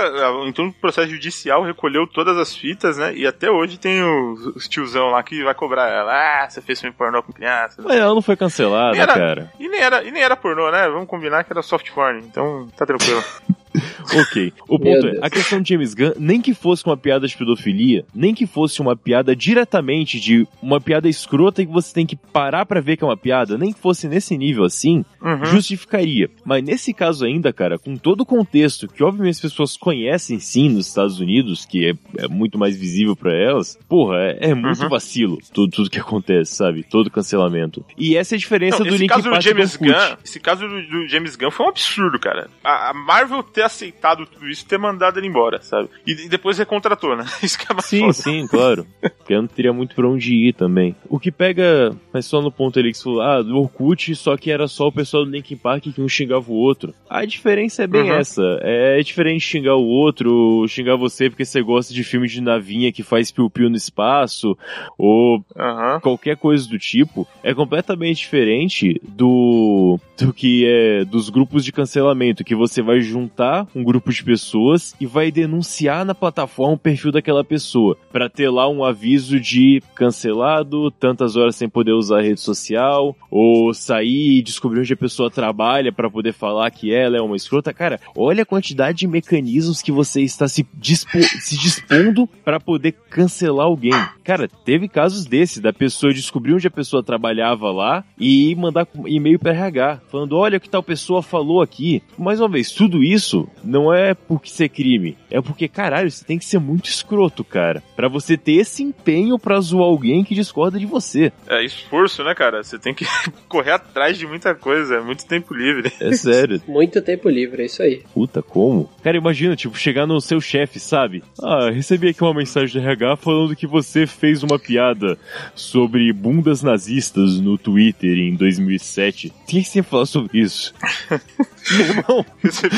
Entrou 0.47 0.67
no 0.67 0.73
processo 0.73 1.09
judicial, 1.09 1.63
recolheu 1.63 2.05
todas 2.07 2.37
as 2.37 2.55
fitas, 2.55 2.97
né? 2.97 3.15
E 3.15 3.25
até 3.25 3.49
hoje 3.49 3.77
tem 3.79 4.01
os, 4.03 4.45
os 4.55 4.67
tiozão 4.67 5.07
lá 5.07 5.23
que 5.23 5.43
vai 5.43 5.53
cobrar 5.55 5.89
ela. 5.89 6.13
Ah, 6.43 6.49
você 6.49 6.61
fez 6.61 6.79
filme 6.79 6.95
pornô 6.95 7.23
com 7.23 7.33
criança. 7.33 7.81
Mas 7.83 7.97
ela 7.97 8.13
não 8.13 8.21
foi 8.21 8.35
cancelada, 8.35 8.91
Nem 8.91 9.01
era- 9.01 9.13
cara. 9.13 9.51
E 9.59 9.67
nem, 9.67 9.79
era, 9.81 10.03
e 10.03 10.11
nem 10.11 10.21
era 10.21 10.35
pornô, 10.35 10.69
né? 10.71 10.87
Vamos 10.87 11.07
combinar 11.07 11.43
que 11.43 11.51
era 11.53 11.61
soft 11.63 11.91
porn, 11.91 12.19
então 12.19 12.67
tá 12.77 12.85
tranquilo. 12.85 13.23
ok. 14.21 14.53
O 14.67 14.77
Meu 14.77 14.79
ponto 14.95 15.07
é, 15.07 15.11
Deus. 15.11 15.23
a 15.23 15.29
questão 15.29 15.61
de 15.61 15.69
James 15.73 15.93
Gunn, 15.93 16.11
nem 16.19 16.41
que 16.41 16.53
fosse 16.53 16.85
uma 16.85 16.97
piada 16.97 17.27
de 17.27 17.35
pedofilia, 17.37 18.05
nem 18.13 18.33
que 18.33 18.45
fosse 18.45 18.81
uma 18.81 18.95
piada 18.95 19.35
diretamente 19.35 20.19
de 20.19 20.47
uma 20.61 20.79
piada 20.81 21.07
escrota 21.09 21.65
que 21.65 21.71
você 21.71 21.93
tem 21.93 22.05
que 22.05 22.15
parar 22.15 22.65
pra 22.65 22.79
ver 22.81 22.97
que 22.97 23.03
é 23.03 23.07
uma 23.07 23.17
piada, 23.17 23.57
nem 23.57 23.71
que 23.73 23.79
fosse 23.79 24.07
nesse 24.07 24.37
nível 24.37 24.63
assim, 24.63 25.03
Uhum. 25.21 25.45
justificaria. 25.45 26.29
Mas 26.45 26.63
nesse 26.63 26.93
caso 26.93 27.25
ainda, 27.25 27.51
cara, 27.51 27.77
com 27.77 27.95
todo 27.97 28.21
o 28.21 28.25
contexto 28.25 28.87
que 28.87 29.03
obviamente 29.03 29.35
as 29.35 29.41
pessoas 29.41 29.75
conhecem 29.75 30.39
sim 30.39 30.69
nos 30.69 30.87
Estados 30.87 31.19
Unidos, 31.19 31.65
que 31.65 31.89
é, 31.89 32.23
é 32.23 32.27
muito 32.27 32.57
mais 32.57 32.75
visível 32.77 33.15
pra 33.15 33.33
elas, 33.33 33.77
porra, 33.89 34.17
é, 34.17 34.49
é 34.51 34.53
muito 34.55 34.81
Uhum. 34.83 34.89
vacilo 34.89 35.37
tudo, 35.53 35.71
tudo 35.71 35.89
que 35.89 35.99
acontece, 35.99 36.55
sabe? 36.55 36.83
Todo 36.83 37.09
cancelamento. 37.09 37.83
E 37.97 38.15
essa 38.15 38.35
é 38.35 38.37
a 38.37 38.39
diferença 38.39 38.79
Não, 38.79 38.85
do 38.85 38.89
esse 38.93 38.97
Link 39.01 39.09
caso 39.09 39.29
do 39.29 39.41
James. 39.41 39.75
Gunn, 39.75 40.17
esse 40.23 40.39
caso 40.39 40.67
do, 40.67 40.81
do 40.87 41.07
James 41.07 41.35
Gunn 41.35 41.51
foi 41.51 41.65
um 41.65 41.69
absurdo, 41.69 42.19
cara. 42.19 42.49
A, 42.63 42.91
a 42.91 42.93
Marvel 42.93 43.41
ter 43.43 43.63
aceitado 43.67 44.25
tudo 44.25 44.47
isso 44.49 44.63
e 44.65 44.67
ter 44.67 44.77
mandado 44.77 45.19
ele 45.19 45.27
embora, 45.27 45.61
sabe? 45.61 45.89
E, 46.05 46.11
e 46.25 46.29
depois 46.29 46.57
recontratou, 46.57 47.15
né? 47.15 47.23
Isso 47.43 47.57
que 47.59 47.71
é 47.71 47.73
mais 47.73 47.85
Sim, 47.85 47.99
foda. 48.01 48.13
sim, 48.13 48.47
claro. 48.47 48.85
Porque 49.01 49.33
eu 49.33 49.41
não 49.41 49.47
teria 49.47 49.71
muito 49.71 49.95
pra 49.95 50.07
onde 50.07 50.33
ir 50.33 50.53
também. 50.53 50.95
O 51.09 51.19
que 51.19 51.31
pega, 51.31 51.95
mas 52.11 52.25
só 52.25 52.41
no 52.41 52.51
ponto 52.51 52.79
ali 52.79 52.91
que 52.91 52.97
você 52.97 53.03
falou, 53.03 53.21
ah, 53.21 53.41
do 53.41 53.57
Orkut, 53.57 54.15
só 54.15 54.35
que 54.35 54.51
era 54.51 54.67
só 54.67 54.87
o 54.87 54.91
pessoal 54.91 55.23
do 55.25 55.31
Linkin 55.31 55.55
Park 55.57 55.83
que 55.83 56.01
um 56.01 56.09
xingava 56.09 56.51
o 56.51 56.55
outro. 56.55 56.93
A 57.09 57.23
diferença 57.25 57.83
é 57.83 57.87
bem 57.87 58.09
Uhum. 58.09 58.17
essa. 58.17 58.41
É 58.61 58.99
diferente 59.01 59.41
xingar 59.41 59.75
o 59.75 59.85
outro, 59.85 60.65
xingar 60.67 60.95
você 60.95 61.29
porque 61.29 61.45
você 61.45 61.61
gosta 61.61 61.93
de 61.93 62.03
filme 62.03 62.27
de 62.27 62.41
navinha 62.41 62.91
que 62.91 63.03
faz 63.03 63.31
piu-piu 63.31 63.69
no 63.69 63.75
espaço, 63.75 64.57
ou 64.97 65.43
Aham. 65.55 65.99
qualquer 66.01 66.37
coisa 66.37 66.67
do 66.67 66.77
tipo, 66.79 67.27
é 67.43 67.53
completamente 67.53 68.17
diferente 68.19 68.99
do 69.03 69.99
do 70.19 70.33
que 70.33 70.65
é 70.65 71.05
dos 71.05 71.29
grupos 71.29 71.63
de 71.63 71.71
cancelamento, 71.71 72.43
que 72.43 72.55
você 72.55 72.81
vai 72.81 72.99
juntar 73.01 73.46
um 73.75 73.83
grupo 73.83 74.11
de 74.11 74.23
pessoas 74.23 74.95
e 74.99 75.05
vai 75.05 75.31
denunciar 75.31 76.03
na 76.05 76.13
plataforma 76.15 76.73
o 76.73 76.77
perfil 76.77 77.11
daquela 77.11 77.43
pessoa, 77.43 77.97
Pra 78.11 78.29
ter 78.29 78.49
lá 78.49 78.67
um 78.69 78.83
aviso 78.83 79.39
de 79.39 79.81
cancelado, 79.95 80.89
tantas 80.91 81.35
horas 81.35 81.55
sem 81.55 81.69
poder 81.69 81.91
usar 81.93 82.19
a 82.19 82.21
rede 82.21 82.39
social, 82.41 83.15
ou 83.29 83.73
sair 83.73 84.37
e 84.39 84.41
descobrir 84.41 84.79
onde 84.79 84.93
a 84.93 84.97
pessoa 84.97 85.29
trabalha 85.29 85.91
pra 85.91 86.09
poder 86.09 86.33
falar 86.33 86.69
que 86.71 86.91
ela 86.93 87.17
é 87.17 87.21
uma 87.21 87.35
escrota. 87.35 87.73
Cara, 87.73 87.99
olha 88.15 88.43
a 88.43 88.45
quantidade 88.45 88.99
de 88.99 89.07
mecanismos 89.07 89.81
que 89.81 89.91
você 89.91 90.21
está 90.21 90.47
se, 90.47 90.65
dispo- 90.73 91.21
se 91.21 91.57
dispondo 91.57 92.27
pra 92.43 92.59
poder 92.59 92.93
cancelar 93.09 93.65
alguém. 93.67 93.93
Cara, 94.23 94.47
teve 94.65 94.87
casos 94.87 95.25
desses, 95.25 95.59
da 95.59 95.71
pessoa 95.71 96.13
descobrir 96.13 96.53
onde 96.53 96.67
a 96.67 96.71
pessoa 96.71 97.03
trabalhava 97.03 97.71
lá 97.71 98.03
e 98.19 98.55
mandar 98.55 98.87
e-mail 99.05 99.37
pra 99.39 99.51
RH, 99.53 100.01
falando, 100.09 100.35
olha 100.37 100.57
o 100.57 100.61
que 100.61 100.69
tal 100.69 100.81
pessoa 100.83 101.21
falou 101.21 101.61
aqui. 101.61 102.01
Mais 102.17 102.39
uma 102.39 102.49
vez, 102.49 102.71
tudo 102.71 103.03
isso 103.03 103.36
não 103.63 103.93
é 103.93 104.13
porque 104.13 104.49
ser 104.49 104.69
crime, 104.69 105.17
é 105.29 105.41
porque, 105.41 105.67
caralho, 105.67 106.09
você 106.09 106.23
tem 106.23 106.37
que 106.37 106.45
ser 106.45 106.59
muito 106.59 106.89
escroto, 106.89 107.43
cara, 107.43 107.83
Pra 107.97 108.07
você 108.07 108.37
ter 108.37 108.53
esse 108.53 108.83
empenho 108.83 109.39
pra 109.39 109.59
zoar 109.59 109.85
alguém 109.85 110.23
que 110.23 110.35
discorda 110.35 110.77
de 110.77 110.85
você. 110.85 111.31
É 111.47 111.65
esforço, 111.65 112.23
né, 112.23 112.35
cara? 112.35 112.63
Você 112.63 112.77
tem 112.77 112.93
que 112.93 113.05
correr 113.49 113.71
atrás 113.71 114.19
de 114.19 114.27
muita 114.27 114.53
coisa, 114.53 114.97
é 114.97 115.01
muito 115.01 115.25
tempo 115.25 115.51
livre. 115.51 115.91
É 115.99 116.11
sério. 116.11 116.61
Muito 116.67 117.01
tempo 117.01 117.27
livre, 117.27 117.63
é 117.63 117.65
isso 117.65 117.81
aí. 117.81 118.03
Puta, 118.13 118.43
como? 118.43 118.89
Cara, 119.03 119.17
imagina, 119.17 119.55
tipo, 119.55 119.75
chegar 119.75 120.05
no 120.05 120.21
seu 120.21 120.39
chefe, 120.39 120.79
sabe? 120.79 121.23
Ah, 121.41 121.71
recebi 121.71 122.09
aqui 122.09 122.21
uma 122.21 122.33
mensagem 122.33 122.79
do 122.79 122.85
RH 122.85 123.15
falando 123.15 123.55
que 123.55 123.65
você 123.65 124.05
fez 124.05 124.43
uma 124.43 124.59
piada 124.59 125.17
sobre 125.55 126.11
bundas 126.13 126.61
nazistas 126.61 127.39
no 127.39 127.57
Twitter 127.57 128.17
em 128.17 128.35
2007. 128.35 129.29
O 129.29 129.47
que 129.47 129.63
você 129.63 129.79
ia 129.79 129.83
falar 129.83 130.05
sobre 130.05 130.39
isso? 130.39 130.73
Meu 131.71 131.85
irmão, 131.85 132.25
Recebi, 132.43 132.75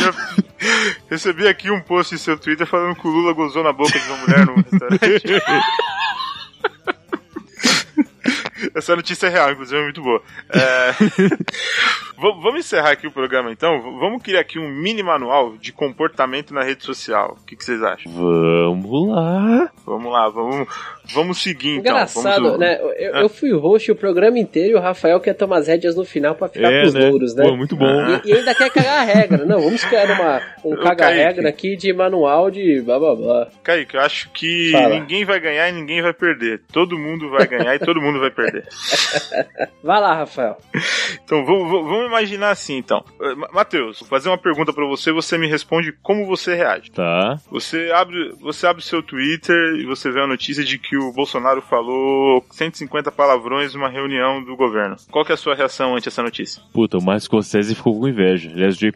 recebi 1.10 1.48
aqui 1.48 1.72
um 1.72 1.82
post 1.82 2.14
em 2.14 2.18
seu 2.18 2.38
Twitter 2.38 2.68
falando 2.68 2.96
que 2.96 3.08
o 3.08 3.12
Lula 3.12 3.34
gozou 3.34 3.64
na 3.64 3.72
boca 3.74 3.98
de 3.98 4.08
uma 4.08 4.18
mulher 4.18 4.46
num 4.46 4.56
restaurante. 4.56 5.24
Essa 8.76 8.96
notícia 8.96 9.28
é 9.28 9.30
real, 9.30 9.52
inclusive 9.52 9.80
é 9.80 9.84
muito 9.84 10.02
boa. 10.02 10.22
É... 10.50 10.94
v- 12.22 12.42
Vamos 12.42 12.60
encerrar 12.60 12.92
aqui 12.92 13.08
o 13.08 13.12
programa 13.12 13.52
então. 13.52 13.82
V- 13.82 14.00
Vamos 14.00 14.22
criar 14.24 14.42
aqui 14.42 14.60
um 14.60 14.70
mini 14.70 15.02
manual 15.04 15.58
de 15.58 15.72
comportamento 15.72 16.54
na 16.54 16.64
rede 16.64 16.84
social. 16.84 17.38
O 17.42 17.46
que, 17.46 17.56
que 17.56 17.64
vocês 17.64 17.82
acham? 17.84 18.12
vamos 18.12 19.10
lá. 19.10 19.70
Vamos 19.86 20.12
lá, 20.12 20.30
vamos, 20.30 20.68
vamos 21.14 21.42
seguir 21.42 21.78
então. 21.78 21.94
Engraçado, 21.94 22.44
vamos... 22.44 22.60
né? 22.60 22.80
Eu, 22.98 23.16
Ah. 23.16 23.22
eu 23.22 23.30
fui 23.30 23.52
o 23.54 23.60
host 23.60 23.92
o 23.92 23.96
programa 23.96 24.38
inteiro 24.38 24.72
e 24.72 24.76
o 24.76 24.80
Rafael 24.82 25.20
quer 25.20 25.34
tomar 25.34 25.58
as 25.60 25.68
rédeas 25.68 25.96
no 25.96 26.06
final 26.06 26.36
pra 26.36 26.48
ficar 26.48 26.72
É, 26.72 26.82
pros 26.82 26.94
né? 26.94 27.10
louros, 27.10 27.36
né? 27.36 27.44
Pô, 27.44 27.56
muito 27.56 27.76
bom. 27.76 27.86
E, 28.24 28.30
e 28.30 28.34
ainda 28.34 28.54
quer 28.54 28.70
cagar 28.70 29.00
a 29.00 29.04
regra. 29.04 29.46
Não, 29.46 29.60
vamos 29.62 29.84
criar 29.84 30.06
uma, 30.12 30.42
um 30.64 30.76
caga-regra 30.84 31.50
aqui 31.50 31.76
de 31.76 31.92
manual 31.94 32.52
de 32.52 32.82
blá 32.82 33.00
blá 33.00 33.16
blá. 33.16 33.48
Kaique, 33.64 33.96
eu 33.96 34.02
acho 34.02 34.30
que 34.32 34.72
Fala. 34.72 34.90
ninguém 35.00 35.26
vai 35.26 35.40
ganhar 35.40 35.70
e 35.70 35.72
ninguém 35.72 36.02
vai 36.02 36.14
perder. 36.14 36.62
Todo 36.72 36.98
mundo 36.98 37.30
vai 37.30 37.48
ganhar 37.48 37.74
e 37.76 37.80
todo 37.80 38.02
mundo 38.02 38.20
vai 38.20 38.30
perder. 38.32 38.68
Vai 39.84 40.00
lá, 40.02 40.14
Rafael. 40.14 40.58
Então, 41.24 41.44
vamos- 41.46 41.70
vamos 41.70 42.09
imaginar 42.10 42.52
assim, 42.52 42.78
então. 42.78 43.04
Eh, 43.22 43.36
Ma- 43.36 43.50
Matheus, 43.54 44.00
vou 44.00 44.10
fazer 44.10 44.30
uma 44.30 44.38
pergunta 44.38 44.74
pra 44.74 44.86
você, 44.86 45.12
você 45.12 45.38
me 45.38 45.48
responde 45.48 45.92
como 46.04 46.26
você 46.26 46.56
reage. 46.56 46.92
Tá. 46.92 47.38
Você 47.52 47.92
abre, 47.94 48.34
você 48.42 48.68
abre 48.68 48.84
seu 48.84 49.02
Twitter 49.02 49.56
e 49.78 49.86
você 49.86 50.12
vê 50.12 50.22
a 50.22 50.28
notícia 50.28 50.64
de 50.64 50.78
que 50.78 50.98
o 50.98 51.12
Bolsonaro 51.14 51.62
falou 51.62 52.44
150 52.52 53.12
palavrões 53.12 53.74
numa 53.74 53.90
reunião 53.90 54.44
do 54.44 54.56
governo. 54.56 54.96
Qual 55.12 55.24
que 55.26 55.32
é 55.32 55.36
a 55.36 55.38
sua 55.38 55.56
reação 55.56 55.96
ante 55.96 56.08
essa 56.08 56.24
notícia? 56.24 56.62
Puta, 56.74 56.98
o 56.98 57.04
Márcio 57.04 57.28
Scorsese 57.28 57.76
ficou 57.76 58.00
com 58.00 58.08
inveja. 58.08 58.50
Aliás, 58.52 58.76
o 58.76 58.80
J. 58.80 58.92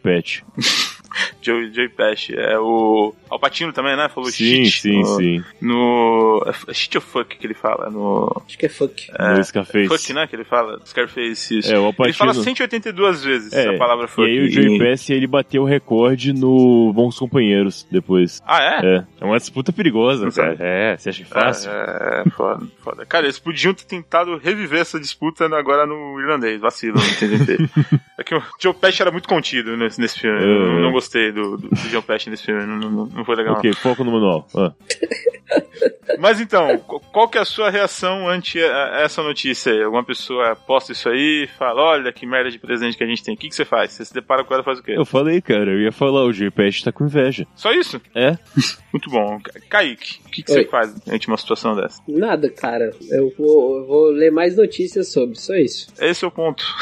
Pat. 1.08 1.34
Joe, 1.42 1.70
Joe 1.72 1.88
Pesci, 1.88 2.34
é 2.36 2.58
o 2.58 3.14
Alpatino 3.30 3.72
também, 3.72 3.96
né? 3.96 4.08
Falou 4.08 4.30
Sim, 4.30 4.64
shit 4.64 4.80
sim, 4.82 5.00
no, 5.00 5.06
sim. 5.16 5.44
no 5.60 6.46
é 6.68 6.72
shit 6.74 6.96
ou 6.96 7.02
fuck 7.02 7.36
que 7.36 7.46
ele 7.46 7.54
fala 7.54 7.90
no 7.90 8.42
Acho 8.46 8.58
que 8.58 8.66
é 8.66 8.68
fuck. 8.68 9.08
No 9.36 9.44
Scarface. 9.44 9.88
fuck, 9.88 10.12
né? 10.12 10.26
Que 10.26 10.36
ele 10.36 10.44
fala 10.44 10.80
Scarface 10.86 11.58
isso. 11.58 11.72
É, 11.72 11.78
o 11.78 11.88
ele 12.00 12.12
fala 12.12 12.30
Alpatino. 12.30 12.44
182 12.44 13.24
vezes 13.24 13.52
É, 13.52 13.74
a 13.74 13.78
palavra 13.78 14.08
fuck. 14.08 14.26
E 14.28 14.30
aí 14.30 14.40
o 14.46 14.50
Joey 14.50 14.78
Pesci, 14.78 15.12
ele 15.12 15.26
bateu 15.26 15.62
o 15.62 15.66
recorde 15.66 16.32
no 16.32 16.92
Bons 16.94 17.18
Companheiros 17.18 17.86
depois. 17.90 18.42
Ah, 18.46 18.62
é? 18.62 18.96
É, 18.96 19.04
é 19.20 19.24
uma 19.24 19.38
disputa 19.38 19.72
perigosa, 19.72 20.24
Não 20.24 20.32
cara. 20.32 20.56
É, 20.58 20.96
você 20.96 21.10
acha 21.10 21.22
que 21.24 21.30
é 21.30 21.34
fácil? 21.40 21.70
É, 21.70 22.22
é, 22.26 22.30
foda, 22.30 22.66
foda. 22.82 23.06
Cara, 23.06 23.26
eles 23.26 23.38
podiam 23.38 23.74
ter 23.74 23.84
tentado 23.84 24.36
reviver 24.38 24.80
essa 24.80 24.98
disputa 24.98 25.44
agora 25.46 25.86
no 25.86 26.18
irlandês, 26.20 26.60
vacilo, 26.60 26.96
não 26.96 27.06
entendi. 27.06 27.68
é 28.18 28.24
que 28.24 28.34
o 28.34 28.42
Joe 28.60 28.74
Pesci 28.74 29.02
era 29.02 29.10
muito 29.10 29.28
contido 29.28 29.76
nesse, 29.76 30.00
nesse 30.00 30.18
filme. 30.20 30.42
Eu 30.42 30.54
Uhum. 30.54 30.72
não, 30.74 30.80
não 30.82 30.92
gostei 30.94 31.30
do, 31.32 31.56
do, 31.56 31.68
do 31.68 31.76
Joe 31.76 32.02
Pesci 32.02 32.30
nesse 32.30 32.44
filme, 32.44 32.64
não, 32.64 32.76
não, 32.78 33.06
não 33.06 33.24
foi 33.24 33.36
legal. 33.36 33.54
Ok, 33.56 33.72
foco 33.74 34.02
no 34.04 34.12
manual. 34.12 34.46
Ah. 34.56 34.72
Mas 36.18 36.40
então, 36.40 36.78
qu- 36.78 37.00
qual 37.12 37.28
que 37.28 37.36
é 37.38 37.40
a 37.40 37.44
sua 37.44 37.70
reação 37.70 38.28
ante 38.28 38.58
a- 38.62 38.96
a 38.96 39.00
essa 39.02 39.22
notícia 39.22 39.72
aí? 39.72 39.82
Alguma 39.82 40.04
pessoa 40.04 40.54
posta 40.56 40.92
isso 40.92 41.08
aí 41.08 41.44
e 41.44 41.46
fala, 41.58 41.82
olha 41.82 42.12
que 42.12 42.26
merda 42.26 42.50
de 42.50 42.58
presente 42.58 42.96
que 42.96 43.04
a 43.04 43.06
gente 43.06 43.22
tem. 43.22 43.34
O 43.34 43.36
que, 43.36 43.48
que 43.48 43.54
você 43.54 43.64
faz? 43.64 43.92
Você 43.92 44.04
se 44.04 44.14
depara 44.14 44.44
com 44.44 44.52
ela 44.54 44.62
e 44.62 44.64
faz 44.64 44.78
o 44.78 44.82
quê? 44.82 44.92
Eu 44.96 45.04
falei, 45.04 45.40
cara, 45.40 45.70
eu 45.72 45.80
ia 45.80 45.92
falar, 45.92 46.24
o 46.24 46.52
Pesci 46.52 46.84
tá 46.84 46.92
com 46.92 47.04
inveja. 47.04 47.46
Só 47.54 47.72
isso? 47.72 48.00
É? 48.14 48.38
Muito 48.92 49.10
bom. 49.10 49.38
Kaique, 49.68 50.20
o 50.26 50.30
que, 50.30 50.42
que 50.42 50.50
você 50.52 50.64
faz 50.64 50.94
ante 51.08 51.28
uma 51.28 51.36
situação 51.36 51.74
dessa? 51.74 52.00
Nada, 52.08 52.48
cara. 52.48 52.90
Eu 53.10 53.32
vou, 53.36 53.78
eu 53.78 53.86
vou 53.86 54.06
ler 54.10 54.30
mais 54.30 54.56
notícias 54.56 55.12
sobre, 55.12 55.36
só 55.38 55.54
isso. 55.54 55.88
Esse 56.00 56.24
é 56.24 56.28
o 56.28 56.30
ponto. 56.30 56.64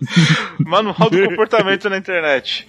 Manual 0.58 1.10
do 1.10 1.28
comportamento 1.28 1.88
na 1.88 1.96
internet. 1.96 2.66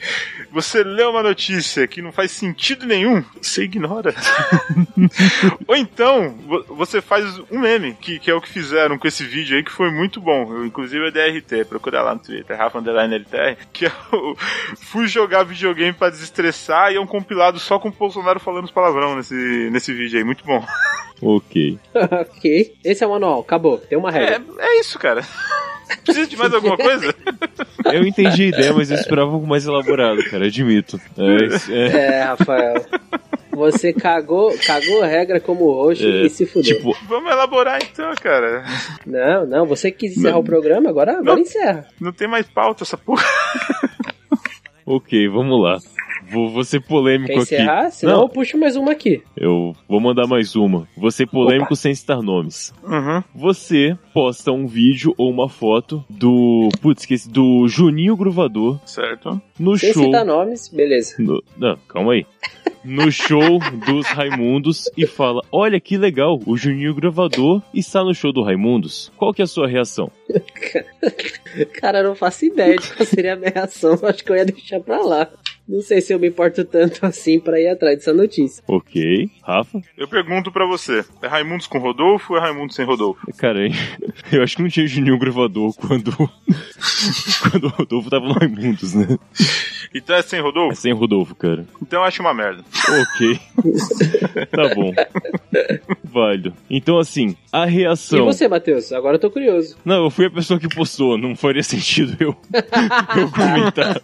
Você 0.52 0.84
lê 0.84 1.04
uma 1.04 1.22
notícia 1.24 1.88
que 1.88 2.02
não 2.02 2.12
faz 2.12 2.32
sentido 2.32 2.86
nenhum, 2.86 3.24
você 3.42 3.64
ignora. 3.64 4.14
Ou 5.68 5.76
então, 5.76 6.30
vo- 6.46 6.66
você 6.76 7.02
faz 7.02 7.26
um 7.52 7.60
meme, 7.60 7.94
que, 8.00 8.20
que 8.20 8.30
é 8.32 8.34
o 8.34 8.42
que 8.42 8.50
fizeram 8.50 8.98
com 8.98 9.08
esse 9.08 9.24
vídeo 9.24 9.58
aí, 9.58 9.64
que 9.64 9.72
foi 9.72 9.92
muito 9.92 10.20
bom. 10.22 10.54
Eu, 10.54 10.66
inclusive 10.66 11.08
é 11.08 11.12
DRT, 11.12 11.66
procura 11.66 12.02
lá 12.02 12.14
no 12.14 12.20
Twitter, 12.22 12.58
Rafa 12.58 12.80
Underline 12.80 13.16
LTR, 13.16 13.58
que 13.74 13.86
é 13.86 13.92
o 14.14 14.36
Fui 14.82 15.08
jogar 15.08 15.44
videogame 15.44 15.94
pra 15.94 16.10
desestressar 16.10 16.92
e 16.92 16.96
é 16.96 17.00
um 17.00 17.08
compilado 17.08 17.60
só 17.60 17.78
com 17.80 17.90
o 17.90 17.92
Bolsonaro 17.92 18.40
falando 18.40 18.66
os 18.66 18.72
palavrão 18.72 19.16
nesse, 19.16 19.36
nesse 19.72 19.94
vídeo 19.94 20.18
aí. 20.20 20.24
Muito 20.24 20.44
bom. 20.44 20.66
Ok. 21.22 21.80
ok. 21.94 22.76
Esse 22.84 23.04
é 23.04 23.08
o 23.08 23.12
manual, 23.12 23.40
acabou. 23.42 23.78
Tem 23.80 23.98
uma 23.98 24.10
É, 24.10 24.14
regra. 24.38 24.44
é 24.60 24.80
isso, 24.80 24.98
cara. 25.00 25.22
Precisa 26.04 26.28
de 26.28 26.38
mais 26.38 26.54
alguma 26.54 26.78
coisa? 26.78 27.14
Eu 27.86 28.06
entendi 28.06 28.44
a 28.44 28.48
ideia, 28.48 28.74
mas 28.74 28.92
eu 28.92 28.98
esperava 28.98 29.32
algo 29.32 29.48
mais 29.48 29.66
elaborado, 29.66 30.22
cara, 30.30 30.46
admito. 30.48 31.00
É, 31.18 31.72
é, 31.72 31.86
É, 32.20 32.24
Rafael. 32.24 32.86
Você 33.54 33.94
cagou, 33.94 34.54
cagou 34.66 35.02
a 35.02 35.08
regra 35.08 35.40
como 35.40 35.72
roxo 35.72 36.04
É, 36.04 36.26
e 36.26 36.30
se 36.30 36.46
fudeu. 36.46 36.76
tipo, 36.76 36.94
Vamos 37.08 37.32
elaborar 37.32 37.80
então, 37.82 38.14
cara. 38.22 38.64
Não, 39.06 39.46
não, 39.48 39.66
você 39.66 39.90
quis 39.90 40.18
encerrar 40.18 40.38
o 40.38 40.44
programa, 40.44 40.90
agora, 40.90 41.18
agora 41.18 41.40
encerra. 41.40 41.88
Não 42.00 42.12
tem 42.12 42.28
mais 42.28 42.46
pauta 42.48 42.84
essa 42.84 42.98
porra. 42.98 43.24
ok, 44.86 45.28
vamos 45.30 45.62
lá. 45.64 45.78
Vou, 46.32 46.50
vou 46.50 46.64
ser 46.64 46.82
polêmico 46.82 47.28
Quer 47.34 47.40
aqui. 47.40 47.44
encerrar? 47.56 47.90
Senão 47.92 48.14
Não. 48.18 48.22
eu 48.24 48.30
puxo 48.30 48.58
mais 48.58 48.76
uma 48.76 48.92
aqui. 48.92 49.22
Eu 49.36 49.76
vou 49.88 50.00
mandar 50.00 50.28
mais 50.28 50.56
uma. 50.56 50.88
Vou 50.98 51.12
ser 51.12 51.28
polêmico 51.28 51.76
sem 51.76 51.94
citar 51.94 52.22
nomes. 52.22 52.74
Uhum. 52.84 53.24
Você 53.36 53.98
posta 54.14 54.52
um 54.52 54.66
vídeo 54.68 55.14
ou 55.18 55.30
uma 55.30 55.50
foto 55.50 56.04
do. 56.10 56.70
Putz, 56.82 57.04
esqueci. 57.04 57.30
Do 57.30 57.68
Juninho 57.68 58.16
Gruvador 58.16 58.80
Certo. 58.86 59.42
no 59.60 59.78
Sem 59.78 59.94
show. 59.94 60.06
citar 60.06 60.26
nomes, 60.26 60.68
beleza. 60.70 61.16
no- 61.20 61.44
não, 61.58 61.78
calma 61.88 62.14
aí. 62.14 62.26
No 62.86 63.12
show 63.12 63.60
dos 63.86 64.06
Raimundos 64.08 64.90
e 64.96 65.06
fala: 65.06 65.42
Olha 65.52 65.80
que 65.80 65.98
legal, 65.98 66.40
o 66.46 66.56
Juninho 66.56 66.96
Gravador 66.96 67.62
está 67.74 68.02
no 68.04 68.14
show 68.16 68.32
do 68.32 68.42
Raimundos. 68.42 69.12
Qual 69.18 69.34
que 69.34 69.42
é 69.42 69.44
a 69.44 69.48
sua 69.48 69.68
reação? 69.68 70.10
Cara, 71.82 72.00
eu 72.00 72.04
não 72.06 72.16
faço 72.16 72.46
ideia 72.46 72.76
de 72.78 72.94
qual 72.94 73.06
seria 73.06 73.34
a 73.34 73.36
minha 73.36 73.52
reação. 73.52 73.98
Acho 74.04 74.24
que 74.24 74.32
eu 74.32 74.36
ia 74.36 74.46
deixar 74.46 74.80
pra 74.80 75.02
lá. 75.02 75.28
Não 75.68 75.82
sei 75.82 76.00
se 76.02 76.14
eu 76.14 76.20
me 76.20 76.28
importo 76.30 76.64
tanto 76.64 77.04
assim 77.06 77.40
pra 77.40 77.60
ir 77.60 77.68
atrás 77.68 77.98
dessa 77.98 78.14
notícia. 78.14 78.64
Ok, 78.68 79.30
Rafa? 79.44 79.82
Eu 79.98 80.08
pergunto 80.08 80.52
pra 80.52 80.66
você: 80.66 81.04
é 81.22 81.28
Raimundos 81.28 81.68
com 81.68 81.78
Rodolfo 81.78 82.34
ou 82.34 82.40
é 82.40 82.42
Raimundos 82.42 82.76
sem 82.76 82.86
Rodolfo? 82.86 83.20
Cara, 83.38 83.60
eu 84.32 84.44
acho 84.44 84.56
que 84.56 84.62
não 84.62 84.70
tinha 84.70 84.88
Juninho 84.88 85.18
Gravador 85.20 85.74
quando. 85.76 86.12
quando 87.52 87.66
o 87.66 87.70
Rodolfo 87.70 88.10
tava 88.10 88.26
no 88.28 88.34
Raimundos, 88.34 88.94
né? 88.94 89.18
Então 89.94 90.16
é 90.16 90.22
sem 90.22 90.40
É 90.40 90.42
Rodolfo? 90.42 90.76
sem 90.82 90.94
Rodolfo, 90.94 91.36
cara. 91.36 91.66
Então 91.82 92.00
eu 92.00 92.06
acho 92.06 92.22
uma 92.22 92.34
merda. 92.34 92.64
Ok. 93.02 93.40
tá 94.52 94.74
bom. 94.76 94.94
Válido. 96.04 96.54
Então, 96.70 96.98
assim, 97.00 97.36
a 97.52 97.68
E 97.68 97.72
reação. 97.72 98.26
você, 98.26 98.48
Matheus? 98.48 98.92
Agora 98.92 99.16
eu 99.16 99.20
tô 99.20 99.30
curioso. 99.32 99.78
Não, 99.86 100.04
eu 100.06 100.10
fui 100.10 100.26
a 100.26 100.30
pessoa 100.32 100.60
que 100.60 100.68
postou, 100.68 101.18
não 101.18 101.36
faria 101.36 101.64
sentido 101.64 102.16
eu, 102.20 102.36
eu 103.18 103.32
comentar. 103.32 104.02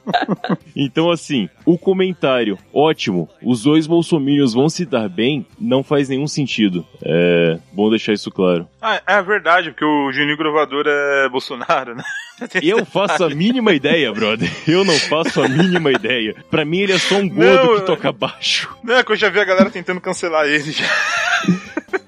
Então, 0.76 1.10
assim, 1.12 1.50
o 1.66 1.78
comentário, 1.78 2.58
ótimo, 2.74 3.30
os 3.42 3.64
dois 3.64 3.88
bolsominions 3.88 4.54
vão 4.54 4.70
se 4.70 4.86
dar 4.86 5.08
bem, 5.08 5.46
não 5.60 5.84
faz 5.84 6.10
nenhum 6.10 6.28
sentido. 6.28 6.86
É 7.02 7.58
bom 7.72 7.90
deixar 7.90 8.14
isso 8.14 8.30
claro. 8.30 8.68
Ah, 8.82 9.02
é 9.08 9.22
verdade, 9.22 9.72
porque 9.72 9.86
o 9.86 10.12
Juninho 10.12 10.38
Gravador 10.38 10.86
é 10.88 11.30
Bolsonaro, 11.30 11.96
né? 11.96 12.04
Eu 12.62 12.86
faço 12.86 13.24
a 13.24 13.30
mínima 13.30 13.74
ideia, 13.74 14.12
brother. 14.12 14.50
Eu 14.68 14.84
não 14.84 14.98
faço 14.98 15.42
a 15.42 15.48
mínima 15.48 15.92
ideia. 15.92 16.36
Pra 16.50 16.66
mim, 16.66 16.80
ele 16.80 16.94
é 16.94 16.98
só 16.98 17.16
um 17.16 17.30
gordo 17.30 17.68
Não, 17.68 17.76
que 17.80 17.86
toca 17.86 18.12
baixo. 18.12 18.76
Não, 18.84 18.96
é 18.96 19.04
que 19.04 19.12
eu 19.12 19.16
já 19.16 19.30
vi 19.30 19.40
a 19.40 19.46
galera 19.46 19.70
tentando 19.70 20.02
cancelar 20.02 20.46
ele 20.46 20.72
já. 20.72 20.86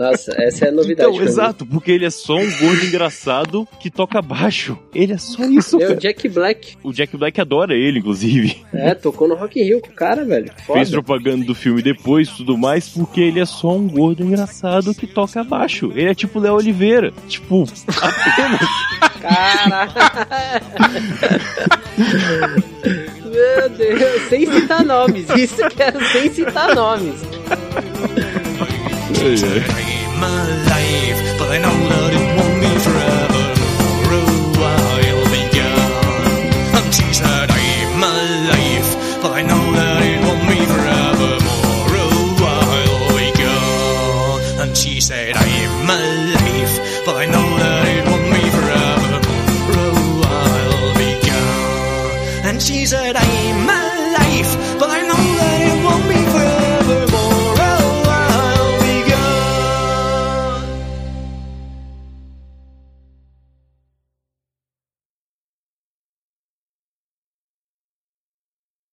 Nossa, 0.00 0.32
essa 0.38 0.64
é 0.64 0.68
a 0.68 0.72
novidade. 0.72 1.10
Então, 1.10 1.14
pra 1.14 1.24
mim. 1.24 1.28
exato, 1.28 1.66
porque 1.66 1.92
ele 1.92 2.06
é 2.06 2.10
só 2.10 2.34
um 2.34 2.50
gordo 2.58 2.86
engraçado 2.86 3.68
que 3.78 3.90
toca 3.90 4.22
baixo. 4.22 4.78
Ele 4.94 5.12
é 5.12 5.18
só 5.18 5.44
isso, 5.44 5.76
É 5.76 5.84
o 5.84 5.88
cara. 5.88 6.00
Jack 6.00 6.26
Black. 6.30 6.76
O 6.82 6.90
Jack 6.90 7.14
Black 7.18 7.38
adora 7.38 7.74
ele, 7.74 7.98
inclusive. 7.98 8.64
É, 8.72 8.94
tocou 8.94 9.28
no 9.28 9.34
Rock 9.34 9.60
in 9.60 9.64
Rio 9.64 9.80
com 9.82 9.90
o 9.90 9.92
cara, 9.92 10.24
velho. 10.24 10.50
Foda. 10.66 10.78
Fez 10.78 10.90
propaganda 10.90 11.44
do 11.44 11.54
filme 11.54 11.82
depois 11.82 12.28
e 12.28 12.36
tudo 12.38 12.56
mais, 12.56 12.88
porque 12.88 13.20
ele 13.20 13.40
é 13.40 13.44
só 13.44 13.76
um 13.76 13.86
gordo 13.86 14.24
engraçado 14.24 14.94
que 14.94 15.06
toca 15.06 15.44
baixo. 15.44 15.92
Ele 15.94 16.08
é 16.08 16.14
tipo 16.14 16.38
Léo 16.38 16.54
Oliveira. 16.54 17.12
Tipo, 17.28 17.64
apenas. 18.00 18.60
Caralho. 19.20 19.90
Meu 23.30 23.68
Deus, 23.70 24.28
sem 24.28 24.50
citar 24.50 24.84
nomes. 24.84 25.28
Isso 25.30 25.68
que 25.68 25.82
era 25.82 26.04
sem 26.10 26.32
citar 26.32 26.74
nomes. 26.74 27.20
There 29.20 29.32
you 29.32 29.36
go. 29.36 29.48
Alive, 30.20 31.18
but 31.38 31.48
I 31.50 31.58
know 31.58 31.76
that 31.90 32.12
it 32.16 32.28
won't 32.38 32.56
be 32.64 32.72
forever. 32.86 33.44
For 34.00 34.12
a 34.16 34.24
while 34.60 35.24
be 35.34 35.42
gone. 35.56 36.78
And 36.78 36.88
she 36.94 37.08
said, 37.12 37.50
I'm 37.50 38.02
alive, 38.02 38.88
but 39.22 39.32
I 39.32 39.42
know 39.42 39.64
that 39.76 40.00
it 40.08 40.20
won't 40.24 40.44
be 40.48 40.60
forever. 40.72 41.30
For 41.84 41.96
a 41.96 42.08
while 42.40 43.08
be 43.18 43.28
gone. 43.44 44.40
And 44.62 44.72
she 44.76 45.00
said 45.02 45.36
I'm 45.36 45.90
alive, 45.90 46.74
but 47.04 47.16
I 47.16 47.26
know 47.26 47.48
that 47.60 47.84
it 47.92 48.04
won't 48.08 48.28
be 48.32 48.44
forever. 48.56 49.20
For 49.66 49.76
a 49.84 49.92
while 50.20 50.94
be 50.96 51.10
gone. 51.28 52.48
And 52.48 52.56
she 52.62 52.86
said 52.86 53.16